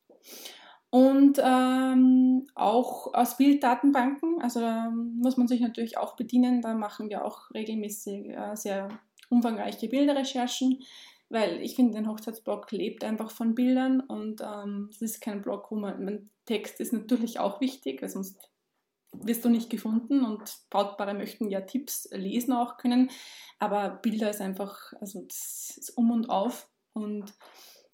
Und 0.91 1.41
ähm, 1.41 2.47
auch 2.53 3.13
aus 3.13 3.37
Bilddatenbanken, 3.37 4.41
also 4.41 4.59
da 4.59 4.91
muss 4.91 5.37
man 5.37 5.47
sich 5.47 5.61
natürlich 5.61 5.97
auch 5.97 6.15
bedienen, 6.15 6.61
da 6.61 6.73
machen 6.73 7.09
wir 7.09 7.25
auch 7.25 7.49
regelmäßig 7.53 8.29
äh, 8.29 8.55
sehr 8.55 8.89
umfangreiche 9.29 9.87
Bilderrecherchen 9.87 10.83
weil 11.31 11.61
ich 11.61 11.75
finde, 11.75 11.97
ein 11.97 12.09
Hochzeitsblog 12.09 12.71
lebt 12.71 13.03
einfach 13.03 13.31
von 13.31 13.55
Bildern 13.55 14.01
und 14.01 14.41
ähm, 14.41 14.89
es 14.91 15.01
ist 15.01 15.21
kein 15.21 15.41
Blog, 15.41 15.71
wo 15.71 15.75
man, 15.75 16.03
mein 16.03 16.29
Text 16.45 16.79
ist 16.81 16.91
natürlich 16.91 17.39
auch 17.39 17.61
wichtig, 17.61 18.01
weil 18.01 18.09
sonst 18.09 18.37
wirst 19.13 19.45
du 19.45 19.49
nicht 19.49 19.69
gefunden 19.69 20.25
und 20.25 20.57
Brautpaare 20.69 21.13
möchten 21.13 21.49
ja 21.49 21.61
Tipps 21.61 22.09
lesen 22.11 22.53
auch 22.53 22.77
können, 22.77 23.09
aber 23.59 23.89
Bilder 24.01 24.29
ist 24.29 24.41
einfach, 24.41 24.93
also 24.99 25.21
das 25.21 25.77
ist 25.77 25.97
um 25.97 26.11
und 26.11 26.29
auf. 26.29 26.69
Und 26.93 27.33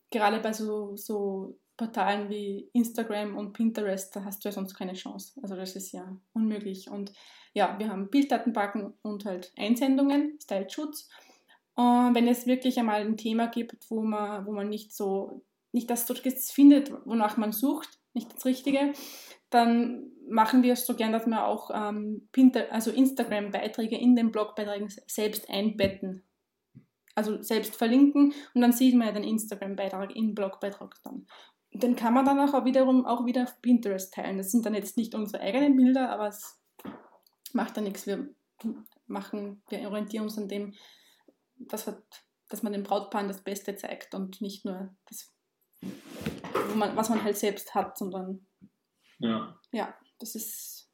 gerade 0.10 0.40
bei 0.40 0.54
so, 0.54 0.96
so 0.96 1.60
Portalen 1.78 2.30
wie 2.30 2.70
Instagram 2.74 3.38
und 3.38 3.54
Pinterest, 3.54 4.16
da 4.16 4.26
hast 4.26 4.44
du 4.44 4.50
ja 4.50 4.54
sonst 4.54 4.74
keine 4.74 4.94
Chance. 4.94 5.40
Also 5.42 5.56
das 5.56 5.76
ist 5.76 5.92
ja 5.92 6.18
unmöglich. 6.34 6.90
Und 6.90 7.14
ja, 7.54 7.78
wir 7.78 7.90
haben 7.90 8.10
Bilddatenbanken 8.10 8.94
und 9.04 9.26
halt 9.26 9.54
Einsendungen, 9.56 10.40
Style-Schutz. 10.42 11.10
Und 11.76 12.16
wenn 12.16 12.28
es 12.28 12.48
wirklich 12.48 12.80
einmal 12.80 13.02
ein 13.02 13.18
Thema 13.18 13.48
gibt, 13.48 13.90
wo 13.92 14.02
man, 14.02 14.46
wo 14.48 14.52
man 14.52 14.70
nicht 14.70 14.94
so, 14.94 15.44
nicht 15.72 15.90
das 15.90 16.12
findet, 16.52 16.92
wonach 17.06 17.38
man 17.38 17.52
sucht, 17.52 18.00
nicht 18.14 18.34
das 18.34 18.46
Richtige, 18.46 18.94
dann 19.52 20.12
machen 20.28 20.64
wir 20.64 20.74
es 20.74 20.86
so 20.86 20.96
gern, 20.96 21.12
dass 21.12 21.28
wir 21.28 21.46
auch 21.46 21.70
ähm, 21.74 22.28
Pinter, 22.32 22.66
also 22.72 22.92
Instagram-Beiträge 22.92 23.98
in 23.98 24.16
den 24.16 24.32
Blogbeiträgen 24.32 24.90
selbst 25.06 25.50
einbetten. 25.50 26.24
Also 27.16 27.42
selbst 27.42 27.76
verlinken 27.76 28.34
und 28.54 28.62
dann 28.62 28.74
sieht 28.74 28.96
man 28.96 29.08
ja 29.08 29.14
den 29.14 29.24
Instagram-Beitrag 29.24 30.16
im 30.16 30.36
Blogbeitrag 30.36 30.96
dann. 31.04 31.26
Den 31.80 31.96
kann 31.96 32.14
man 32.14 32.26
dann 32.26 32.40
auch 32.40 32.66
wiederum 32.66 33.06
auch 33.06 33.26
wieder 33.26 33.44
auf 33.44 33.62
Pinterest 33.62 34.14
teilen. 34.14 34.38
Das 34.38 34.52
sind 34.52 34.66
dann 34.66 34.74
jetzt 34.74 34.98
nicht 34.98 35.16
unsere 35.16 35.42
eigenen 35.42 35.76
Bilder, 35.76 36.10
aber 36.10 36.28
es 36.28 36.60
macht 37.54 37.78
ja 37.78 37.84
nichts. 37.84 38.08
Wir 38.08 38.30
machen, 39.08 39.62
wir 39.70 39.82
orientieren 39.88 40.24
uns 40.26 40.38
an 40.38 40.48
dem, 40.48 40.74
was 41.58 41.88
halt 41.88 42.04
dass 42.50 42.64
man 42.64 42.74
dem 42.74 42.84
Brautpaar 42.84 43.28
das 43.28 43.42
Beste 43.42 43.76
zeigt 43.76 44.16
und 44.16 44.42
nicht 44.42 44.66
nur 44.66 44.96
das, 45.08 45.34
man, 46.76 46.96
was 46.96 47.10
man 47.10 47.24
halt 47.24 47.38
selbst 47.38 47.76
hat, 47.76 47.98
sondern 47.98 48.46
ja, 49.20 49.60
ja 49.72 49.94
das 50.20 50.36
ist, 50.36 50.90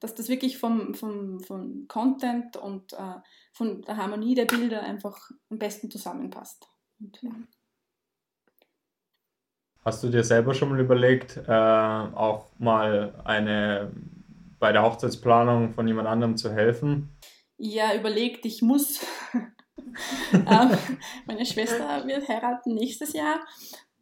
dass 0.00 0.14
das 0.14 0.28
wirklich 0.28 0.58
vom, 0.58 0.94
vom, 0.94 1.40
vom 1.40 1.86
Content 1.88 2.56
und 2.56 2.92
äh, 2.92 3.16
von 3.52 3.82
der 3.82 3.96
Harmonie 3.96 4.34
der 4.34 4.46
Bilder 4.46 4.82
einfach 4.82 5.30
am 5.50 5.58
besten 5.58 5.90
zusammenpasst. 5.90 6.68
Und, 6.98 7.22
ja. 7.22 7.30
Hast 9.84 10.04
du 10.04 10.08
dir 10.08 10.24
selber 10.24 10.52
schon 10.52 10.68
mal 10.68 10.80
überlegt, 10.80 11.38
äh, 11.48 11.50
auch 11.50 12.46
mal 12.58 13.14
eine 13.24 13.90
bei 14.58 14.72
der 14.72 14.82
Hochzeitsplanung 14.82 15.72
von 15.72 15.88
jemand 15.88 16.06
anderem 16.06 16.36
zu 16.36 16.52
helfen? 16.52 17.16
Ja, 17.56 17.94
überlegt, 17.94 18.44
ich 18.44 18.60
muss. 18.62 19.00
ähm, 20.32 20.78
meine 21.26 21.46
Schwester 21.46 22.06
wird 22.06 22.28
heiraten 22.28 22.74
nächstes 22.74 23.14
Jahr. 23.14 23.40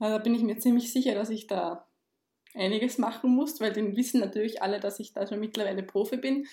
Da 0.00 0.18
bin 0.18 0.34
ich 0.34 0.42
mir 0.42 0.58
ziemlich 0.58 0.92
sicher, 0.92 1.14
dass 1.14 1.30
ich 1.30 1.46
da 1.46 1.86
einiges 2.54 2.98
machen 2.98 3.30
muss, 3.30 3.60
weil 3.60 3.72
die 3.72 3.96
wissen 3.96 4.20
natürlich 4.20 4.62
alle, 4.62 4.80
dass 4.80 4.98
ich 4.98 5.12
da 5.12 5.26
schon 5.26 5.40
mittlerweile 5.40 5.82
Profi 5.82 6.16
bin. 6.16 6.46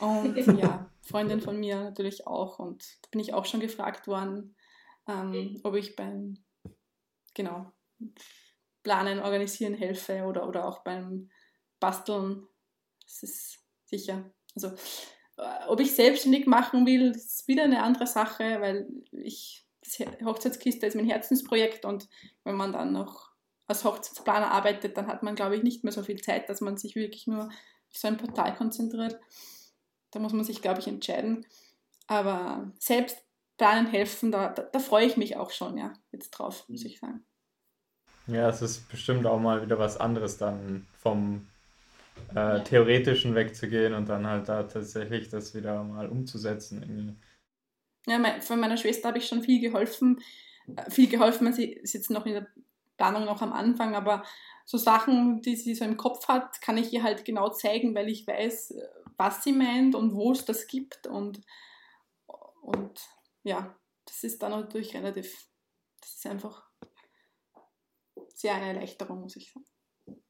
Und 0.00 0.36
ja, 0.58 0.90
Freundin 1.02 1.40
von 1.40 1.58
mir 1.58 1.76
natürlich 1.76 2.26
auch. 2.26 2.58
Und 2.58 2.82
da 3.02 3.08
bin 3.10 3.20
ich 3.20 3.34
auch 3.34 3.44
schon 3.44 3.60
gefragt 3.60 4.06
worden, 4.06 4.56
ähm, 5.06 5.60
ob 5.62 5.74
ich 5.74 5.94
beim, 5.94 6.38
genau, 7.34 7.72
Planen, 8.86 9.18
Organisieren 9.18 9.74
helfe 9.74 10.22
oder, 10.22 10.48
oder 10.48 10.68
auch 10.68 10.84
beim 10.84 11.28
Basteln. 11.80 12.46
Das 13.02 13.24
ist 13.24 13.58
sicher. 13.84 14.30
Also, 14.54 14.68
äh, 15.38 15.66
ob 15.66 15.80
ich 15.80 15.92
selbstständig 15.92 16.46
machen 16.46 16.86
will, 16.86 17.10
ist 17.10 17.48
wieder 17.48 17.64
eine 17.64 17.82
andere 17.82 18.06
Sache, 18.06 18.60
weil 18.60 18.86
ich, 19.10 19.66
die 19.98 20.24
Hochzeitskiste 20.24 20.86
ist 20.86 20.94
mein 20.94 21.08
Herzensprojekt 21.08 21.84
und 21.84 22.08
wenn 22.44 22.54
man 22.54 22.72
dann 22.72 22.92
noch 22.92 23.32
als 23.66 23.82
Hochzeitsplaner 23.82 24.52
arbeitet, 24.52 24.96
dann 24.96 25.08
hat 25.08 25.24
man, 25.24 25.34
glaube 25.34 25.56
ich, 25.56 25.64
nicht 25.64 25.82
mehr 25.82 25.92
so 25.92 26.04
viel 26.04 26.20
Zeit, 26.20 26.48
dass 26.48 26.60
man 26.60 26.76
sich 26.76 26.94
wirklich 26.94 27.26
nur 27.26 27.46
auf 27.46 27.96
so 27.96 28.06
ein 28.06 28.18
Portal 28.18 28.54
konzentriert. 28.54 29.18
Da 30.12 30.20
muss 30.20 30.32
man 30.32 30.44
sich, 30.44 30.62
glaube 30.62 30.78
ich, 30.78 30.86
entscheiden. 30.86 31.44
Aber 32.06 32.72
selbst 32.78 33.18
planen 33.56 33.88
helfen, 33.88 34.30
da, 34.30 34.50
da, 34.50 34.62
da 34.62 34.78
freue 34.78 35.06
ich 35.06 35.16
mich 35.16 35.36
auch 35.36 35.50
schon, 35.50 35.76
ja, 35.76 35.92
jetzt 36.12 36.30
drauf, 36.30 36.68
muss 36.68 36.84
ich 36.84 37.00
sagen. 37.00 37.26
Ja, 38.26 38.48
es 38.48 38.62
ist 38.62 38.88
bestimmt 38.88 39.26
auch 39.26 39.38
mal 39.38 39.62
wieder 39.62 39.78
was 39.78 39.98
anderes 39.98 40.36
dann 40.36 40.86
vom 40.98 41.46
äh, 42.34 42.62
Theoretischen 42.62 43.34
wegzugehen 43.34 43.94
und 43.94 44.08
dann 44.08 44.26
halt 44.26 44.48
da 44.48 44.64
tatsächlich 44.64 45.28
das 45.28 45.54
wieder 45.54 45.82
mal 45.84 46.08
umzusetzen. 46.08 46.82
Irgendwie. 46.82 47.14
Ja, 48.06 48.18
mein, 48.18 48.42
von 48.42 48.58
meiner 48.58 48.76
Schwester 48.76 49.08
habe 49.08 49.18
ich 49.18 49.28
schon 49.28 49.42
viel 49.42 49.60
geholfen. 49.60 50.20
Äh, 50.74 50.90
viel 50.90 51.08
geholfen, 51.08 51.52
sie 51.52 51.72
ist 51.72 51.94
jetzt 51.94 52.10
noch 52.10 52.26
in 52.26 52.34
der 52.34 52.46
Planung 52.96 53.24
noch 53.24 53.42
am 53.42 53.52
Anfang, 53.52 53.94
aber 53.94 54.24
so 54.64 54.78
Sachen, 54.78 55.42
die 55.42 55.54
sie 55.54 55.74
so 55.74 55.84
im 55.84 55.96
Kopf 55.96 56.26
hat, 56.26 56.60
kann 56.60 56.76
ich 56.78 56.92
ihr 56.92 57.02
halt 57.02 57.24
genau 57.24 57.50
zeigen, 57.50 57.94
weil 57.94 58.08
ich 58.08 58.26
weiß, 58.26 58.74
was 59.16 59.44
sie 59.44 59.52
meint 59.52 59.94
und 59.94 60.14
wo 60.14 60.32
es 60.32 60.44
das 60.44 60.66
gibt 60.66 61.06
und, 61.06 61.40
und 62.62 63.00
ja, 63.44 63.76
das 64.06 64.24
ist 64.24 64.42
dann 64.42 64.50
natürlich 64.52 64.94
relativ, 64.94 65.46
das 66.00 66.16
ist 66.16 66.26
einfach 66.26 66.65
sehr 68.36 68.54
eine 68.54 68.68
Erleichterung, 68.68 69.20
muss 69.22 69.36
ich 69.36 69.50
sagen. 69.50 69.66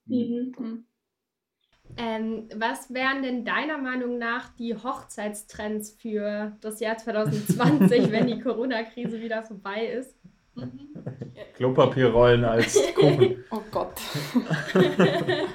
Mhm. 0.07 0.55
Mhm. 0.59 0.87
Ähm, 1.97 2.49
was 2.55 2.93
wären 2.93 3.23
denn 3.23 3.45
deiner 3.45 3.79
Meinung 3.79 4.19
nach 4.19 4.55
die 4.57 4.75
Hochzeitstrends 4.75 5.93
für 5.93 6.57
das 6.61 6.81
Jahr 6.81 6.97
2020, 6.97 8.11
wenn 8.11 8.27
die 8.27 8.41
Corona-Krise 8.41 9.21
wieder 9.21 9.43
vorbei 9.43 9.87
ist? 9.87 10.17
Mhm. 10.55 10.81
Klopapierrollen 11.55 12.45
als 12.45 12.79
Kuchen. 12.95 13.45
oh 13.51 13.63
Gott. 13.71 14.01
ähm, 14.75 15.47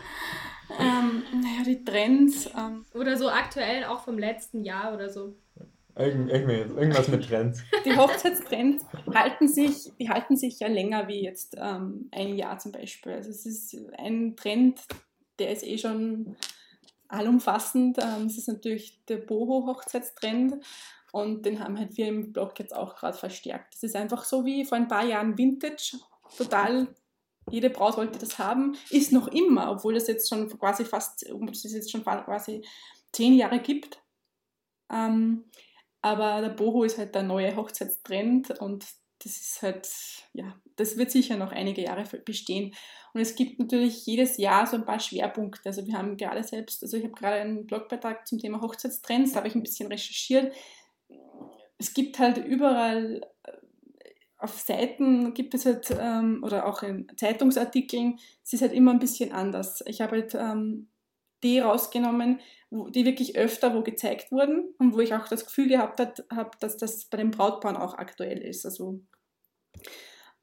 naja, 0.69 1.63
die 1.65 1.83
Trends. 1.83 2.49
Ähm. 2.57 2.85
Oder 2.93 3.17
so 3.17 3.29
aktuell 3.29 3.85
auch 3.85 4.01
vom 4.01 4.17
letzten 4.17 4.63
Jahr 4.63 4.93
oder 4.93 5.09
so. 5.09 5.35
Irgendwas 6.07 7.07
mit 7.07 7.27
Trends. 7.27 7.63
Die 7.85 7.95
Hochzeitstrends 7.95 8.85
halten 9.13 9.47
sich, 9.47 9.91
die 9.99 10.09
halten 10.09 10.35
sich 10.37 10.59
ja 10.59 10.67
länger 10.67 11.07
wie 11.07 11.23
jetzt 11.23 11.55
ähm, 11.57 12.09
ein 12.11 12.35
Jahr 12.35 12.59
zum 12.59 12.71
Beispiel. 12.71 13.13
Also 13.13 13.29
es 13.29 13.45
ist 13.45 13.75
ein 13.97 14.35
Trend, 14.35 14.81
der 15.39 15.51
ist 15.51 15.63
eh 15.63 15.77
schon 15.77 16.35
allumfassend. 17.07 17.97
Ähm, 17.99 18.25
es 18.25 18.37
ist 18.37 18.47
natürlich 18.47 19.03
der 19.05 19.17
Boho-Hochzeitstrend 19.17 20.63
und 21.11 21.45
den 21.45 21.59
haben 21.59 21.77
halt 21.77 21.97
wir 21.97 22.07
im 22.07 22.31
Blog 22.31 22.57
jetzt 22.59 22.75
auch 22.75 22.95
gerade 22.95 23.17
verstärkt. 23.17 23.73
Das 23.73 23.83
ist 23.83 23.95
einfach 23.95 24.23
so 24.23 24.45
wie 24.45 24.65
vor 24.65 24.77
ein 24.77 24.87
paar 24.87 25.05
Jahren 25.05 25.37
Vintage, 25.37 25.97
total 26.37 26.87
jede 27.49 27.69
Braut 27.69 27.97
wollte 27.97 28.19
das 28.19 28.37
haben, 28.37 28.77
ist 28.89 29.11
noch 29.11 29.27
immer, 29.27 29.71
obwohl 29.71 29.93
das 29.93 30.07
jetzt 30.07 30.29
schon 30.29 30.47
quasi 30.59 30.85
fast, 30.85 31.23
es 31.23 31.73
jetzt 31.73 31.91
schon 31.91 32.03
quasi 32.03 32.63
zehn 33.11 33.33
Jahre 33.33 33.59
gibt. 33.59 34.01
Ähm, 34.89 35.45
aber 36.01 36.41
der 36.41 36.49
Boho 36.49 36.83
ist 36.83 36.97
halt 36.97 37.15
der 37.15 37.23
neue 37.23 37.55
Hochzeitstrend 37.55 38.59
und 38.59 38.85
das 39.23 39.37
ist 39.37 39.61
halt, 39.61 39.87
ja, 40.33 40.59
das 40.75 40.97
wird 40.97 41.11
sicher 41.11 41.37
noch 41.37 41.51
einige 41.51 41.83
Jahre 41.83 42.03
bestehen. 42.25 42.73
Und 43.13 43.21
es 43.21 43.35
gibt 43.35 43.59
natürlich 43.59 44.05
jedes 44.05 44.37
Jahr 44.37 44.65
so 44.65 44.77
ein 44.77 44.85
paar 44.85 44.99
Schwerpunkte. 44.99 45.67
Also 45.67 45.85
wir 45.85 45.93
haben 45.93 46.17
gerade 46.17 46.43
selbst, 46.43 46.81
also 46.81 46.97
ich 46.97 47.03
habe 47.03 47.13
gerade 47.13 47.41
einen 47.41 47.67
Blogbeitrag 47.67 48.27
zum 48.27 48.39
Thema 48.39 48.61
Hochzeitstrends, 48.61 49.33
da 49.33 49.37
habe 49.37 49.47
ich 49.47 49.55
ein 49.55 49.63
bisschen 49.63 49.89
recherchiert. 49.89 50.53
Es 51.77 51.93
gibt 51.93 52.19
halt 52.19 52.37
überall 52.37 53.21
äh, 53.43 53.51
auf 54.37 54.59
Seiten 54.59 55.35
gibt 55.35 55.53
es 55.53 55.65
halt, 55.67 55.95
ähm, 55.99 56.41
oder 56.43 56.65
auch 56.65 56.81
in 56.81 57.07
Zeitungsartikeln, 57.15 58.17
es 58.43 58.53
ist 58.53 58.61
halt 58.61 58.73
immer 58.73 58.91
ein 58.91 58.99
bisschen 58.99 59.31
anders. 59.31 59.83
Ich 59.85 60.01
habe 60.01 60.13
halt 60.13 60.33
ähm, 60.33 60.87
die 61.43 61.59
rausgenommen, 61.59 62.39
die 62.71 63.05
wirklich 63.05 63.35
öfter 63.35 63.75
wo 63.75 63.81
gezeigt 63.81 64.31
wurden 64.31 64.73
und 64.77 64.93
wo 64.93 64.99
ich 64.99 65.13
auch 65.13 65.27
das 65.27 65.45
Gefühl 65.45 65.67
gehabt 65.67 65.99
habe, 65.99 66.51
dass 66.59 66.77
das 66.77 67.05
bei 67.05 67.17
den 67.17 67.31
Brautpaaren 67.31 67.77
auch 67.77 67.95
aktuell 67.95 68.39
ist. 68.39 68.65
Also 68.65 69.01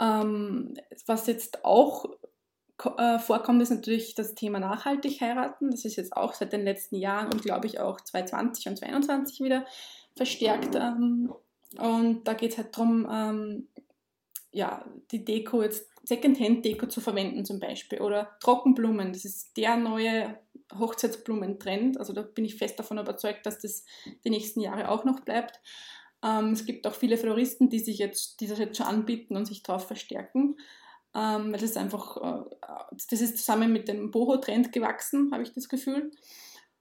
ähm, 0.01 0.74
was 1.07 1.26
jetzt 1.26 1.64
auch 1.64 2.07
äh, 2.96 3.18
vorkommt, 3.18 3.62
ist 3.62 3.70
natürlich 3.70 4.14
das 4.14 4.34
Thema 4.34 4.61
nachhaltig 4.61 5.20
heiraten. 5.20 5.70
Das 5.70 5.84
ist 5.84 5.96
jetzt 5.96 6.16
auch 6.16 6.34
seit 6.34 6.53
den 6.53 6.64
letzten 6.64 6.96
Jahren 6.96 7.32
und 7.32 7.42
glaube 7.42 7.66
ich 7.66 7.80
auch 7.80 8.01
2020 8.01 8.68
und 8.68 8.76
2022 8.78 9.40
wieder 9.40 9.64
verstärkt. 10.14 10.74
Ähm, 10.74 11.32
und 11.78 12.24
da 12.24 12.34
geht 12.34 12.53
es 12.53 12.59
halt 12.59 12.76
darum, 12.76 13.09
ähm, 13.11 13.68
ja, 14.51 14.84
die 15.11 15.24
Deko 15.24 15.62
jetzt 15.62 15.88
Secondhand-Deko 16.05 16.86
zu 16.86 17.01
verwenden 17.01 17.44
zum 17.44 17.61
Beispiel 17.61 18.01
oder 18.01 18.36
Trockenblumen. 18.40 19.12
Das 19.12 19.24
ist 19.24 19.57
der 19.57 19.76
neue 19.76 20.38
Hochzeitsblumentrend. 20.77 21.99
Also 21.99 22.12
da 22.12 22.23
bin 22.23 22.45
ich 22.45 22.57
fest 22.57 22.79
davon 22.79 22.99
überzeugt, 22.99 23.47
dass 23.47 23.59
das 23.59 23.85
die 24.25 24.31
nächsten 24.31 24.61
Jahre 24.61 24.91
auch 24.91 25.05
noch 25.05 25.21
bleibt. 25.21 25.61
Ähm, 26.25 26.53
es 26.53 26.66
gibt 26.66 26.87
auch 26.87 26.95
viele 26.95 27.16
Floristen, 27.16 27.69
die 27.69 27.79
sich 27.79 27.99
jetzt, 27.99 28.41
die 28.41 28.47
das 28.47 28.59
jetzt 28.59 28.77
schon 28.77 28.87
anbieten 28.87 29.37
und 29.37 29.47
sich 29.47 29.62
darauf 29.62 29.87
verstärken. 29.87 30.57
Ähm, 31.14 31.53
das 31.53 31.62
ist 31.62 31.77
einfach, 31.77 32.16
äh, 32.16 32.45
das 33.11 33.21
ist 33.21 33.39
zusammen 33.39 33.73
mit 33.73 33.89
dem 33.89 34.11
Boho-Trend 34.11 34.73
gewachsen, 34.73 35.31
habe 35.33 35.43
ich 35.43 35.53
das 35.53 35.69
Gefühl. 35.69 36.11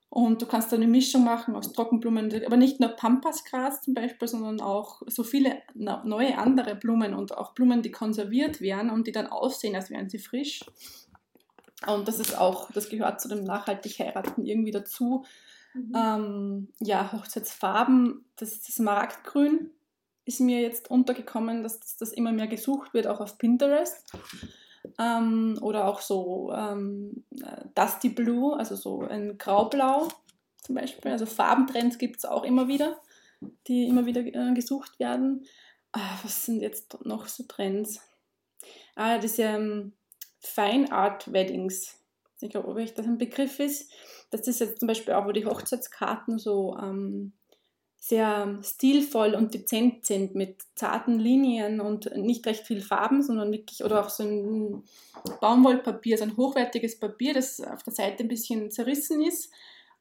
Und 0.09 0.41
du 0.41 0.45
kannst 0.45 0.73
eine 0.73 0.87
Mischung 0.87 1.25
machen 1.25 1.55
aus 1.55 1.73
Trockenblumen, 1.73 2.45
aber 2.45 2.55
nicht 2.55 2.79
nur 2.79 2.89
Pampasgras 2.89 3.81
zum 3.81 3.93
Beispiel, 3.93 4.27
sondern 4.27 4.61
auch 4.61 5.01
so 5.05 5.23
viele 5.23 5.61
neue 5.75 6.37
andere 6.37 6.75
Blumen 6.75 7.13
und 7.13 7.37
auch 7.37 7.53
Blumen, 7.53 7.81
die 7.81 7.91
konserviert 7.91 8.61
werden 8.61 8.89
und 8.89 9.05
die 9.05 9.11
dann 9.11 9.27
aussehen, 9.27 9.75
als 9.75 9.89
wären 9.89 10.09
sie 10.09 10.19
frisch. 10.19 10.61
Und 11.85 12.07
das 12.07 12.19
ist 12.19 12.37
auch, 12.37 12.71
das 12.71 12.89
gehört 12.89 13.21
zu 13.21 13.27
dem 13.27 13.43
nachhaltig 13.43 13.99
heiraten 13.99 14.45
irgendwie 14.45 14.71
dazu. 14.71 15.25
Mhm. 15.73 15.93
Ähm, 15.95 16.67
ja, 16.79 17.11
Hochzeitsfarben, 17.11 18.25
das, 18.35 18.61
das 18.61 18.75
Smaragdgrün 18.75 19.69
ist 20.25 20.41
mir 20.41 20.61
jetzt 20.61 20.89
untergekommen, 20.89 21.63
dass 21.63 21.79
das 21.97 22.11
immer 22.11 22.31
mehr 22.31 22.47
gesucht 22.47 22.93
wird, 22.93 23.07
auch 23.07 23.21
auf 23.21 23.37
Pinterest. 23.37 24.11
Ähm, 24.99 25.57
oder 25.61 25.87
auch 25.87 26.01
so 26.01 26.51
ähm, 26.53 27.23
Dusty 27.75 28.09
Blue, 28.09 28.57
also 28.57 28.75
so 28.75 29.01
ein 29.01 29.37
Graublau 29.37 30.07
zum 30.63 30.75
Beispiel. 30.75 31.11
Also 31.11 31.25
Farbentrends 31.25 31.97
gibt 31.97 32.17
es 32.17 32.25
auch 32.25 32.43
immer 32.43 32.67
wieder, 32.67 32.99
die 33.67 33.87
immer 33.87 34.05
wieder 34.05 34.21
äh, 34.21 34.53
gesucht 34.53 34.99
werden. 34.99 35.45
Ah, 35.91 36.17
was 36.23 36.45
sind 36.45 36.61
jetzt 36.61 37.05
noch 37.05 37.27
so 37.27 37.43
Trends? 37.43 38.01
Ah, 38.95 39.17
diese 39.17 39.43
ähm, 39.43 39.93
Fine 40.39 40.91
Art 40.91 41.31
Weddings. 41.31 41.97
Ich 42.39 42.49
glaube, 42.49 42.67
ob 42.67 42.75
euch 42.75 42.93
das 42.93 43.05
ein 43.05 43.17
Begriff 43.17 43.59
ist. 43.59 43.91
Das 44.29 44.47
ist 44.47 44.59
jetzt 44.59 44.79
zum 44.79 44.87
Beispiel 44.87 45.13
auch, 45.13 45.25
wo 45.25 45.31
die 45.31 45.45
Hochzeitskarten 45.45 46.37
so 46.37 46.77
ähm, 46.81 47.33
sehr 47.99 48.59
stilvoll 48.63 49.33
und 49.33 49.53
dezent 49.53 50.05
sind 50.05 50.35
mit 50.35 50.61
zarten 50.75 51.19
Linien 51.19 51.81
und 51.81 52.15
nicht 52.15 52.45
recht 52.45 52.65
viel 52.65 52.81
Farben, 52.81 53.23
sondern 53.23 53.51
wirklich, 53.51 53.83
oder 53.83 54.05
auch 54.05 54.09
so 54.09 54.23
ein 54.23 54.83
Baumwollpapier, 55.41 56.17
so 56.17 56.23
ein 56.23 56.37
hochwertiges 56.37 56.99
Papier, 56.99 57.33
das 57.33 57.59
auf 57.59 57.83
der 57.83 57.93
Seite 57.93 58.23
ein 58.23 58.29
bisschen 58.29 58.71
zerrissen 58.71 59.21
ist, 59.23 59.51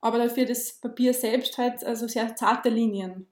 aber 0.01 0.19
dafür 0.19 0.45
das 0.45 0.75
Papier 0.75 1.15
selbst 1.15 1.57
halt 1.59 1.85
also 1.85 2.07
sehr 2.07 2.37
zarte 2.37 2.69
Linien. 2.69 3.27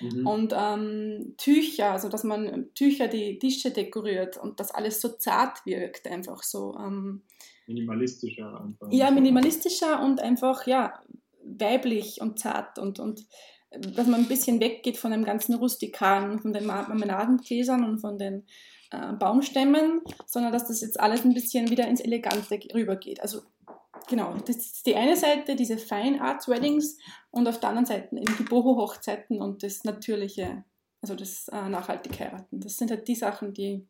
Mhm. 0.00 0.26
Und 0.26 0.54
ähm, 0.56 1.34
Tücher, 1.36 1.92
also 1.92 2.08
dass 2.08 2.24
man 2.24 2.68
Tücher 2.74 3.08
die 3.08 3.38
Tische 3.38 3.70
dekoriert 3.70 4.36
und 4.36 4.60
das 4.60 4.70
alles 4.70 5.00
so 5.00 5.08
zart 5.08 5.64
wirkt, 5.66 6.06
einfach 6.06 6.42
so. 6.42 6.74
Ähm, 6.78 7.22
minimalistischer 7.66 8.60
einfach. 8.60 8.88
Ja, 8.90 9.10
minimalistischer 9.10 10.02
und 10.02 10.20
einfach, 10.20 10.66
ja, 10.66 11.00
weiblich 11.44 12.20
und 12.20 12.38
zart 12.38 12.78
und, 12.78 12.98
und 12.98 13.26
dass 13.70 14.06
man 14.06 14.20
ein 14.20 14.28
bisschen 14.28 14.60
weggeht 14.60 14.98
von 14.98 15.12
dem 15.12 15.24
ganzen 15.24 15.54
Rustikalen, 15.54 16.40
von 16.40 16.52
den 16.52 16.66
Marmeladengläsern 16.66 17.84
und 17.84 17.98
von 17.98 18.18
den 18.18 18.44
äh, 18.90 19.12
Baumstämmen, 19.12 20.00
sondern 20.26 20.52
dass 20.52 20.66
das 20.66 20.80
jetzt 20.80 20.98
alles 20.98 21.24
ein 21.24 21.34
bisschen 21.34 21.70
wieder 21.70 21.86
ins 21.86 22.00
Elegante 22.00 22.58
rübergeht. 22.74 23.22
Also 23.22 23.42
genau, 24.08 24.34
das 24.46 24.56
ist 24.56 24.86
die 24.86 24.96
eine 24.96 25.16
Seite, 25.16 25.56
diese 25.56 25.78
Fine 25.78 26.20
Arts 26.20 26.48
Weddings 26.48 26.98
und 27.30 27.46
auf 27.48 27.60
der 27.60 27.70
anderen 27.70 27.86
Seite 27.86 28.16
eben 28.16 28.36
die 28.36 28.44
Boho-Hochzeiten 28.44 29.40
und 29.40 29.62
das 29.62 29.84
natürliche, 29.84 30.64
also 31.02 31.14
das 31.14 31.48
äh, 31.48 31.68
nachhaltig 31.68 32.18
heiraten. 32.18 32.60
Das 32.60 32.76
sind 32.76 32.90
halt 32.90 33.06
die 33.08 33.14
Sachen, 33.14 33.52
die 33.52 33.86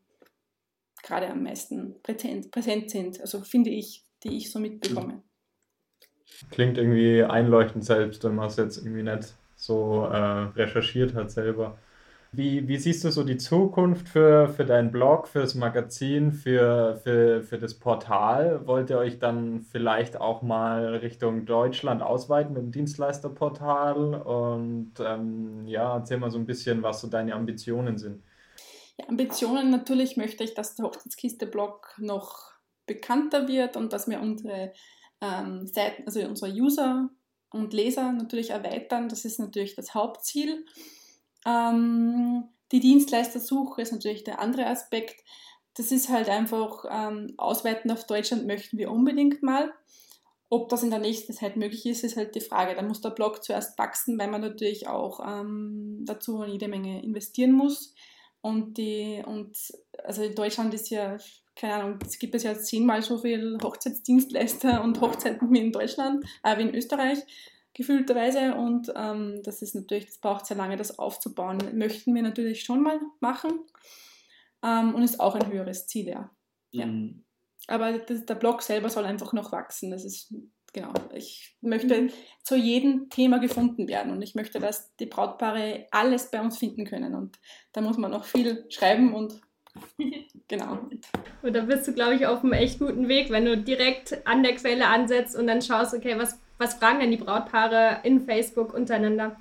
gerade 1.03 1.29
am 1.29 1.43
meisten 1.43 2.01
präsent, 2.03 2.51
präsent 2.51 2.91
sind, 2.91 3.21
also 3.21 3.43
finde 3.43 3.71
ich, 3.71 4.05
die 4.23 4.37
ich 4.37 4.51
so 4.51 4.59
mitbekomme. 4.59 5.23
Klingt 6.51 6.79
irgendwie 6.79 7.23
einleuchtend 7.23 7.85
selbst, 7.85 8.23
wenn 8.25 8.35
man 8.35 8.49
es 8.49 8.57
jetzt 8.57 8.79
irgendwie 8.79 9.03
nicht 9.03 9.35
so 9.57 10.05
äh, 10.07 10.17
recherchiert 10.17 11.15
hat 11.15 11.31
selber. 11.31 11.79
Wie, 12.33 12.69
wie 12.69 12.77
siehst 12.77 13.03
du 13.03 13.11
so 13.11 13.25
die 13.25 13.39
Zukunft 13.39 14.09
für, 14.09 14.49
für 14.49 14.65
deinen 14.65 14.93
Blog, 14.93 15.27
für 15.27 15.41
das 15.41 15.57
Magazin, 15.57 16.31
für, 16.31 17.01
für, 17.03 17.43
für 17.43 17.59
das 17.59 17.75
Portal? 17.75 18.67
Wollt 18.69 18.89
ihr 18.91 18.99
euch 18.99 19.19
dann 19.19 19.63
vielleicht 19.63 20.21
auch 20.21 20.41
mal 20.41 20.95
Richtung 20.97 21.45
Deutschland 21.45 22.03
ausweiten 22.03 22.53
mit 22.53 22.63
dem 22.63 22.71
Dienstleisterportal? 22.71 24.15
Und 24.15 24.93
ähm, 25.01 25.67
ja, 25.67 25.97
erzähl 25.97 26.19
mal 26.19 26.31
so 26.31 26.39
ein 26.39 26.47
bisschen, 26.47 26.85
was 26.85 27.01
so 27.01 27.09
deine 27.09 27.35
Ambitionen 27.35 27.99
sind. 27.99 28.23
Ja, 28.97 29.09
Ambitionen 29.09 29.71
natürlich 29.71 30.17
möchte 30.17 30.45
ich, 30.45 30.55
dass 30.55 30.77
der 30.77 30.87
Hochzeitskiste-Blog 30.87 31.97
noch 31.99 32.53
bekannter 32.87 33.49
wird 33.49 33.77
und 33.77 33.93
dass 33.93 34.09
wir 34.09 34.21
unsere 34.21 34.73
ähm, 35.21 35.67
Seiten, 35.67 36.05
also 36.07 36.21
unsere 36.21 36.53
User 36.53 37.09
und 37.51 37.73
Leser 37.73 38.13
natürlich 38.13 38.51
erweitern. 38.51 39.09
Das 39.09 39.25
ist 39.25 39.41
natürlich 39.41 39.75
das 39.75 39.95
Hauptziel. 39.95 40.65
Ähm, 41.47 42.45
die 42.73 42.81
Dienstleistersuche 42.81 43.83
ist 43.83 43.93
natürlich 43.93 44.25
der 44.25 44.41
andere 44.41 44.67
Aspekt. 44.67 45.25
Das 45.75 45.93
ist 45.93 46.09
halt 46.09 46.29
einfach 46.29 46.85
ähm, 46.91 47.35
ausweiten 47.37 47.91
auf 47.91 48.07
Deutschland 48.07 48.47
möchten 48.47 48.79
wir 48.79 48.91
unbedingt 48.91 49.43
mal. 49.43 49.73
Ob 50.53 50.69
das 50.69 50.83
in 50.83 50.91
der 50.91 50.99
nächsten 50.99 51.33
Zeit 51.33 51.57
möglich 51.57 51.87
ist, 51.87 52.03
ist 52.03 52.17
halt 52.17 52.35
die 52.35 52.41
Frage. 52.41 52.75
Da 52.75 52.83
muss 52.83 53.01
der 53.01 53.11
Blog 53.11 53.45
zuerst 53.45 53.79
wachsen, 53.79 54.19
weil 54.19 54.29
man 54.29 54.41
natürlich 54.41 54.89
auch 54.89 55.21
ähm, 55.25 56.03
dazu 56.05 56.45
jede 56.45 56.67
Menge 56.67 57.03
investieren 57.03 57.53
muss. 57.53 57.95
Und 58.41 58.79
die, 58.79 59.23
und 59.25 59.57
also 60.03 60.23
in 60.23 60.35
Deutschland 60.35 60.75
ist 60.75 60.91
ja, 60.91 61.19
keine 61.55 61.75
Ahnung, 61.75 61.99
es 62.05 62.19
gibt 62.19 62.35
es 62.35 62.43
ja 62.43 62.59
zehnmal 62.59 63.03
so 63.03 63.19
viele 63.19 63.59
Hochzeitsdienstleister 63.63 64.83
und 64.83 65.01
Hochzeiten 65.01 65.53
wie 65.53 65.61
in 65.61 65.73
Deutschland, 65.73 66.25
äh, 66.43 66.59
wie 66.59 66.63
in 66.63 66.75
Österreich 66.75 67.19
gefühlterweise. 67.75 68.55
Und 68.55 68.93
ähm, 68.97 69.43
das 69.45 69.63
ist 69.63 69.75
natürlich, 69.75 70.07
das 70.07 70.19
braucht 70.19 70.47
sehr 70.47 70.57
lange, 70.57 70.77
das 70.77 70.99
aufzubauen. 70.99 71.59
Möchten 71.75 72.15
wir 72.15 72.23
natürlich 72.23 72.63
schon 72.63 72.83
mal 72.83 73.01
machen. 73.21 73.51
Ähm, 74.63 74.95
und 74.95 75.03
ist 75.03 75.21
auch 75.21 75.35
ein 75.35 75.51
höheres 75.51 75.87
Ziel, 75.87 76.09
ja. 76.09 76.31
ja. 76.71 76.87
Mhm. 76.87 77.25
Aber 77.67 77.99
das, 77.99 78.27
der 78.27 78.35
Blog 78.35 78.63
selber 78.63 78.91
soll 78.91 79.05
einfach 79.05 79.33
noch 79.33 79.53
wachsen. 79.53 79.91
Das 79.91 80.05
ist, 80.05 80.35
genau, 80.73 80.93
ich 81.15 81.57
möchte 81.61 82.03
mhm. 82.03 82.11
zu 82.43 82.57
jedem 82.57 83.09
Thema 83.11 83.39
gefunden 83.39 83.89
werden 83.89 84.13
und 84.13 84.23
ich 84.23 84.35
möchte, 84.35 84.59
dass 84.59 84.95
die 84.97 85.07
Brautpaare 85.07 85.87
alles 85.91 86.31
bei 86.31 86.41
uns 86.41 86.59
finden 86.59 86.85
können. 86.85 87.15
Und 87.15 87.39
da 87.73 87.81
muss 87.81 87.97
man 87.97 88.11
noch 88.11 88.25
viel 88.25 88.67
schreiben 88.69 89.15
und 89.15 89.41
Genau. 90.49 90.79
Und 91.43 91.55
da 91.55 91.63
bist 91.63 91.87
du, 91.87 91.93
glaube 91.93 92.17
ich, 92.17 92.27
auf 92.27 92.43
einem 92.43 92.55
echt 92.55 92.81
guten 92.81 93.07
Weg, 93.09 93.31
wenn 93.31 93.45
du 93.45 93.57
direkt 93.57 94.27
an 94.27 94.43
der 94.43 94.57
Quelle 94.57 94.89
ansetzt 94.89 95.37
und 95.37 95.47
dann 95.47 95.63
schaust, 95.63 95.95
okay, 95.95 96.19
was 96.19 96.41
was 96.61 96.75
fragen 96.75 97.01
denn 97.01 97.11
die 97.11 97.17
Brautpaare 97.17 98.01
in 98.03 98.21
Facebook 98.21 98.75
untereinander? 98.75 99.35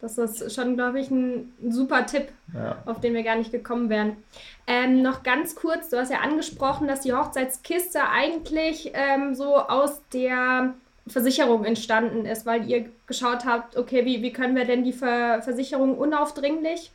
Das 0.00 0.18
ist 0.18 0.54
schon, 0.54 0.76
glaube 0.76 1.00
ich, 1.00 1.10
ein, 1.10 1.54
super 1.68 2.04
Tipp, 2.04 2.28
ja. 2.54 2.76
auf 2.84 3.00
den 3.00 3.14
wir 3.14 3.22
gar 3.22 3.36
nicht 3.36 3.50
gekommen 3.50 3.88
wären. 3.88 4.18
Ähm, 4.66 5.00
noch 5.00 5.22
ganz 5.22 5.54
kurz, 5.54 5.88
du 5.88 5.96
hast 5.96 6.12
ja 6.12 6.18
angesprochen, 6.18 6.86
dass 6.86 7.00
die 7.00 7.14
Hochzeitskiste 7.14 8.06
eigentlich 8.06 8.92
ähm, 8.92 9.34
so 9.34 9.56
aus 9.56 10.02
der 10.12 10.74
Versicherung 11.08 11.64
entstanden 11.64 12.26
ist, 12.26 12.44
weil 12.44 12.68
ihr 12.68 12.90
geschaut 13.06 13.46
habt, 13.46 13.76
okay, 13.78 14.04
wie, 14.04 14.22
wie 14.22 14.32
können 14.32 14.54
wir 14.54 14.66
denn 14.66 14.84
die 14.84 14.92
Ver 14.92 15.40
Versicherung 15.40 15.96
unaufdringlich 15.96 16.92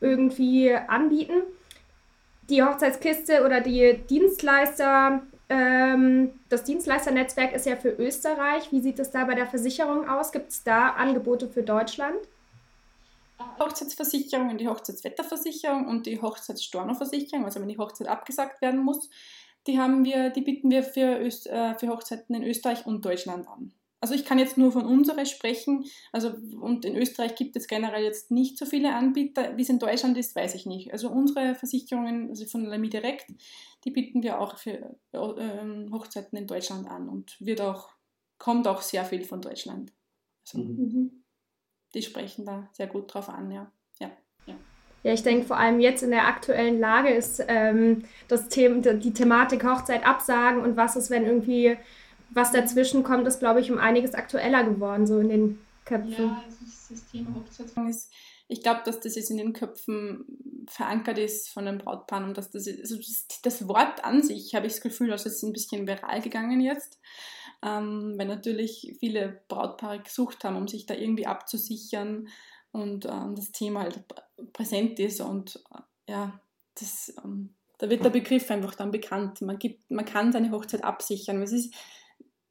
irgendwie 0.00 0.74
anbieten? 0.74 1.42
Die 2.48 2.62
Hochzeitskiste 2.62 3.44
oder 3.44 3.60
die 3.60 3.98
Dienstleister 4.08 5.22
das 5.48 6.64
Dienstleisternetzwerk 6.64 7.52
ist 7.54 7.66
ja 7.66 7.76
für 7.76 7.90
Österreich. 7.90 8.72
Wie 8.72 8.80
sieht 8.80 8.98
es 8.98 9.10
da 9.10 9.24
bei 9.24 9.34
der 9.34 9.46
Versicherung 9.46 10.08
aus? 10.08 10.32
Gibt 10.32 10.50
es 10.50 10.62
da 10.64 10.90
Angebote 10.90 11.48
für 11.48 11.62
Deutschland? 11.62 12.16
Hochzeitsversicherung, 13.58 14.56
die 14.56 14.68
Hochzeitswetterversicherung 14.68 15.86
und 15.86 16.06
die 16.06 16.20
Hochzeitsstornoversicherung, 16.20 17.44
also 17.44 17.60
wenn 17.60 17.68
die 17.68 17.78
Hochzeit 17.78 18.08
abgesagt 18.08 18.62
werden 18.62 18.80
muss, 18.80 19.10
die 19.66 19.78
haben 19.78 20.04
wir, 20.04 20.30
die 20.30 20.42
bieten 20.42 20.70
wir 20.70 20.82
für, 20.82 21.20
Öst, 21.20 21.46
äh, 21.46 21.74
für 21.74 21.88
Hochzeiten 21.88 22.34
in 22.34 22.42
Österreich 22.42 22.86
und 22.86 23.04
Deutschland 23.04 23.48
an. 23.48 23.72
Also 24.04 24.12
ich 24.12 24.26
kann 24.26 24.38
jetzt 24.38 24.58
nur 24.58 24.70
von 24.70 24.84
unserer 24.84 25.24
sprechen. 25.24 25.86
Also 26.12 26.34
und 26.60 26.84
in 26.84 26.94
Österreich 26.94 27.36
gibt 27.36 27.56
es 27.56 27.66
generell 27.66 28.04
jetzt 28.04 28.30
nicht 28.30 28.58
so 28.58 28.66
viele 28.66 28.94
Anbieter. 28.94 29.56
Wie 29.56 29.62
es 29.62 29.70
in 29.70 29.78
Deutschland 29.78 30.18
ist, 30.18 30.36
weiß 30.36 30.54
ich 30.56 30.66
nicht. 30.66 30.92
Also 30.92 31.08
unsere 31.08 31.54
Versicherungen, 31.54 32.28
also 32.28 32.44
von 32.44 32.66
Lamy 32.66 32.90
Direct, 32.90 33.24
die 33.82 33.90
bieten 33.90 34.22
wir 34.22 34.40
auch 34.40 34.58
für 34.58 34.94
äh, 35.12 35.90
Hochzeiten 35.90 36.36
in 36.36 36.46
Deutschland 36.46 36.86
an 36.86 37.08
und 37.08 37.34
wird 37.40 37.62
auch, 37.62 37.88
kommt 38.36 38.68
auch 38.68 38.82
sehr 38.82 39.06
viel 39.06 39.24
von 39.24 39.40
Deutschland. 39.40 39.90
Also, 40.42 40.58
mhm. 40.58 40.76
mhm. 40.76 41.24
Die 41.94 42.02
sprechen 42.02 42.44
da 42.44 42.68
sehr 42.72 42.88
gut 42.88 43.14
drauf 43.14 43.30
an, 43.30 43.50
ja. 43.50 43.72
ja. 44.00 44.10
ja. 44.44 44.54
Ja, 45.02 45.14
ich 45.14 45.22
denke 45.22 45.46
vor 45.46 45.56
allem 45.56 45.80
jetzt 45.80 46.02
in 46.02 46.10
der 46.10 46.26
aktuellen 46.26 46.78
Lage 46.78 47.08
ist 47.08 47.42
ähm, 47.48 48.04
das 48.28 48.50
Thema, 48.50 48.82
die 48.82 49.14
Thematik 49.14 49.64
Hochzeit 49.64 50.04
absagen 50.04 50.60
und 50.60 50.76
was 50.76 50.94
ist, 50.94 51.08
wenn 51.08 51.24
irgendwie 51.24 51.78
was 52.34 52.52
dazwischen 52.52 53.02
kommt, 53.02 53.26
ist, 53.26 53.38
glaube 53.38 53.60
ich, 53.60 53.70
um 53.70 53.78
einiges 53.78 54.14
aktueller 54.14 54.64
geworden, 54.64 55.06
so 55.06 55.18
in 55.18 55.28
den 55.28 55.60
Köpfen. 55.84 56.26
Ja, 56.26 56.44
das, 56.90 57.06
Thema 57.10 57.34
Hochzeitsfang 57.34 57.88
ist, 57.88 58.12
ich 58.48 58.62
glaube, 58.62 58.82
dass 58.84 59.00
das 59.00 59.14
jetzt 59.16 59.30
in 59.30 59.38
den 59.38 59.52
Köpfen 59.52 60.24
verankert 60.68 61.18
ist 61.18 61.48
von 61.50 61.64
den 61.64 61.78
Brautpaaren 61.78 62.28
und 62.28 62.38
dass 62.38 62.50
das, 62.50 62.68
also 62.68 62.96
das, 62.96 63.26
das 63.42 63.68
Wort 63.68 64.04
an 64.04 64.22
sich, 64.22 64.54
habe 64.54 64.66
ich 64.66 64.74
das 64.74 64.82
Gefühl, 64.82 65.12
also 65.12 65.28
es 65.28 65.42
ein 65.42 65.52
bisschen 65.52 65.86
viral 65.86 66.20
gegangen 66.20 66.60
jetzt, 66.60 66.98
ähm, 67.62 68.14
weil 68.16 68.26
natürlich 68.26 68.96
viele 69.00 69.42
Brautpaare 69.48 70.00
gesucht 70.00 70.44
haben, 70.44 70.56
um 70.56 70.68
sich 70.68 70.86
da 70.86 70.94
irgendwie 70.94 71.26
abzusichern 71.26 72.28
und 72.72 73.06
ähm, 73.06 73.34
das 73.34 73.52
Thema 73.52 73.80
halt 73.82 74.04
präsent 74.52 74.98
ist 75.00 75.20
und 75.20 75.62
äh, 75.74 76.12
ja, 76.12 76.40
das, 76.78 77.14
ähm, 77.24 77.54
da 77.78 77.90
wird 77.90 78.04
der 78.04 78.10
Begriff 78.10 78.50
einfach 78.50 78.74
dann 78.74 78.90
bekannt. 78.90 79.40
Man, 79.42 79.58
gibt, 79.58 79.90
man 79.90 80.04
kann 80.04 80.32
seine 80.32 80.50
Hochzeit 80.50 80.84
absichern. 80.84 81.42
Es 81.42 81.52
ist, 81.52 81.74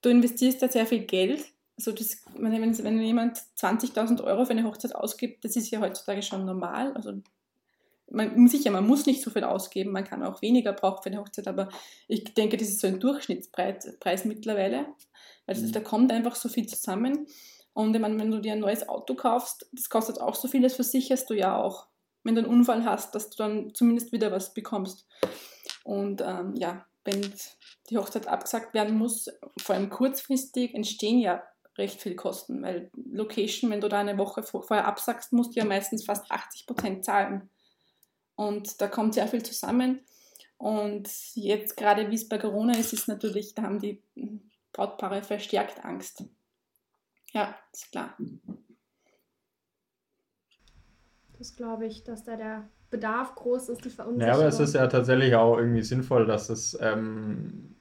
du 0.04 0.10
investierst 0.10 0.62
da 0.62 0.70
sehr 0.70 0.86
viel 0.86 1.06
Geld. 1.06 1.46
Also 1.78 1.92
das, 1.92 2.24
wenn, 2.38 2.52
wenn 2.52 3.02
jemand 3.02 3.38
20.000 3.58 4.24
Euro 4.24 4.46
für 4.46 4.52
eine 4.52 4.64
Hochzeit 4.64 4.94
ausgibt, 4.94 5.44
das 5.44 5.56
ist 5.56 5.72
ja 5.72 5.80
heutzutage 5.80 6.22
schon 6.22 6.46
normal. 6.46 6.94
Also 6.94 7.14
man, 8.12 8.48
sicher, 8.48 8.70
man 8.70 8.86
muss 8.86 9.08
nicht 9.08 9.24
so 9.24 9.32
viel 9.32 9.44
ausgeben, 9.44 9.92
man 9.92 10.04
kann 10.04 10.24
auch 10.24 10.42
weniger 10.42 10.74
brauchen 10.74 11.02
für 11.02 11.10
eine 11.10 11.20
Hochzeit, 11.20 11.48
aber 11.48 11.70
ich 12.08 12.24
denke, 12.36 12.58
das 12.58 12.68
ist 12.68 12.82
so 12.82 12.88
ein 12.88 13.00
Durchschnittspreis 13.00 14.26
mittlerweile. 14.26 14.86
Also 15.48 15.66
mhm. 15.66 15.72
da 15.72 15.80
kommt 15.80 16.12
einfach 16.12 16.36
so 16.36 16.48
viel 16.48 16.68
zusammen. 16.68 17.28
Und 17.74 17.96
ich 17.96 18.02
meine, 18.02 18.20
wenn 18.20 18.30
du 18.30 18.40
dir 18.40 18.54
ein 18.54 18.60
neues 18.60 18.88
Auto 18.88 19.16
kaufst, 19.16 19.68
das 19.72 19.90
kostet 19.90 20.22
auch 20.22 20.36
so 20.36 20.48
viel, 20.48 20.62
das 20.62 20.76
versicherst 20.76 21.28
du 21.30 21.34
ja 21.34 21.58
auch. 21.58 21.88
Wenn 22.24 22.36
du 22.36 22.42
einen 22.42 22.52
Unfall 22.52 22.86
hast, 22.86 23.16
dass 23.16 23.32
du 23.32 23.38
dann 23.38 23.74
zumindest 23.74 24.12
wieder 24.12 24.32
was 24.32 24.54
bekommst. 24.54 25.08
Und 25.84 26.22
ähm, 26.22 26.54
ja, 26.56 26.86
wenn 27.06 27.34
die 27.90 27.98
Hochzeit 27.98 28.28
abgesagt 28.28 28.74
werden 28.74 28.98
muss, 28.98 29.30
vor 29.58 29.76
allem 29.76 29.90
kurzfristig, 29.90 30.74
entstehen 30.74 31.20
ja 31.20 31.44
recht 31.78 32.02
viel 32.02 32.16
Kosten, 32.16 32.62
weil 32.62 32.90
Location, 32.94 33.72
wenn 33.72 33.82
du 33.82 33.90
da 33.90 34.00
eine 34.00 34.18
Woche 34.18 34.44
vorher 34.44 34.86
absagst, 34.86 35.34
musst 35.34 35.56
du 35.56 35.60
ja 35.60 35.66
meistens 35.66 36.06
fast 36.06 36.30
80 36.32 36.68
Prozent 36.68 37.06
zahlen. 37.06 37.50
Und 38.36 38.82
da 38.82 38.88
kommt 38.88 39.14
sehr 39.14 39.28
viel 39.28 39.44
zusammen. 39.44 40.02
Und 40.58 41.10
jetzt 41.36 41.76
gerade 41.76 42.10
wie 42.10 42.16
es 42.16 42.30
bei 42.30 42.38
Corona 42.38 42.78
ist, 42.78 42.94
ist 42.94 43.08
natürlich, 43.08 43.54
da 43.54 43.64
haben 43.64 43.80
die 43.80 44.02
Brautpaare 44.72 45.24
verstärkt 45.24 45.84
Angst. 45.84 46.24
Ja, 47.32 47.58
ist 47.72 47.92
klar. 47.92 48.16
Das 51.38 51.56
glaube 51.56 51.88
ich, 51.88 52.04
dass 52.04 52.24
da 52.24 52.38
der 52.38 52.70
Bedarf 52.94 53.36
groß 53.36 53.70
ist, 53.70 53.84
die 53.84 53.90
Verunsicherung. 53.90 54.34
Ja, 54.34 54.40
aber 54.40 54.48
es 54.48 54.60
ist 54.60 54.76
ja 54.76 54.88
tatsächlich 54.88 55.36
auch 55.36 55.58
irgendwie 55.58 55.82
sinnvoll, 55.82 56.26
dass 56.26 56.50
es 56.50 56.78
ähm, 56.82 57.74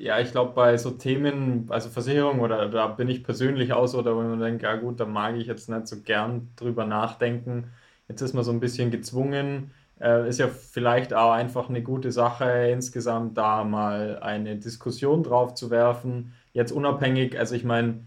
ja, 0.00 0.18
ich 0.18 0.30
glaube, 0.32 0.54
bei 0.54 0.78
so 0.78 0.90
Themen, 0.92 1.66
also 1.68 1.90
Versicherung 1.90 2.40
oder 2.40 2.68
da 2.70 2.86
bin 2.86 3.08
ich 3.10 3.22
persönlich 3.22 3.74
auch 3.74 3.86
so, 3.86 4.00
da 4.00 4.16
wo 4.16 4.22
man 4.22 4.40
denkt, 4.40 4.62
ja 4.62 4.74
gut, 4.76 4.98
da 4.98 5.04
mag 5.04 5.36
ich 5.36 5.46
jetzt 5.46 5.68
nicht 5.68 5.86
so 5.88 6.00
gern 6.00 6.48
drüber 6.56 6.86
nachdenken. 6.86 7.70
Jetzt 8.08 8.22
ist 8.22 8.32
man 8.32 8.42
so 8.42 8.50
ein 8.50 8.60
bisschen 8.60 8.90
gezwungen. 8.90 9.72
Äh, 10.00 10.26
ist 10.26 10.38
ja 10.38 10.48
vielleicht 10.48 11.12
auch 11.12 11.32
einfach 11.32 11.68
eine 11.68 11.82
gute 11.82 12.12
Sache, 12.12 12.70
insgesamt 12.72 13.36
da 13.36 13.62
mal 13.64 14.18
eine 14.22 14.56
Diskussion 14.56 15.22
drauf 15.22 15.52
zu 15.54 15.70
werfen. 15.70 16.32
Jetzt 16.54 16.72
unabhängig, 16.72 17.38
also 17.38 17.54
ich 17.54 17.64
meine, 17.64 18.06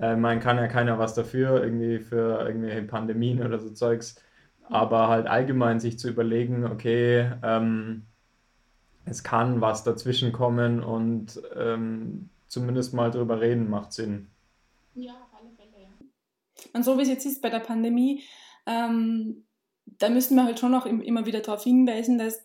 äh, 0.00 0.14
man 0.14 0.38
kann 0.38 0.58
ja 0.58 0.68
keiner 0.68 0.98
was 1.00 1.14
dafür, 1.14 1.62
irgendwie 1.62 1.98
für 1.98 2.46
irgendwelche 2.46 2.82
Pandemien 2.84 3.44
oder 3.44 3.58
so 3.58 3.70
Zeugs, 3.70 4.16
aber 4.68 5.08
halt 5.08 5.26
allgemein 5.26 5.80
sich 5.80 5.98
zu 5.98 6.08
überlegen, 6.08 6.64
okay, 6.64 7.32
ähm, 7.42 8.04
es 9.04 9.22
kann 9.22 9.60
was 9.60 9.84
dazwischen 9.84 10.32
kommen 10.32 10.82
und 10.82 11.40
ähm, 11.56 12.28
zumindest 12.48 12.94
mal 12.94 13.10
drüber 13.10 13.40
reden 13.40 13.68
macht 13.68 13.92
Sinn. 13.92 14.28
Ja, 14.94 15.12
auf 15.12 15.40
alle 15.40 15.50
Fälle, 15.56 15.82
ja. 15.82 15.88
Und 16.72 16.84
so 16.84 16.98
wie 16.98 17.02
es 17.02 17.08
jetzt 17.08 17.26
ist 17.26 17.42
bei 17.42 17.50
der 17.50 17.60
Pandemie, 17.60 18.22
ähm, 18.66 19.44
da 19.84 20.08
müssen 20.08 20.36
wir 20.36 20.44
halt 20.44 20.60
schon 20.60 20.74
auch 20.74 20.86
immer 20.86 21.26
wieder 21.26 21.40
darauf 21.40 21.64
hinweisen, 21.64 22.18
dass, 22.18 22.38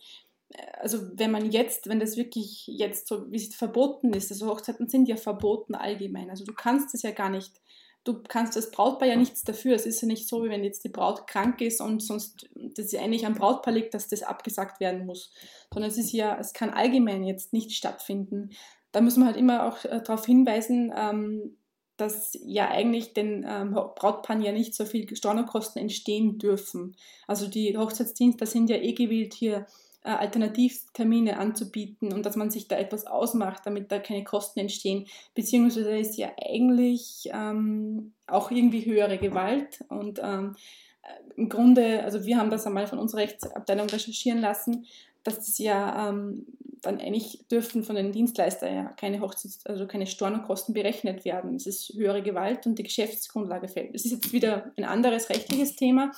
äh, 0.50 0.62
also 0.80 1.00
wenn 1.14 1.32
man 1.32 1.52
jetzt, 1.52 1.88
wenn 1.88 2.00
das 2.00 2.18
wirklich 2.18 2.66
jetzt 2.68 3.08
so, 3.08 3.32
wie 3.32 3.38
es 3.38 3.56
verboten 3.56 4.14
ist, 4.14 4.32
also 4.32 4.48
Hochzeiten 4.48 4.88
sind 4.88 5.08
ja 5.08 5.16
verboten 5.16 5.76
allgemein, 5.76 6.30
also 6.30 6.46
du 6.46 6.54
kannst 6.54 6.96
es 6.96 7.04
ja 7.04 7.12
gar 7.12 7.30
nicht 7.30 7.62
du 8.08 8.22
kannst 8.28 8.56
das 8.56 8.72
Brautpaar 8.72 9.08
ja 9.08 9.16
nichts 9.16 9.44
dafür. 9.44 9.76
Es 9.76 9.86
ist 9.86 10.02
ja 10.02 10.08
nicht 10.08 10.28
so, 10.28 10.44
wie 10.44 10.50
wenn 10.50 10.64
jetzt 10.64 10.84
die 10.84 10.90
Braut 10.90 11.28
krank 11.28 11.62
ist 11.62 11.82
und 11.82 12.02
sonst 12.02 12.50
das 12.56 12.92
ja 12.92 13.02
eigentlich 13.02 13.26
am 13.26 13.36
Brautpaar 13.36 13.74
liegt, 13.74 13.94
dass 13.94 14.08
das 14.08 14.24
abgesagt 14.24 14.80
werden 14.80 15.06
muss. 15.06 15.34
Sondern 15.74 15.92
es 15.92 15.98
ist 15.98 16.12
ja, 16.14 16.38
es 16.40 16.54
kann 16.54 16.70
allgemein 16.70 17.24
jetzt 17.24 17.54
nicht 17.54 17.72
stattfinden. 17.74 18.52
Da 18.92 19.02
muss 19.02 19.18
man 19.18 19.28
halt 19.28 19.38
immer 19.38 19.68
auch 19.68 19.84
äh, 19.86 20.02
darauf 20.02 20.26
hinweisen, 20.26 20.94
ähm, 20.96 21.58
dass 21.98 22.38
ja 22.46 22.70
eigentlich 22.70 23.14
den 23.14 23.46
ähm, 23.48 23.74
Brautpaaren 23.74 24.42
ja 24.42 24.52
nicht 24.52 24.76
so 24.76 24.86
viel 24.86 25.14
Stornokosten 25.16 25.82
entstehen 25.82 26.38
dürfen. 26.38 26.96
Also 27.28 27.48
die 27.48 27.76
Hochzeitsdienste 27.78 28.46
sind 28.46 28.70
ja 28.70 28.78
eh 28.78 28.94
gewillt, 28.94 29.34
hier 29.34 29.66
äh, 30.08 30.12
Alternativtermine 30.12 31.38
anzubieten 31.38 32.14
und 32.14 32.26
dass 32.26 32.38
man 32.38 32.50
sich 32.50 32.70
da 32.70 32.78
etwas 32.78 33.06
ausmacht, 33.06 33.64
damit 33.66 33.92
da 33.92 34.00
keine 34.00 34.24
Kosten 34.24 34.62
entstehen. 34.62 35.06
Beziehungsweise 35.36 35.98
ist 35.98 36.18
ja 36.18 36.30
eigentlich 36.42 37.30
ähm, 37.34 38.14
auch 38.26 38.50
irgendwie 38.50 38.86
höhere 38.86 39.18
Gewalt 39.18 39.84
und 39.90 40.22
ähm, 40.24 40.56
äh, 41.02 41.08
im 41.36 41.50
Grunde, 41.50 42.04
also 42.06 42.26
wir 42.26 42.38
haben 42.38 42.50
das 42.50 42.66
einmal 42.66 42.88
von 42.88 43.00
unserer 43.00 43.22
Rechtsabteilung 43.22 43.88
recherchieren 43.90 44.40
lassen, 44.40 44.86
dass 45.24 45.40
das 45.40 45.58
ja 45.58 46.08
ähm, 46.08 46.46
dann 46.82 47.02
eigentlich 47.02 47.46
dürfen 47.52 47.84
von 47.84 47.98
den 47.98 48.14
Dienstleistern 48.14 48.74
ja 48.74 48.84
keine 48.86 49.20
Hochzeits-, 49.20 49.66
also 49.66 49.88
keine 49.88 50.08
Stornokosten 50.08 50.74
berechnet 50.74 51.26
werden. 51.26 51.56
Es 51.56 51.68
ist 51.68 51.94
höhere 51.96 52.22
Gewalt 52.22 52.66
und 52.66 52.80
die 52.80 52.84
Geschäftsgrundlage 52.84 53.68
fällt. 53.68 53.94
Das 53.94 54.06
ist 54.06 54.12
jetzt 54.12 54.32
wieder 54.32 54.72
ein 54.78 54.86
anderes 54.86 55.30
rechtliches 55.30 55.76
Thema. 55.76 56.14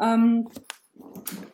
Ähm, 0.00 0.48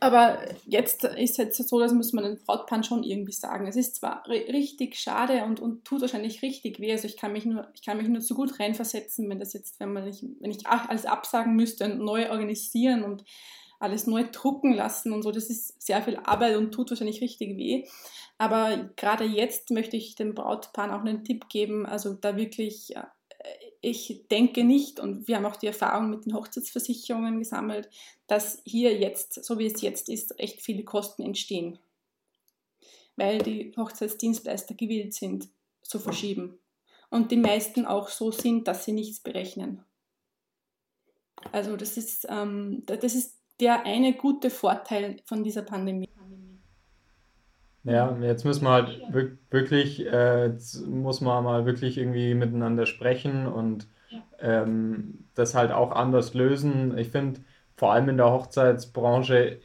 aber 0.01 0.39
jetzt 0.67 1.05
ist 1.05 1.39
es 1.39 1.57
so, 1.57 1.79
das 1.79 1.93
muss 1.93 2.13
man 2.13 2.25
den 2.25 2.39
Brautpaaren 2.39 2.85
schon 2.85 3.03
irgendwie 3.03 3.33
sagen. 3.33 3.67
Es 3.67 3.77
ist 3.77 3.97
zwar 3.97 4.27
richtig 4.29 4.97
schade 4.97 5.45
und, 5.45 5.61
und 5.61 5.85
tut 5.85 6.01
wahrscheinlich 6.01 6.43
richtig 6.43 6.81
weh. 6.81 6.93
Also 6.93 7.07
ich 7.07 7.17
kann 7.17 7.33
mich 7.33 7.45
nur, 7.45 7.69
ich 7.75 7.85
kann 7.85 7.97
mich 7.97 8.09
nur 8.09 8.21
so 8.21 8.35
gut 8.35 8.59
reinversetzen, 8.59 9.29
wenn 9.29 9.39
das 9.39 9.53
jetzt, 9.53 9.79
wenn 9.81 9.93
man 9.93 10.05
nicht, 10.05 10.25
wenn 10.41 10.51
ich 10.51 10.67
alles 10.67 11.07
absagen 11.07 11.55
müsste 11.55 11.85
und 11.85 12.01
neu 12.01 12.31
organisieren 12.31 13.03
und 13.03 13.25
alles 13.79 14.07
neu 14.07 14.25
drucken 14.31 14.75
lassen 14.75 15.13
und 15.13 15.23
so, 15.23 15.33
das 15.33 15.49
ist 15.49 15.81
sehr 15.81 16.03
viel 16.03 16.17
Arbeit 16.17 16.57
und 16.57 16.73
tut 16.73 16.91
wahrscheinlich 16.91 17.23
richtig 17.23 17.57
weh. 17.57 17.87
Aber 18.37 18.91
gerade 18.97 19.25
jetzt 19.25 19.71
möchte 19.71 19.97
ich 19.97 20.15
den 20.15 20.35
Brautpaaren 20.35 20.91
auch 20.91 21.01
einen 21.01 21.25
Tipp 21.25 21.49
geben, 21.49 21.87
also 21.87 22.15
da 22.15 22.37
wirklich 22.37 22.95
ich 23.81 24.27
denke 24.31 24.65
nicht, 24.65 25.01
und 25.01 25.27
wir 25.27 25.37
haben 25.37 25.47
auch 25.47 25.57
die 25.57 25.67
Erfahrung 25.67 26.11
mit 26.11 26.27
den 26.27 26.35
Hochzeitsversicherungen 26.35 27.39
gesammelt, 27.39 27.89
dass 28.27 28.61
hier 28.65 28.97
jetzt, 28.99 29.43
so 29.45 29.59
wie 29.59 29.67
es 29.67 29.81
jetzt 29.81 30.09
ist, 30.09 30.39
echt 30.39 30.61
viele 30.61 30.85
Kosten 30.85 31.23
entstehen. 31.23 31.79
Weil 33.17 33.39
die 33.39 33.73
Hochzeitsdienstleister 33.77 34.75
gewillt 34.75 35.15
sind, 35.15 35.49
zu 35.83 35.99
verschieben. 35.99 36.59
Und 37.11 37.33
die 37.33 37.37
meisten 37.37 37.87
auch 37.87 38.09
so 38.09 38.31
sind, 38.31 38.69
dass 38.69 38.85
sie 38.85 38.93
nichts 38.93 39.21
berechnen. 39.21 39.85
Also 41.53 41.77
das 41.77 41.97
ist, 41.97 42.27
ähm, 42.29 42.83
das 42.87 43.15
ist 43.15 43.39
der 43.61 43.85
eine 43.85 44.15
gute 44.15 44.51
Vorteil 44.51 45.21
von 45.25 45.43
dieser 45.43 45.63
Pandemie. 45.63 46.09
Ja, 47.83 48.15
jetzt 48.21 48.45
müssen 48.45 48.65
wir 48.65 48.71
halt 48.73 49.01
wirklich, 49.51 50.07
äh, 50.07 50.51
muss 50.87 51.21
man 51.23 51.45
mal 51.45 51.65
wirklich 51.65 51.97
irgendwie 51.97 52.35
miteinander 52.35 52.85
sprechen 52.87 53.47
und 53.47 53.89
ähm, 54.39 55.25
das 55.35 55.55
halt 55.55 55.73
auch 55.73 55.93
anders 55.93 56.35
lösen. 56.35 56.97
Ich 56.99 57.09
finde, 57.09 57.41
vor 57.77 57.93
allem 57.93 58.09
in 58.11 58.17
der 58.19 58.31
Hochzeitsbranche 58.31 59.61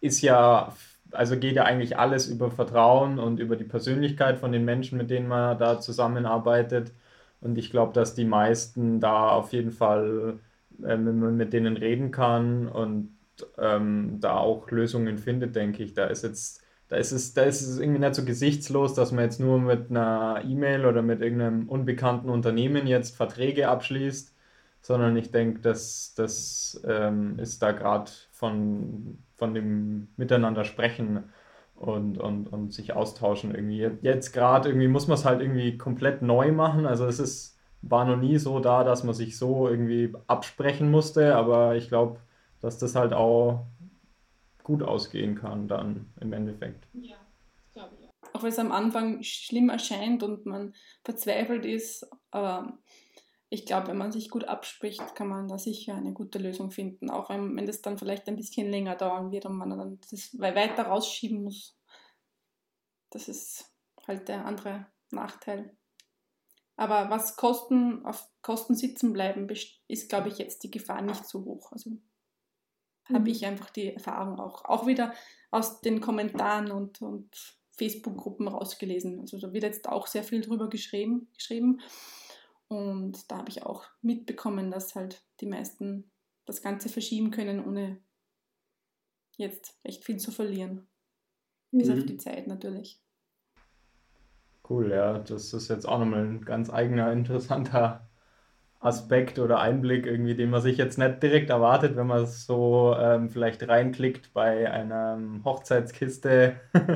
ist 0.00 0.20
ja, 0.22 0.74
also 1.12 1.38
geht 1.38 1.56
ja 1.56 1.64
eigentlich 1.64 1.98
alles 1.98 2.28
über 2.28 2.50
Vertrauen 2.50 3.18
und 3.18 3.40
über 3.40 3.56
die 3.56 3.64
Persönlichkeit 3.64 4.38
von 4.38 4.52
den 4.52 4.64
Menschen, 4.66 4.98
mit 4.98 5.10
denen 5.10 5.28
man 5.28 5.58
da 5.58 5.80
zusammenarbeitet. 5.80 6.92
Und 7.40 7.56
ich 7.58 7.70
glaube, 7.70 7.92
dass 7.94 8.14
die 8.14 8.24
meisten 8.26 9.00
da 9.00 9.30
auf 9.30 9.52
jeden 9.52 9.72
Fall, 9.72 10.38
äh, 10.80 10.88
wenn 10.88 11.18
man 11.20 11.36
mit 11.36 11.52
denen 11.54 11.76
reden 11.78 12.10
kann 12.10 12.68
und 12.68 13.16
ähm, 13.58 14.18
da 14.20 14.36
auch 14.36 14.70
Lösungen 14.70 15.18
findet, 15.18 15.56
denke 15.56 15.82
ich. 15.82 15.94
Da 15.94 16.04
ist 16.06 16.22
jetzt 16.24 16.62
da 16.90 16.96
ist 16.96 17.12
es, 17.12 17.34
da 17.34 17.42
ist 17.42 17.62
es 17.62 17.78
irgendwie 17.78 18.00
nicht 18.00 18.16
so 18.16 18.24
gesichtslos, 18.24 18.94
dass 18.94 19.12
man 19.12 19.24
jetzt 19.24 19.38
nur 19.38 19.60
mit 19.60 19.90
einer 19.90 20.42
E-Mail 20.44 20.84
oder 20.84 21.02
mit 21.02 21.22
irgendeinem 21.22 21.68
unbekannten 21.68 22.28
Unternehmen 22.28 22.88
jetzt 22.88 23.16
Verträge 23.16 23.68
abschließt, 23.68 24.34
sondern 24.82 25.16
ich 25.16 25.30
denke, 25.30 25.60
dass 25.60 26.14
das 26.16 26.82
ähm, 26.84 27.38
ist 27.38 27.62
da 27.62 27.70
gerade 27.70 28.10
von, 28.32 29.18
von 29.36 29.54
dem 29.54 30.08
Miteinander 30.16 30.64
sprechen 30.64 31.30
und, 31.76 32.18
und, 32.18 32.48
und 32.48 32.72
sich 32.72 32.92
austauschen 32.92 33.54
irgendwie. 33.54 33.88
Jetzt 34.02 34.32
gerade 34.32 34.68
irgendwie 34.68 34.88
muss 34.88 35.06
man 35.06 35.16
es 35.16 35.24
halt 35.24 35.40
irgendwie 35.42 35.78
komplett 35.78 36.22
neu 36.22 36.50
machen. 36.50 36.86
Also 36.86 37.06
es 37.06 37.20
ist, 37.20 37.56
war 37.82 38.04
noch 38.04 38.16
nie 38.16 38.38
so 38.38 38.58
da, 38.58 38.82
dass 38.82 39.04
man 39.04 39.14
sich 39.14 39.38
so 39.38 39.68
irgendwie 39.68 40.12
absprechen 40.26 40.90
musste, 40.90 41.36
aber 41.36 41.76
ich 41.76 41.88
glaube, 41.88 42.18
dass 42.60 42.78
das 42.78 42.96
halt 42.96 43.12
auch 43.12 43.66
gut 44.70 44.84
ausgehen 44.84 45.34
kann 45.34 45.66
dann 45.66 46.12
im 46.20 46.32
Endeffekt. 46.32 46.86
Ja, 46.92 47.16
glaube 47.72 47.96
ich. 48.00 48.08
Auch 48.32 48.42
wenn 48.44 48.50
es 48.50 48.58
am 48.60 48.70
Anfang 48.70 49.22
schlimm 49.24 49.68
erscheint 49.68 50.22
und 50.22 50.46
man 50.46 50.74
verzweifelt 51.02 51.66
ist, 51.66 52.08
aber 52.30 52.78
ich 53.48 53.66
glaube, 53.66 53.88
wenn 53.88 53.98
man 53.98 54.12
sich 54.12 54.30
gut 54.30 54.44
abspricht, 54.44 55.16
kann 55.16 55.26
man 55.26 55.48
da 55.48 55.58
sicher 55.58 55.96
eine 55.96 56.12
gute 56.12 56.38
Lösung 56.38 56.70
finden. 56.70 57.10
Auch 57.10 57.30
wenn, 57.30 57.56
wenn 57.56 57.66
das 57.66 57.82
dann 57.82 57.98
vielleicht 57.98 58.28
ein 58.28 58.36
bisschen 58.36 58.70
länger 58.70 58.94
dauern 58.94 59.32
wird 59.32 59.46
und 59.46 59.56
man 59.56 59.70
dann 59.70 59.98
das 60.08 60.38
weiter 60.38 60.84
rausschieben 60.84 61.42
muss. 61.42 61.76
Das 63.10 63.28
ist 63.28 63.74
halt 64.06 64.28
der 64.28 64.46
andere 64.46 64.86
Nachteil. 65.10 65.76
Aber 66.76 67.10
was 67.10 67.34
Kosten 67.34 68.06
auf 68.06 68.30
Kosten 68.40 68.76
sitzen 68.76 69.12
bleiben, 69.12 69.48
ist, 69.88 70.08
glaube 70.08 70.28
ich, 70.28 70.38
jetzt 70.38 70.62
die 70.62 70.70
Gefahr 70.70 71.02
nicht 71.02 71.26
so 71.26 71.44
hoch. 71.44 71.72
Also 71.72 71.90
mhm. 73.10 73.14
habe 73.16 73.30
ich 73.30 73.44
einfach 73.46 73.70
die 73.70 73.92
Erfahrung 73.94 74.38
auch, 74.38 74.64
auch 74.64 74.86
wieder 74.86 75.12
aus 75.50 75.80
den 75.80 76.00
Kommentaren 76.00 76.70
und, 76.70 77.02
und 77.02 77.58
Facebook-Gruppen 77.76 78.48
rausgelesen. 78.48 79.20
Also 79.20 79.38
da 79.38 79.52
wird 79.52 79.64
jetzt 79.64 79.88
auch 79.88 80.06
sehr 80.06 80.22
viel 80.22 80.40
drüber 80.40 80.68
geschrieben, 80.68 81.28
geschrieben. 81.34 81.80
Und 82.68 83.30
da 83.30 83.38
habe 83.38 83.48
ich 83.48 83.64
auch 83.64 83.84
mitbekommen, 84.02 84.70
dass 84.70 84.94
halt 84.94 85.22
die 85.40 85.46
meisten 85.46 86.10
das 86.44 86.62
Ganze 86.62 86.88
verschieben 86.88 87.30
können, 87.30 87.64
ohne 87.64 88.00
jetzt 89.36 89.78
recht 89.84 90.04
viel 90.04 90.18
zu 90.18 90.30
verlieren. 90.30 90.86
Mhm. 91.70 91.78
Bis 91.78 91.90
auf 91.90 91.96
mhm. 91.96 92.06
die 92.06 92.16
Zeit 92.18 92.46
natürlich. 92.46 93.00
Cool, 94.68 94.90
ja, 94.90 95.18
das 95.18 95.52
ist 95.52 95.68
jetzt 95.68 95.86
auch 95.86 95.98
nochmal 95.98 96.24
ein 96.24 96.44
ganz 96.44 96.70
eigener, 96.70 97.10
interessanter 97.10 98.09
Aspekt 98.80 99.38
oder 99.38 99.60
Einblick 99.60 100.06
irgendwie, 100.06 100.34
den 100.34 100.50
man 100.50 100.62
sich 100.62 100.78
jetzt 100.78 100.98
nicht 100.98 101.22
direkt 101.22 101.50
erwartet, 101.50 101.96
wenn 101.96 102.06
man 102.06 102.26
so 102.26 102.96
ähm, 102.98 103.28
vielleicht 103.28 103.68
reinklickt 103.68 104.32
bei 104.32 104.70
einer 104.70 105.18
Hochzeitskiste. 105.44 106.56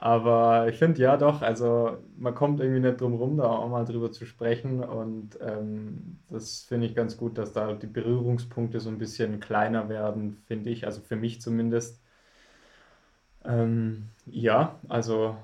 Aber 0.00 0.68
ich 0.68 0.78
finde 0.78 1.00
ja 1.02 1.16
doch, 1.16 1.42
also 1.42 1.98
man 2.16 2.34
kommt 2.34 2.60
irgendwie 2.60 2.80
nicht 2.80 3.00
drum 3.00 3.14
rum, 3.14 3.36
da 3.38 3.44
auch 3.44 3.68
mal 3.68 3.84
drüber 3.84 4.12
zu 4.12 4.26
sprechen. 4.26 4.82
Und 4.82 5.38
ähm, 5.40 6.18
das 6.28 6.62
finde 6.62 6.86
ich 6.86 6.94
ganz 6.94 7.16
gut, 7.16 7.38
dass 7.38 7.52
da 7.52 7.72
die 7.72 7.86
Berührungspunkte 7.86 8.80
so 8.80 8.88
ein 8.90 8.98
bisschen 8.98 9.40
kleiner 9.40 9.88
werden, 9.88 10.42
finde 10.46 10.70
ich. 10.70 10.86
Also 10.86 11.00
für 11.00 11.16
mich 11.16 11.40
zumindest. 11.40 12.02
Ähm, 13.44 14.08
ja, 14.26 14.78
also 14.88 15.36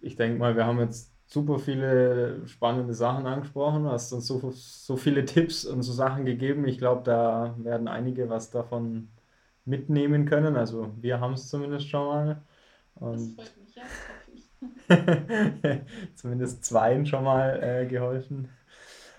ich 0.00 0.16
denke 0.16 0.38
mal, 0.38 0.56
wir 0.56 0.66
haben 0.66 0.80
jetzt 0.80 1.11
super 1.32 1.58
viele 1.58 2.46
spannende 2.46 2.92
Sachen 2.92 3.26
angesprochen, 3.26 3.86
hast 3.86 4.12
uns 4.12 4.26
so, 4.26 4.50
so 4.50 4.96
viele 4.96 5.24
Tipps 5.24 5.64
und 5.64 5.82
so 5.82 5.92
Sachen 5.92 6.26
gegeben. 6.26 6.68
Ich 6.68 6.76
glaube, 6.76 7.02
da 7.04 7.54
werden 7.56 7.88
einige 7.88 8.28
was 8.28 8.50
davon 8.50 9.08
mitnehmen 9.64 10.26
können. 10.26 10.56
Also 10.56 10.92
wir 11.00 11.20
haben 11.20 11.32
es 11.32 11.48
zumindest 11.48 11.88
schon 11.88 12.06
mal. 12.06 12.42
Und 12.96 13.38
das 13.38 13.46
freut 13.46 13.56
mich, 13.64 13.74
ja, 13.74 13.84
zumindest 16.14 16.66
zweien 16.66 17.06
schon 17.06 17.24
mal 17.24 17.62
äh, 17.62 17.86
geholfen. 17.86 18.50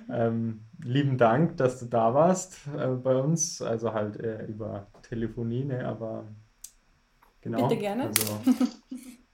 Ähm, 0.07 0.65
lieben 0.83 1.17
Dank, 1.17 1.57
dass 1.57 1.79
du 1.79 1.87
da 1.87 2.13
warst 2.13 2.67
äh, 2.77 2.89
bei 2.89 3.15
uns, 3.15 3.59
also 3.59 3.91
halt 3.93 4.19
äh, 4.19 4.45
über 4.45 4.85
Telefonie, 5.01 5.63
ne, 5.63 5.87
aber 5.87 6.25
genau. 7.41 7.67
Bitte 7.67 7.79
gerne. 7.79 8.05
Also, 8.07 8.39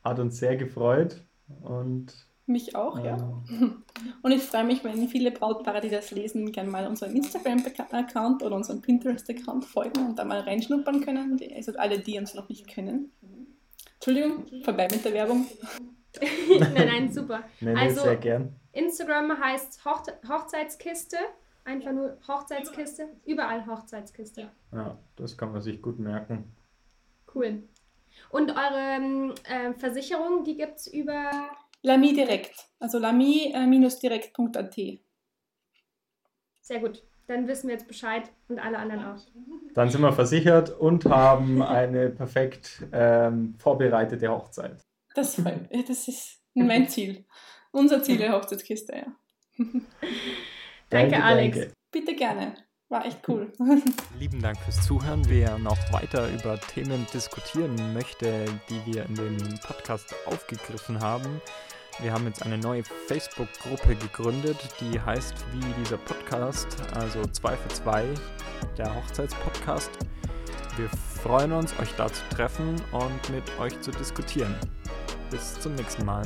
hat 0.04 0.20
uns 0.20 0.38
sehr 0.38 0.56
gefreut 0.56 1.22
und 1.62 2.29
mich 2.50 2.76
auch, 2.76 2.98
ähm, 3.00 3.06
ja. 3.06 3.18
Und 4.22 4.32
ich 4.32 4.42
freue 4.44 4.64
mich, 4.64 4.84
wenn 4.84 5.08
viele 5.08 5.32
Brautpaare, 5.32 5.82
die 5.82 5.90
das 5.90 6.12
lesen, 6.12 6.52
gerne 6.52 6.70
mal 6.70 6.88
unseren 6.88 7.16
Instagram-Account 7.16 8.44
oder 8.44 8.56
unseren 8.56 8.82
Pinterest-Account 8.82 9.66
folgen 9.66 10.08
und 10.08 10.20
da 10.20 10.26
mal 10.26 10.42
reinschnuppern 10.42 11.02
können. 11.02 11.40
Also 11.56 11.74
alle, 11.78 12.00
die 12.00 12.18
uns 12.18 12.34
noch 12.34 12.50
nicht 12.50 12.68
kennen. 12.68 13.12
Entschuldigung, 13.96 14.46
vorbei 14.64 14.88
mit 14.92 15.04
der 15.04 15.14
Werbung. 15.14 15.46
nein, 16.60 16.74
nein, 16.74 17.12
super. 17.12 17.44
nee, 17.60 17.74
Also- 17.74 18.02
sehr 18.02 18.16
gern. 18.18 18.56
Instagram 18.72 19.40
heißt 19.40 19.84
Hoch 19.86 20.04
Hochzeitskiste. 20.28 21.18
Einfach 21.66 21.92
nur 21.92 22.18
Hochzeitskiste. 22.28 23.10
Überall 23.26 23.66
Hochzeitskiste. 23.68 24.50
Ja, 24.72 24.98
das 25.16 25.38
kann 25.38 25.52
man 25.52 25.62
sich 25.62 25.82
gut 25.82 26.00
merken. 26.00 26.56
Cool. 27.34 27.64
Und 28.30 28.52
eure 28.52 28.80
ähm, 28.98 29.34
äh, 29.44 29.74
Versicherung, 29.74 30.44
die 30.44 30.56
gibt 30.56 30.78
es 30.78 30.88
über. 30.88 31.30
Lami 31.82 32.14
direkt, 32.14 32.68
also 32.80 33.00
lami-direkt.at. 33.00 34.76
Sehr 36.62 36.80
gut. 36.80 37.04
Dann 37.28 37.48
wissen 37.48 37.68
wir 37.68 37.76
jetzt 37.76 37.88
Bescheid 37.88 38.32
und 38.48 38.58
alle 38.58 38.80
anderen 38.80 39.06
auch. 39.06 39.22
Dann 39.76 39.90
sind 39.90 40.02
wir 40.02 40.12
versichert 40.12 40.72
und 40.72 41.06
haben 41.06 41.62
eine 41.62 42.10
perfekt 42.10 42.84
ähm, 42.92 43.54
vorbereitete 43.60 44.28
Hochzeit. 44.30 44.84
Das, 45.14 45.40
das 45.88 46.08
ist 46.08 46.42
mein 46.56 46.90
Ziel. 46.90 47.26
Unser 47.72 48.02
Ziel 48.02 48.18
der 48.18 48.34
Hochzeitskiste, 48.34 48.96
ja. 48.96 49.06
Danke, 50.90 51.24
Alex. 51.24 51.72
Bitte 51.92 52.16
gerne. 52.16 52.56
War 52.90 53.06
echt 53.06 53.20
cool. 53.30 53.54
Lieben 54.20 54.42
Dank 54.42 54.58
fürs 54.58 54.84
Zuhören. 54.84 55.22
Wer 55.30 55.60
noch 55.60 55.78
weiter 55.94 56.28
über 56.34 56.60
Themen 56.60 57.06
diskutieren 57.14 57.76
möchte, 57.94 58.46
die 58.68 58.92
wir 58.92 59.06
in 59.06 59.14
dem 59.14 59.60
Podcast 59.60 60.16
aufgegriffen 60.26 61.00
haben, 61.00 61.40
wir 62.02 62.14
haben 62.14 62.26
jetzt 62.26 62.44
eine 62.44 62.58
neue 62.58 62.84
Facebook-Gruppe 62.84 63.96
gegründet, 63.96 64.58
die 64.80 65.00
heißt 65.00 65.34
wie 65.54 65.84
dieser 65.84 65.98
Podcast, 65.98 66.68
also 66.96 67.26
2 67.26 67.58
für 67.58 67.70
2, 67.70 68.06
der 68.78 68.96
Hochzeitspodcast. 68.96 69.92
Wir 70.78 70.90
freuen 71.22 71.52
uns, 71.52 71.78
euch 71.80 71.94
da 71.98 72.08
zu 72.08 72.22
treffen 72.30 72.82
und 72.92 73.30
mit 73.30 73.44
euch 73.60 73.80
zu 73.82 73.92
diskutieren. 73.92 74.56
Bis 75.30 75.60
zum 75.60 75.76
nächsten 75.76 76.06
Mal. 76.06 76.24